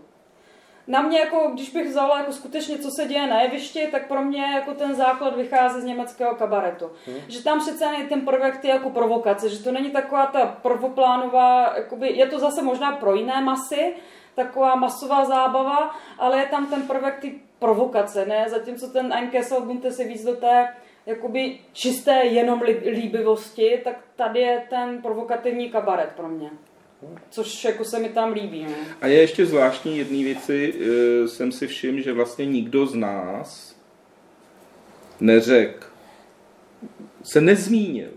Na 0.86 1.02
mě, 1.02 1.18
jako, 1.18 1.50
když 1.52 1.70
bych 1.70 1.88
vzala 1.88 2.18
jako 2.18 2.32
skutečně, 2.32 2.78
co 2.78 2.90
se 2.90 3.04
děje 3.04 3.26
na 3.26 3.42
jevišti, 3.42 3.86
tak 3.86 4.08
pro 4.08 4.22
mě 4.22 4.42
jako 4.42 4.74
ten 4.74 4.94
základ 4.94 5.36
vychází 5.36 5.80
z 5.80 5.84
německého 5.84 6.34
kabaretu. 6.34 6.90
Hmm. 7.06 7.16
Že 7.28 7.44
tam 7.44 7.60
přece 7.60 7.84
je 7.84 8.04
ten 8.04 8.20
projekt 8.20 8.64
je 8.64 8.70
jako 8.70 8.90
provokace, 8.90 9.48
že 9.48 9.64
to 9.64 9.72
není 9.72 9.90
taková 9.90 10.26
ta 10.26 10.46
prvoplánová, 10.62 11.72
jakoby, 11.76 12.12
je 12.12 12.26
to 12.26 12.38
zase 12.38 12.62
možná 12.62 12.92
pro 12.92 13.14
jiné 13.14 13.40
masy, 13.40 13.94
taková 14.34 14.74
masová 14.74 15.24
zábava, 15.24 15.94
ale 16.18 16.38
je 16.38 16.46
tam 16.46 16.66
ten 16.66 16.82
prvek 16.82 17.18
ty 17.20 17.40
provokace, 17.58 18.26
ne? 18.26 18.44
Zatímco 18.48 18.88
ten 18.88 19.12
Ein 19.12 19.30
Kessel 19.30 19.60
Bunte 19.60 19.92
se 19.92 20.04
víc 20.04 20.24
do 20.24 20.36
té 20.36 20.74
jakoby 21.06 21.58
čisté 21.72 22.24
jenom 22.24 22.60
lí- 22.62 22.90
líbivosti, 22.90 23.80
tak 23.84 23.96
tady 24.16 24.40
je 24.40 24.66
ten 24.70 25.02
provokativní 25.02 25.70
kabaret 25.70 26.12
pro 26.16 26.28
mě. 26.28 26.50
Což 27.30 27.64
jako 27.64 27.84
se 27.84 27.98
mi 27.98 28.08
tam 28.08 28.32
líbí. 28.32 28.64
No. 28.64 28.74
A 29.00 29.06
je 29.06 29.20
ještě 29.20 29.46
zvláštní 29.46 29.98
jedné 29.98 30.24
věci, 30.24 30.74
eh, 30.74 31.28
jsem 31.28 31.52
si 31.52 31.66
všiml, 31.66 32.02
že 32.02 32.12
vlastně 32.12 32.46
nikdo 32.46 32.86
z 32.86 32.94
nás 32.94 33.76
neřekl, 35.20 35.86
se 37.22 37.40
nezmínil 37.40 38.08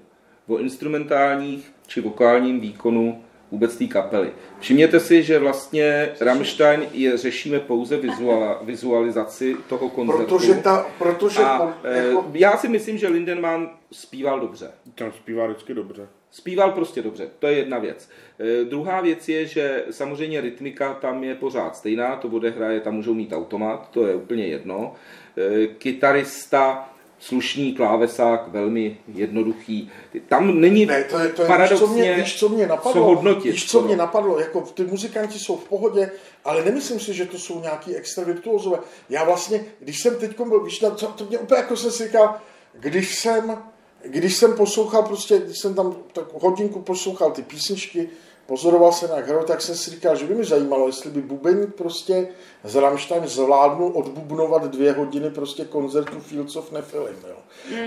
o 0.47 0.57
instrumentálních 0.57 1.71
či 1.87 2.01
vokálním 2.01 2.59
výkonu 2.59 3.23
vůbec 3.51 3.75
té 3.75 3.85
kapely. 3.85 4.31
Všimněte 4.59 4.99
si, 4.99 5.23
že 5.23 5.39
vlastně 5.39 6.09
Rammstein 6.19 6.85
je, 6.91 7.17
řešíme 7.17 7.59
pouze 7.59 7.97
vizuala, 7.97 8.59
vizualizaci 8.63 9.55
toho 9.69 9.89
koncertu. 9.89 10.37
Protože, 10.37 10.53
ta, 10.53 10.85
protože 10.97 11.39
a, 11.39 11.57
po- 11.57 11.73
eh, 11.83 12.07
jako, 12.07 12.31
já 12.33 12.57
si 12.57 12.67
myslím, 12.67 12.97
že 12.97 13.07
Lindenmann 13.07 13.69
zpíval 13.91 14.39
dobře. 14.39 14.71
Tam 14.95 15.11
zpívá 15.11 15.47
vždycky 15.47 15.73
dobře. 15.73 16.07
Zpíval 16.35 16.71
prostě 16.71 17.01
dobře, 17.01 17.29
to 17.39 17.47
je 17.47 17.57
jedna 17.57 17.79
věc. 17.79 18.09
E, 18.39 18.65
druhá 18.65 19.01
věc 19.01 19.29
je, 19.29 19.45
že 19.45 19.83
samozřejmě 19.91 20.41
rytmika 20.41 20.93
tam 20.93 21.23
je 21.23 21.35
pořád 21.35 21.75
stejná, 21.75 22.15
to 22.15 22.27
odehraje, 22.27 22.79
tam 22.79 22.95
můžou 22.95 23.13
mít 23.13 23.33
automat, 23.33 23.89
to 23.91 24.07
je 24.07 24.15
úplně 24.15 24.47
jedno. 24.47 24.95
E, 25.37 25.67
kytarista, 25.67 26.89
slušný 27.19 27.73
klávesák, 27.73 28.47
velmi 28.47 28.97
jednoduchý. 29.07 29.91
Tam 30.27 30.61
není 30.61 30.85
Ne, 30.85 31.03
to 31.03 31.19
je, 31.19 31.29
to 31.29 31.41
je 31.41 31.47
paradoxně 31.47 31.87
víš, 31.87 31.87
co 31.87 31.93
mě, 31.93 32.13
víš, 32.13 32.39
co 32.39 32.49
mě 32.49 32.67
napadlo? 32.67 32.93
co 32.93 33.03
hodnotit. 33.03 33.51
Víš, 33.51 33.71
co 33.71 33.81
mě 33.81 33.95
napadlo? 33.97 34.39
Jako 34.39 34.61
ty 34.61 34.83
muzikanti 34.83 35.39
jsou 35.39 35.57
v 35.57 35.69
pohodě, 35.69 36.11
ale 36.45 36.65
nemyslím 36.65 36.99
si, 36.99 37.13
že 37.13 37.25
to 37.25 37.39
jsou 37.39 37.61
nějaký 37.61 37.95
extra 37.95 38.23
virtuózové. 38.23 38.77
Já 39.09 39.23
vlastně, 39.23 39.65
když 39.79 40.01
jsem 40.01 40.15
teď 40.15 40.37
byl, 40.37 40.63
víš, 40.63 40.79
to, 40.79 40.91
to 40.91 41.25
mě 41.25 41.37
úplně 41.37 41.61
jako 41.61 41.77
jsem 41.77 41.91
si 41.91 42.03
říkal, 42.03 42.35
když 42.73 43.15
jsem, 43.15 43.57
když 44.03 44.37
jsem 44.37 44.53
poslouchal 44.53 45.03
prostě, 45.03 45.37
když 45.39 45.59
jsem 45.59 45.73
tam 45.73 45.95
tak 46.13 46.25
hodinku 46.41 46.81
poslouchal 46.81 47.31
ty 47.31 47.41
písničky, 47.41 48.09
pozoroval 48.45 48.91
jsem 48.91 49.09
jak 49.15 49.27
hrajou, 49.27 49.43
tak 49.43 49.61
jsem 49.61 49.75
si 49.75 49.89
říkal, 49.91 50.15
že 50.15 50.25
by 50.25 50.35
mi 50.35 50.45
zajímalo, 50.45 50.87
jestli 50.87 51.09
by 51.09 51.21
bubeník 51.21 51.73
prostě 51.75 52.27
z 52.63 52.75
Rammstein 52.75 53.27
zvládnul 53.27 53.91
odbubnovat 53.95 54.63
dvě 54.65 54.91
hodiny 54.93 55.29
prostě 55.29 55.65
koncertu 55.65 56.19
Fields 56.19 56.55
of 56.55 56.71
Nephilim, 56.71 57.15
jo. 57.29 57.37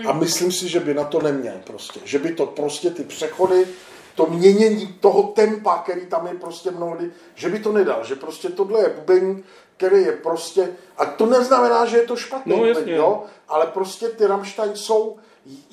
A 0.08 0.12
myslím 0.12 0.52
si, 0.52 0.68
že 0.68 0.80
by 0.80 0.94
na 0.94 1.04
to 1.04 1.22
neměl 1.22 1.54
prostě. 1.64 2.00
Že 2.04 2.18
by 2.18 2.32
to 2.34 2.46
prostě 2.46 2.90
ty 2.90 3.02
přechody, 3.04 3.66
to 4.14 4.26
měnění 4.26 4.86
toho 5.00 5.22
tempa, 5.22 5.78
který 5.78 6.06
tam 6.06 6.26
je 6.26 6.34
prostě 6.34 6.70
mnohdy, 6.70 7.10
že 7.34 7.48
by 7.48 7.58
to 7.58 7.72
nedal. 7.72 8.04
Že 8.04 8.14
prostě 8.14 8.48
tohle 8.48 8.80
je 8.80 8.94
bubeník, 9.00 9.44
který 9.76 10.02
je 10.02 10.12
prostě, 10.12 10.68
a 10.96 11.04
to 11.06 11.26
neznamená, 11.26 11.86
že 11.86 11.96
je 11.96 12.06
to 12.06 12.16
špatný, 12.16 12.56
No, 12.58 12.64
jasně. 12.66 12.94
jo, 12.94 13.22
ale 13.48 13.66
prostě 13.66 14.08
ty 14.08 14.26
Rammstein 14.26 14.76
jsou 14.76 15.16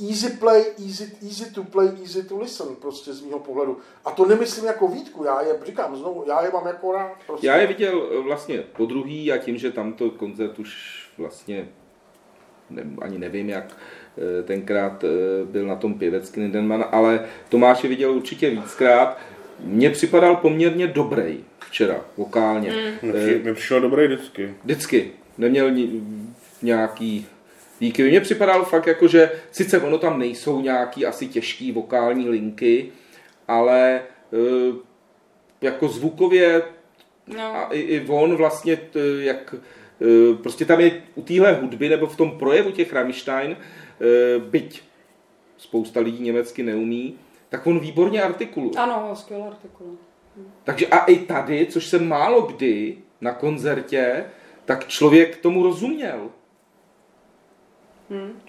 easy 0.10 0.30
play, 0.30 0.64
easy, 0.88 1.12
easy 1.24 1.52
to 1.54 1.64
play, 1.64 1.88
easy 2.02 2.24
to 2.24 2.40
listen, 2.40 2.68
prostě 2.82 3.14
z 3.14 3.22
mýho 3.22 3.40
pohledu. 3.40 3.78
A 4.06 4.12
to 4.12 4.26
nemyslím 4.26 4.66
jako 4.66 4.88
výtku, 4.88 5.24
já 5.24 5.42
je, 5.42 5.60
říkám 5.66 5.96
znovu, 5.96 6.24
já 6.28 6.44
je 6.44 6.52
mám 6.54 6.68
jako 6.68 6.92
rád. 6.92 7.12
Prostě. 7.28 7.48
Já 7.48 7.56
je 7.58 7.68
viděl 7.68 8.10
eh, 8.12 8.22
vlastně 8.22 8.58
po 8.58 8.86
druhý 8.86 9.32
a 9.32 9.38
tím, 9.38 9.58
že 9.58 9.72
tamto 9.72 10.10
koncert 10.10 10.60
už 10.60 11.04
vlastně 11.18 11.68
ne, 12.70 12.84
ani 13.02 13.20
nevím, 13.20 13.50
jak 13.50 13.78
eh, 14.40 14.44
tenkrát 14.44 15.04
eh, 15.04 15.08
byl 15.46 15.68
na 15.68 15.76
tom 15.76 15.94
pěvecký 16.00 16.40
Lindenmann, 16.40 16.86
ale 16.92 17.26
Tomáš 17.50 17.84
je 17.84 17.90
viděl 17.90 18.12
určitě 18.12 18.50
víckrát. 18.50 19.18
Mně 19.60 19.90
připadal 19.90 20.36
poměrně 20.36 20.88
dobrý 20.88 21.44
včera, 21.60 22.02
vokálně. 22.18 22.72
Mm. 22.72 23.10
Mně 23.10 23.14
při- 23.20 23.40
Mně 23.44 23.54
přišel 23.54 23.82
dobrý 23.82 24.08
vždycky. 24.08 24.56
Vždycky. 24.64 25.12
Neměl 25.38 25.72
ni, 25.72 26.02
nějaký 26.62 27.28
výkyvy. 27.84 28.10
Mně 28.10 28.22
připadal 28.22 28.66
fakt 28.66 28.88
jako, 28.88 29.08
že 29.08 29.32
sice 29.52 29.80
ono 29.80 29.98
tam 29.98 30.20
nejsou 30.20 30.62
nějaký 30.62 31.06
asi 31.06 31.28
těžký 31.28 31.72
vokální 31.72 32.30
linky, 32.30 32.92
ale 33.48 34.02
eh, 34.34 34.76
jako 35.62 35.88
zvukově 35.88 36.62
No. 37.28 37.56
a 37.56 37.64
i, 37.72 37.80
i 37.80 38.06
on 38.08 38.36
vlastně, 38.36 38.78
jak 39.20 39.56
e, 40.02 40.36
prostě 40.36 40.66
tam 40.66 40.80
je 40.80 41.02
u 41.16 41.22
téhle 41.22 41.54
hudby 41.54 41.90
nebo 41.90 42.08
v 42.08 42.18
tom 42.18 42.38
projevu 42.38 42.72
těch 42.72 42.94
Rammstein, 42.94 43.52
e, 43.52 44.40
byť 44.40 44.82
spousta 45.58 46.00
lidí 46.00 46.24
německy 46.24 46.64
neumí, 46.64 47.20
tak 47.50 47.68
on 47.68 47.80
výborně 47.80 48.24
artikuluje. 48.24 48.74
Ano, 48.78 49.16
skvělý 49.16 49.44
artikul. 49.44 49.98
Takže 50.64 50.88
a 50.88 51.06
i 51.06 51.18
tady, 51.18 51.66
což 51.66 51.88
jsem 51.88 52.08
málo 52.08 52.42
kdy 52.42 52.98
na 53.22 53.34
koncertě, 53.34 54.26
tak 54.66 54.88
člověk 54.88 55.38
tomu 55.38 55.64
rozuměl. 55.64 56.30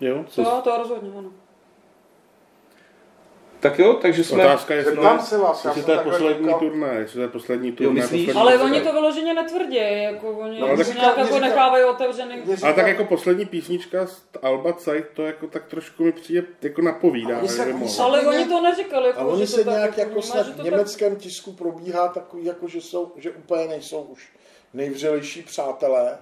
Jo? 0.01 0.25
To, 0.35 0.61
to 0.65 0.77
rozhodně, 0.79 1.11
ano. 1.19 1.31
Tak 3.61 3.79
jo, 3.79 3.95
takže 3.95 4.25
jsme... 4.25 4.45
Otázka 4.45 4.75
je, 4.75 4.85
Zeptám 4.85 5.21
se 5.21 5.39
vás, 5.39 5.65
já 5.65 5.71
jestli 5.71 5.83
jsem 5.83 5.87
to 5.87 5.99
je 5.99 6.05
poslední 6.13 6.45
koukal. 6.45 6.59
turné, 6.61 6.95
jestli 6.95 7.15
to 7.17 7.23
je 7.23 7.29
poslední 7.29 7.73
turné. 7.73 7.93
myslíš? 7.93 8.27
poslední 8.27 8.41
Ale 8.41 8.59
oni 8.59 8.81
to 8.81 8.93
vyloženě 8.93 9.35
netvrdí, 9.35 9.77
jako 10.03 10.31
oni 10.31 10.61
No, 10.61 10.67
ale 10.67 10.85
říkal- 10.85 11.03
nějak 11.03 11.19
jako 11.19 11.39
nechávají 11.39 11.85
otevřený. 11.85 12.43
Ale 12.63 12.75
tak 12.75 12.87
jako 12.87 13.05
poslední 13.05 13.47
písnička 13.47 14.07
z 14.07 14.23
Alba 14.43 14.73
Zeit, 14.73 15.05
to 15.15 15.23
jako 15.23 15.47
tak 15.47 15.65
trošku 15.67 16.05
mi 16.05 16.13
přijde 16.13 16.43
jako 16.63 16.83
napovídá. 16.83 17.39
Oni 17.39 17.49
se- 17.49 17.65
oni 17.75 17.89
Ale 18.01 18.27
Oni 18.27 18.45
to 18.45 18.61
neříkali, 18.61 19.07
jako, 19.07 19.21
A 19.21 19.25
oni 19.25 19.47
se 19.47 19.65
tak 19.65 19.75
nějak 19.75 19.99
jako 19.99 20.11
vnímají, 20.21 20.23
snad 20.45 20.47
v 20.61 20.63
německém 20.65 21.17
tisku 21.17 21.53
probíhá 21.53 22.09
takový, 22.09 22.45
jako 22.45 22.69
že, 22.69 22.81
jsou, 22.81 23.13
že 23.17 23.31
úplně 23.31 23.67
nejsou 23.67 24.01
už 24.03 24.29
nejvřelejší 24.75 25.43
přátelé 25.43 26.19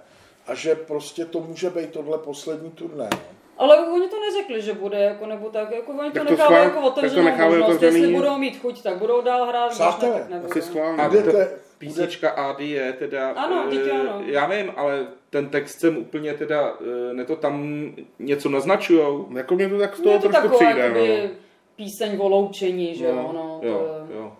a 0.46 0.54
že 0.54 0.74
prostě 0.74 1.24
to 1.24 1.40
může 1.40 1.70
být 1.70 1.90
tohle 1.90 2.18
poslední 2.18 2.70
turné. 2.70 3.08
no. 3.12 3.18
Ale 3.58 3.86
oni 3.86 4.08
to 4.08 4.16
neřekli, 4.20 4.62
že 4.62 4.72
bude, 4.72 4.98
jako, 4.98 5.26
nebo 5.26 5.48
tak, 5.50 5.70
jako 5.70 5.92
oni 5.92 6.10
to 6.10 6.18
Tak 6.18 6.24
to 6.24 6.30
nechávají 6.30 6.56
schvál- 6.56 6.64
jako 6.64 6.80
tak 6.90 6.94
to 6.94 7.00
otevřenou 7.00 7.24
nechávají 7.24 7.58
možnost, 7.60 7.76
otevřený. 7.76 8.00
jestli 8.02 8.16
budou 8.16 8.38
mít 8.38 8.56
chuť, 8.60 8.82
tak 8.82 8.96
budou 8.96 9.20
dál 9.22 9.46
hrát, 9.46 9.78
tak 9.78 10.30
nebudou. 10.30 10.50
Asi 10.50 10.62
schválně. 10.62 11.02
A 11.02 11.08
Budete- 11.08 11.50
písnička 11.78 12.30
Ady 12.30 12.68
je 12.68 12.92
teda... 12.92 13.30
Ano, 13.30 13.64
eh, 13.66 13.70
teď 13.76 13.90
ano. 13.92 14.22
Já 14.26 14.46
vím, 14.46 14.72
ale 14.76 15.06
ten 15.30 15.48
text 15.48 15.80
jsem 15.80 15.96
úplně 15.96 16.34
teda, 16.34 16.74
eh, 17.10 17.14
ne 17.14 17.24
to 17.24 17.36
tam 17.36 17.84
něco 18.18 18.48
naznačujou. 18.48 19.28
Jako 19.36 19.54
mě 19.54 19.68
to 19.68 19.78
tak 19.78 19.96
z 19.96 19.98
Je 19.98 20.04
toho 20.04 20.18
to 20.18 20.28
trošku 20.28 20.42
taková, 20.42 20.58
přijde, 20.70 20.80
jakoby, 20.86 21.22
no. 21.24 21.30
píseň 21.76 22.16
o 22.20 22.28
loučení, 22.28 22.94
že 22.94 23.04
jo, 23.04 23.14
No, 23.14 23.30
no, 23.32 23.58
to 23.62 23.66
jo, 23.68 23.86
je- 24.10 24.16
jo. 24.16 24.32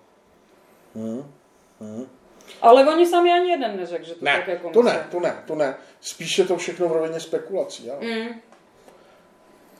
Ale 2.62 2.86
oni 2.86 3.06
sami 3.06 3.32
ani 3.32 3.50
jeden 3.50 3.76
neřekl, 3.76 4.04
že 4.04 4.14
to 4.14 4.24
Ne, 4.24 4.36
tak 4.36 4.48
jako 4.48 4.70
to 4.70 4.82
ne, 4.82 5.06
to 5.10 5.20
ne, 5.20 5.42
to 5.46 5.54
ne. 5.54 5.74
Spíše 6.00 6.44
to 6.44 6.56
všechno 6.56 6.88
v 6.88 6.92
rovině 6.92 7.20
spekulací. 7.20 7.86
Jo? 7.86 7.94
Mm. 8.00 8.28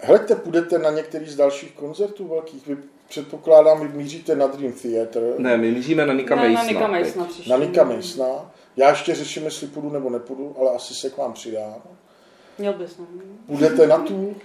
Hleďte, 0.03 0.35
půjdete 0.37 0.79
na 0.79 0.91
některý 0.91 1.27
z 1.29 1.37
dalších 1.37 1.73
koncertů 1.73 2.29
velkých. 2.29 2.67
Vy 2.67 2.77
předpokládám, 3.09 3.81
vy 3.81 3.99
míříte 3.99 4.37
na 4.37 4.47
Dream 4.47 4.73
Theater, 4.73 5.23
Ne, 5.39 5.57
my 5.57 5.71
míříme 5.71 6.07
na 6.07 6.13
Nika 6.13 6.35
Ne, 6.37 6.49
na. 6.53 6.63
Nika 6.65 6.89
příště. 7.29 7.51
na 7.51 7.57
Nika. 7.57 7.89
Já 8.77 8.91
ještě 8.91 9.15
řeším, 9.15 9.45
jestli 9.45 9.67
půjdu 9.67 9.91
nebo 9.91 10.11
nepůjdu, 10.11 10.57
ale 10.61 10.71
asi 10.71 10.95
se 10.95 11.11
k 11.11 11.17
vám 11.17 11.33
přidám. 11.33 11.83
Měl 12.59 12.73
bys, 12.73 12.99
no. 12.99 13.07
Půjdete 13.47 13.87
na 13.87 13.99
tu, 13.99 14.37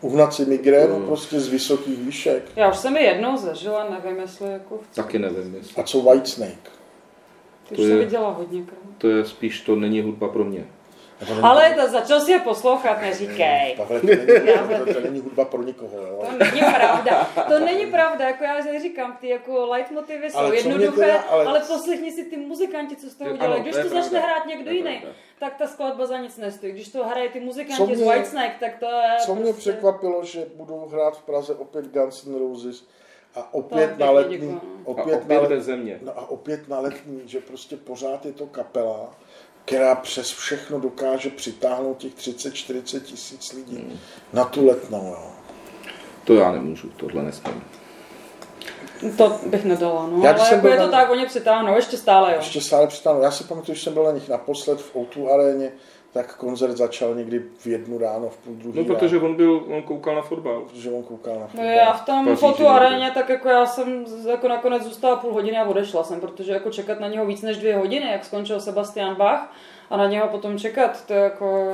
uhnat 0.00 0.34
si 0.34 0.44
migrénu 0.46 0.98
Mm. 0.98 1.06
prostě 1.06 1.40
z 1.40 1.48
vysokých 1.48 1.98
výšek. 1.98 2.42
Já 2.56 2.70
už 2.70 2.76
jsem 2.76 2.96
ji 2.96 3.04
jednou 3.04 3.36
zažila, 3.36 3.88
nevím, 3.90 4.20
jestli 4.20 4.52
jako 4.52 4.78
chci. 4.78 4.94
Taky 5.00 5.18
nevím, 5.18 5.54
jestli. 5.54 5.82
A 5.82 5.86
co 5.86 6.00
Whitesnake? 6.00 6.70
Ty 7.72 7.76
to 7.76 7.82
už 7.82 7.88
jsem 7.88 7.98
je- 7.98 8.04
viděla 8.04 8.30
hodněkrát. 8.30 8.78
To 8.98 9.08
je 9.08 9.24
spíš, 9.24 9.60
to 9.60 9.76
není 9.76 10.00
hudba 10.02 10.28
pro 10.28 10.44
mě. 10.44 10.64
Ale 11.42 11.74
to, 11.74 11.88
začal 11.88 12.20
si 12.20 12.32
je 12.32 12.38
poslouchat, 12.38 13.00
neříkej. 13.00 13.74
Pavle, 13.76 14.00
to 14.00 14.06
není, 14.06 14.86
to, 14.86 14.94
to 14.94 15.00
není 15.00 15.20
hudba 15.20 15.44
pro 15.44 15.62
nikoho. 15.62 15.90
Jo. 16.06 16.22
To 16.30 16.44
není 16.44 16.60
pravda. 16.76 17.30
To 17.48 17.58
není 17.58 17.86
pravda, 17.86 18.24
jako 18.28 18.44
já 18.44 18.80
říkám, 18.80 19.16
ty 19.20 19.28
jako 19.28 19.66
leitmotivy 19.66 20.30
jsou 20.30 20.38
Ale 20.38 20.48
mě 20.50 20.58
jednoduché, 20.58 21.00
teda- 21.00 21.20
ale- 21.28 21.44
ale... 21.44 21.60
poslechni 21.60 22.12
si 22.12 22.24
ty 22.24 22.36
muzikanti, 22.36 22.96
co 22.96 23.10
z 23.10 23.14
toho 23.14 23.30
udělali. 23.30 23.60
Když 23.60 23.74
to 23.76 23.82
to 23.82 23.88
začne 23.88 24.10
pravda. 24.10 24.26
hrát 24.26 24.46
někdo 24.46 24.70
jiný, 24.70 24.98
pravda. 25.00 25.16
tak 25.38 25.56
ta 25.56 25.66
skladba 25.66 26.06
za 26.06 26.18
nic 26.18 26.36
nestojí. 26.36 26.72
Když 26.72 26.88
to 26.88 27.04
hraje 27.04 27.28
ty 27.28 27.40
muzikanti 27.40 27.96
z 27.96 28.00
mě- 28.00 28.12
Whitesnake, 28.12 28.54
tak 28.60 28.76
to 28.78 28.86
je 28.86 29.16
Co 29.26 29.34
mě 29.34 29.44
prostě... 29.52 29.70
překvapilo, 29.70 30.24
že 30.24 30.46
budou 30.56 30.88
hrát 30.92 31.18
v 31.18 31.22
Praze 31.22 31.54
opět 31.54 31.84
Guns 31.92 32.26
N' 32.26 32.38
Roses 32.38 32.84
a 33.34 33.54
opět 33.54 33.98
na 33.98 34.10
letní, 34.10 34.36
děkuju. 34.38 34.60
A 34.86 34.88
opět, 34.88 35.14
opět 35.16 35.28
na 35.34 35.40
let, 35.40 35.48
bez 35.48 35.64
země. 35.64 35.98
no 36.02 36.12
a 36.18 36.30
opět 36.30 36.68
na 36.68 36.80
letní, 36.80 37.22
že 37.26 37.40
prostě 37.40 37.76
pořád 37.76 38.26
je 38.26 38.32
to 38.32 38.46
kapela, 38.46 39.14
která 39.64 39.94
přes 39.94 40.30
všechno 40.30 40.80
dokáže 40.80 41.30
přitáhnout 41.30 41.98
těch 41.98 42.14
30-40 42.14 43.00
tisíc 43.00 43.52
lidí 43.52 43.76
Hmm. 43.76 43.98
na 44.32 44.44
tu 44.44 44.66
letnou. 44.66 45.06
Jo. 45.06 45.30
To 46.24 46.34
já 46.34 46.52
nemůžu, 46.52 46.88
tohle 46.96 47.22
nesmím. 47.22 47.64
To 49.16 49.40
bych 49.46 49.64
nedala, 49.64 50.06
no. 50.06 50.24
Já 50.24 50.30
ale 50.30 50.40
jsem 50.44 50.54
jako 50.54 50.68
je 50.68 50.76
to 50.76 50.82
na- 50.82 50.90
tak, 50.90 51.10
oni 51.10 51.26
přitáhnou, 51.26 51.76
ještě 51.76 51.96
stále 51.96 52.30
jo. 52.32 52.36
Ještě 52.38 52.60
stále 52.60 52.86
přitáhnu. 52.86 53.22
Já 53.22 53.30
si 53.30 53.44
pamatuju, 53.44 53.74
že 53.76 53.82
jsem 53.82 53.94
byl 53.94 54.04
na 54.04 54.12
nich 54.12 54.28
naposled 54.28 54.80
v 54.80 54.94
O2 54.96 55.34
aréně, 55.34 55.72
tak 56.12 56.36
koncert 56.36 56.76
začal 56.76 57.14
někdy 57.14 57.42
v 57.58 57.66
jednu 57.66 57.98
ráno, 57.98 58.28
v 58.28 58.36
půl 58.36 58.54
druhý 58.54 58.78
No, 58.78 58.84
protože 58.94 59.18
on 59.20 59.34
byl, 59.34 59.64
on 59.68 59.82
koukal 59.82 60.14
na 60.14 60.22
fotbal. 60.22 60.60
protože 60.60 60.90
on 60.90 61.02
koukal 61.02 61.34
na 61.34 61.40
No 61.40 61.46
fotbal. 61.46 61.66
já 61.66 61.92
v 61.92 62.04
tom 62.06 62.36
fotu 62.36 62.68
aréně, 62.68 63.10
tak 63.10 63.28
jako 63.28 63.48
já 63.48 63.66
jsem 63.66 64.04
jako 64.30 64.48
nakonec 64.48 64.82
zůstala 64.82 65.16
půl 65.16 65.32
hodiny 65.32 65.58
a 65.58 65.64
odešla 65.64 66.04
jsem, 66.04 66.20
protože 66.20 66.52
jako 66.52 66.70
čekat 66.70 67.00
na 67.00 67.08
něho 67.08 67.26
víc 67.26 67.42
než 67.42 67.56
dvě 67.56 67.76
hodiny, 67.76 68.10
jak 68.12 68.24
skončil 68.24 68.60
Sebastian 68.60 69.14
Bach 69.14 69.52
a 69.90 69.96
na 69.96 70.06
něho 70.06 70.28
potom 70.28 70.58
čekat, 70.58 71.06
to 71.06 71.12
je 71.12 71.20
jako... 71.20 71.72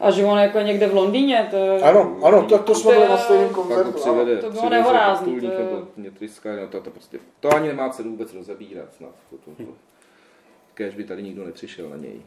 A 0.00 0.10
že 0.10 0.24
on 0.24 0.38
jako 0.38 0.58
někde 0.60 0.86
v 0.86 0.94
Londýně, 0.94 1.46
to 1.50 1.56
je... 1.56 1.82
Ano, 1.82 2.16
ano, 2.24 2.42
to, 2.46 2.58
to 2.58 2.74
jsme 2.74 2.92
byli 2.94 3.08
na 3.08 3.16
stejném 3.16 3.48
koncertu. 3.48 3.92
přivede, 3.92 4.36
To 4.36 4.50
bylo 4.50 4.68
nehorázný, 4.70 5.40
to 5.40 5.46
je- 5.46 5.58
nebo 5.58 5.86
mětryska, 5.96 6.56
no 6.56 6.68
to, 6.68 6.80
to, 6.80 6.90
prostě, 6.90 7.18
to 7.40 7.54
ani 7.56 7.68
nemá 7.68 7.88
cenu 7.90 8.10
vůbec 8.10 8.34
rozebírat 8.34 8.94
snad. 8.94 9.10
To, 9.30 9.36
to, 9.36 9.64
to. 9.64 9.70
Kéž 10.74 10.94
by 10.94 11.04
tady 11.04 11.22
nikdo 11.22 11.44
nepřišel 11.46 11.88
na 11.88 11.96
něj. 11.96 12.20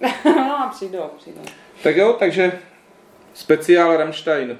no, 0.24 0.68
přijdou, 0.70 1.10
přijdou. 1.16 1.40
Tak 1.82 1.96
jo, 1.96 2.12
takže 2.12 2.60
speciál 3.34 3.96
Rammstein 3.96 4.58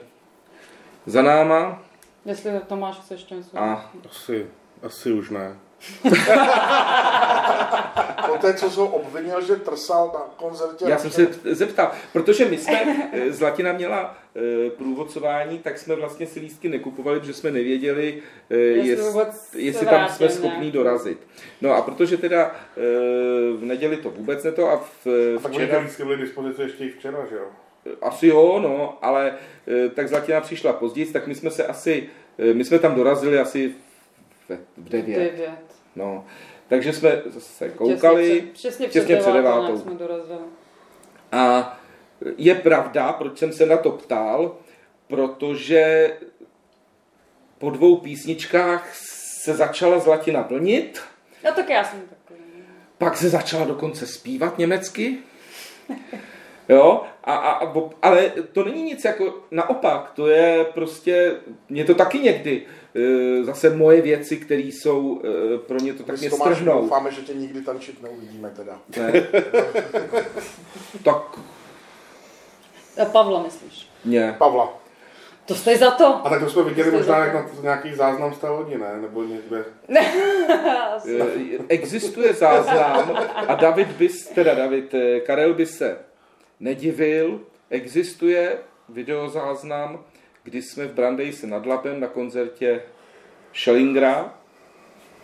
za 1.07 1.22
náma 1.22 1.82
Jestli 2.24 2.61
Tomáš 2.66 2.99
chce 2.99 3.14
ještě 3.14 3.34
něco. 3.34 3.59
a 3.59 3.91
Asi, 4.11 4.47
asi 4.82 5.12
už 5.12 5.30
ne. 5.30 5.57
po 8.29 8.39
té, 8.39 8.55
co 8.55 8.70
jsem 8.70 8.83
obvinil, 8.83 9.43
že 9.43 9.57
trsal 9.57 10.11
na 10.14 10.20
koncertě. 10.37 10.85
Já 10.89 10.99
jsem 10.99 11.11
se 11.11 11.26
zeptal, 11.45 11.91
protože 12.12 12.45
my 12.45 12.59
jsme, 12.59 13.11
eh, 13.12 13.33
Zlatina 13.33 13.72
měla 13.72 14.16
eh, 14.37 14.70
průvodcování, 14.70 15.59
tak 15.59 15.79
jsme 15.79 15.95
vlastně 15.95 16.26
si 16.26 16.41
lístky 16.41 16.68
nekupovali, 16.68 17.20
protože 17.20 17.35
jsme 17.35 17.51
nevěděli, 17.51 18.22
eh, 18.51 18.57
jest, 18.57 19.55
jestli 19.55 19.87
tam 19.87 20.09
jsme 20.09 20.29
schopní 20.29 20.70
dorazit. 20.70 21.18
No 21.61 21.74
a 21.74 21.83
protože 21.83 22.16
teda 22.16 22.57
v 23.57 23.61
neděli 23.61 23.97
to 23.97 24.11
vůbec 24.11 24.45
ne 24.45 24.53
to 24.53 24.70
a 24.70 24.85
v, 25.05 25.37
a 25.45 25.49
tak 25.70 26.07
byly 26.07 26.16
dispozice 26.16 26.62
ještě 26.62 26.85
i 26.85 26.91
včera, 26.91 27.26
že 27.31 27.35
jo? 27.35 27.47
Asi 28.03 28.26
jo, 28.26 28.59
no, 28.62 28.99
ale 29.03 29.35
tak 29.95 30.09
Zlatina 30.09 30.41
přišla 30.41 30.72
později, 30.72 31.07
tak 31.07 31.26
my 31.26 31.35
jsme 31.35 31.51
se 31.51 31.66
asi, 31.66 32.09
my 32.53 32.64
jsme 32.64 32.79
tam 32.79 32.95
dorazili 32.95 33.39
asi 33.39 33.74
v, 34.49 34.59
devět. 34.79 35.18
9. 35.18 35.68
No, 35.97 36.24
takže 36.68 36.93
jsme 36.93 37.22
se 37.39 37.68
koukali. 37.68 38.41
Těsně 38.53 38.89
před, 38.89 39.01
přesně 39.01 39.16
před 39.16 39.32
devátou, 39.32 39.78
jsme 39.78 39.95
dorazili. 39.95 40.39
A 41.32 41.76
je 42.36 42.55
pravda, 42.55 43.12
proč 43.12 43.39
jsem 43.39 43.53
se 43.53 43.66
na 43.66 43.76
to 43.76 43.91
ptal, 43.91 44.57
protože 45.07 46.12
po 47.59 47.70
dvou 47.70 47.97
písničkách 47.97 48.95
se 49.43 49.55
začala 49.55 49.99
Zlatina 49.99 50.43
plnit, 50.43 51.01
No 51.45 51.53
tak 51.53 51.68
já 51.70 51.84
jsem 51.84 52.01
takový. 52.01 52.41
pak 52.99 53.16
se 53.16 53.28
začala 53.28 53.64
dokonce 53.64 54.07
zpívat 54.07 54.59
německy. 54.59 55.18
Jo, 56.70 57.03
a, 57.24 57.34
a, 57.36 57.66
a, 57.66 57.72
ale 58.03 58.32
to 58.53 58.64
není 58.64 58.82
nic 58.82 59.05
jako 59.05 59.34
naopak, 59.51 60.11
to 60.14 60.26
je 60.26 60.64
prostě, 60.64 61.36
mě 61.68 61.84
to 61.84 61.95
taky 61.95 62.18
někdy, 62.18 62.66
zase 63.42 63.70
moje 63.70 64.01
věci, 64.03 64.36
které 64.36 64.62
jsou 64.62 65.20
e, 65.55 65.59
pro 65.59 65.76
mě 65.80 65.92
to 65.94 66.03
tak 66.03 66.18
mě 66.20 66.30
strhnou. 66.30 66.80
doufáme, 66.82 67.11
že 67.11 67.20
tě 67.22 67.34
nikdy 67.34 67.62
tančit 67.62 68.03
neuvidíme 68.03 68.51
teda. 68.57 68.78
Ne. 68.96 69.12
tak 71.05 71.38
A 73.03 73.05
Pavla 73.05 73.42
myslíš? 73.42 73.88
mě. 74.05 74.34
Pavla. 74.38 74.78
To 75.46 75.55
stojí 75.55 75.76
za 75.76 75.90
to. 75.90 76.07
A 76.26 76.30
tak 76.30 76.40
to 76.40 76.51
jsme 76.51 76.62
viděli 76.62 76.90
možná 76.90 77.18
jak 77.18 77.51
to. 77.51 77.57
na 77.57 77.62
nějaký 77.62 77.94
záznam 77.94 78.34
z 78.34 78.38
té 78.38 78.49
lodi, 78.49 78.78
ne? 78.78 78.99
Nebo 79.03 79.22
někde. 79.24 79.64
Eh, 79.88 81.59
Existuje 81.68 82.34
záznam 82.34 83.16
a 83.34 83.55
David 83.55 83.88
bys, 83.88 84.26
teda 84.26 84.55
David, 84.55 84.94
eh, 84.94 85.20
Karel 85.20 85.55
by 85.55 85.66
se 85.66 85.99
nedivil, 86.61 87.40
existuje 87.70 88.59
videozáznam, 88.88 90.05
kdy 90.49 90.62
jsme 90.62 90.86
v 90.86 90.92
Brandejse 90.94 91.46
nad 91.46 91.66
Labem 91.66 92.01
na 92.01 92.07
koncertě 92.07 92.82
Schellingera, 93.55 94.34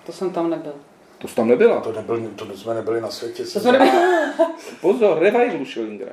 To 0.06 0.12
jsem 0.12 0.30
tam 0.30 0.50
nebyl. 0.50 0.72
to 1.18 1.28
jsi 1.28 1.34
tam 1.34 1.48
nebyla. 1.48 1.80
To, 1.80 1.92
nebyl, 1.92 2.30
to 2.36 2.56
jsme 2.56 2.74
nebyli 2.74 3.00
na 3.00 3.10
světě. 3.10 3.44
To 3.44 3.60
jsme 3.60 3.72
nebyli. 3.72 3.90
Pozor, 4.80 5.18
revivalu 5.18 5.64
Schellingera. 5.64 6.12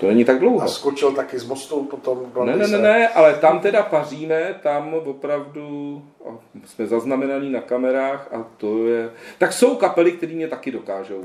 To 0.00 0.06
není 0.06 0.24
tak 0.24 0.38
dlouho. 0.38 0.62
A 0.62 0.68
skočil 0.68 1.12
taky 1.12 1.38
z 1.38 1.44
mostu 1.44 1.84
potom. 1.84 2.32
Ne, 2.44 2.56
ne, 2.56 2.68
ne, 2.68 2.78
ne, 2.78 3.08
ale 3.08 3.34
tam 3.34 3.60
teda 3.60 3.82
paříme, 3.82 4.60
tam 4.62 4.94
opravdu 4.94 6.02
o, 6.18 6.40
jsme 6.66 6.86
zaznamenaní 6.86 7.50
na 7.50 7.60
kamerách 7.60 8.28
a 8.34 8.46
to 8.56 8.86
je... 8.86 9.10
Tak 9.38 9.52
jsou 9.52 9.76
kapely, 9.76 10.12
které 10.12 10.32
mě 10.32 10.48
taky 10.48 10.70
dokážou 10.70 11.24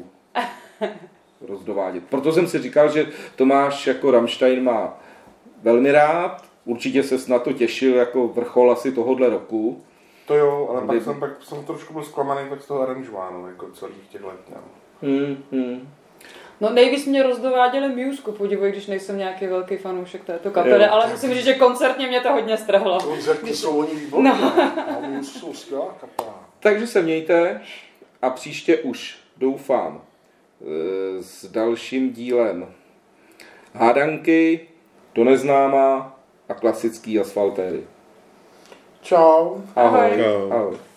rozdovádět. 1.47 2.03
Proto 2.09 2.31
jsem 2.33 2.47
si 2.47 2.59
říkal, 2.59 2.91
že 2.91 3.05
Tomáš 3.35 3.87
jako 3.87 4.11
Rammstein 4.11 4.63
má 4.63 4.99
velmi 5.61 5.91
rád, 5.91 6.45
určitě 6.65 7.03
se 7.03 7.31
na 7.31 7.39
to 7.39 7.53
těšil 7.53 7.95
jako 7.95 8.27
vrchol 8.27 8.71
asi 8.71 8.91
tohohle 8.91 9.29
roku. 9.29 9.83
To 10.27 10.35
jo, 10.35 10.67
ale 10.69 10.81
Kdyby- 10.81 10.93
pak 10.93 11.03
jsem, 11.03 11.19
pak 11.19 11.43
jsem 11.43 11.65
trošku 11.65 11.93
byl 11.93 12.03
zklamaný 12.03 12.49
tak 12.49 12.61
z 12.61 12.65
toho 12.65 12.81
aranžovánu, 12.81 13.47
jako 13.47 13.71
celých 13.71 14.07
těch 14.11 14.23
let. 14.23 14.39
No. 14.49 14.61
Hmm, 15.01 15.43
hmm. 15.51 15.89
No 16.61 16.69
nejvíc 16.69 17.05
mě 17.05 17.23
rozdováděli 17.23 18.05
Musku, 18.05 18.31
podívej, 18.31 18.71
když 18.71 18.87
nejsem 18.87 19.17
nějaký 19.17 19.47
velký 19.47 19.77
fanoušek 19.77 20.23
této 20.23 20.51
kapely, 20.51 20.85
ale 20.85 21.11
musím 21.11 21.33
říct, 21.33 21.45
že 21.45 21.53
koncertně 21.53 22.07
mě 22.07 22.21
to 22.21 22.31
hodně 22.31 22.57
strhlo. 22.57 22.99
Koncerty 22.99 23.53
jsou 23.53 23.77
oni 23.77 23.95
výborní. 23.95 24.29
No. 24.29 24.53
no 25.15 25.23
jsou 25.23 25.53
skvělá 25.53 25.95
kapela. 26.01 26.49
Takže 26.59 26.87
se 26.87 27.01
mějte 27.01 27.61
a 28.21 28.29
příště 28.29 28.77
už 28.77 29.19
doufám 29.37 30.01
e, 30.61 31.23
s 31.23 31.45
dalším 31.45 32.13
dílem 32.13 32.67
hádanky, 33.73 34.67
do 35.15 35.23
neznáma 35.23 36.15
a 36.49 36.53
klasický 36.53 37.19
asfaltéry. 37.19 37.83
Čau. 39.01 39.63
Ahoj. 39.75 39.99
Ahoj. 39.99 40.23
Čau. 40.23 40.51
Ahoj. 40.51 40.90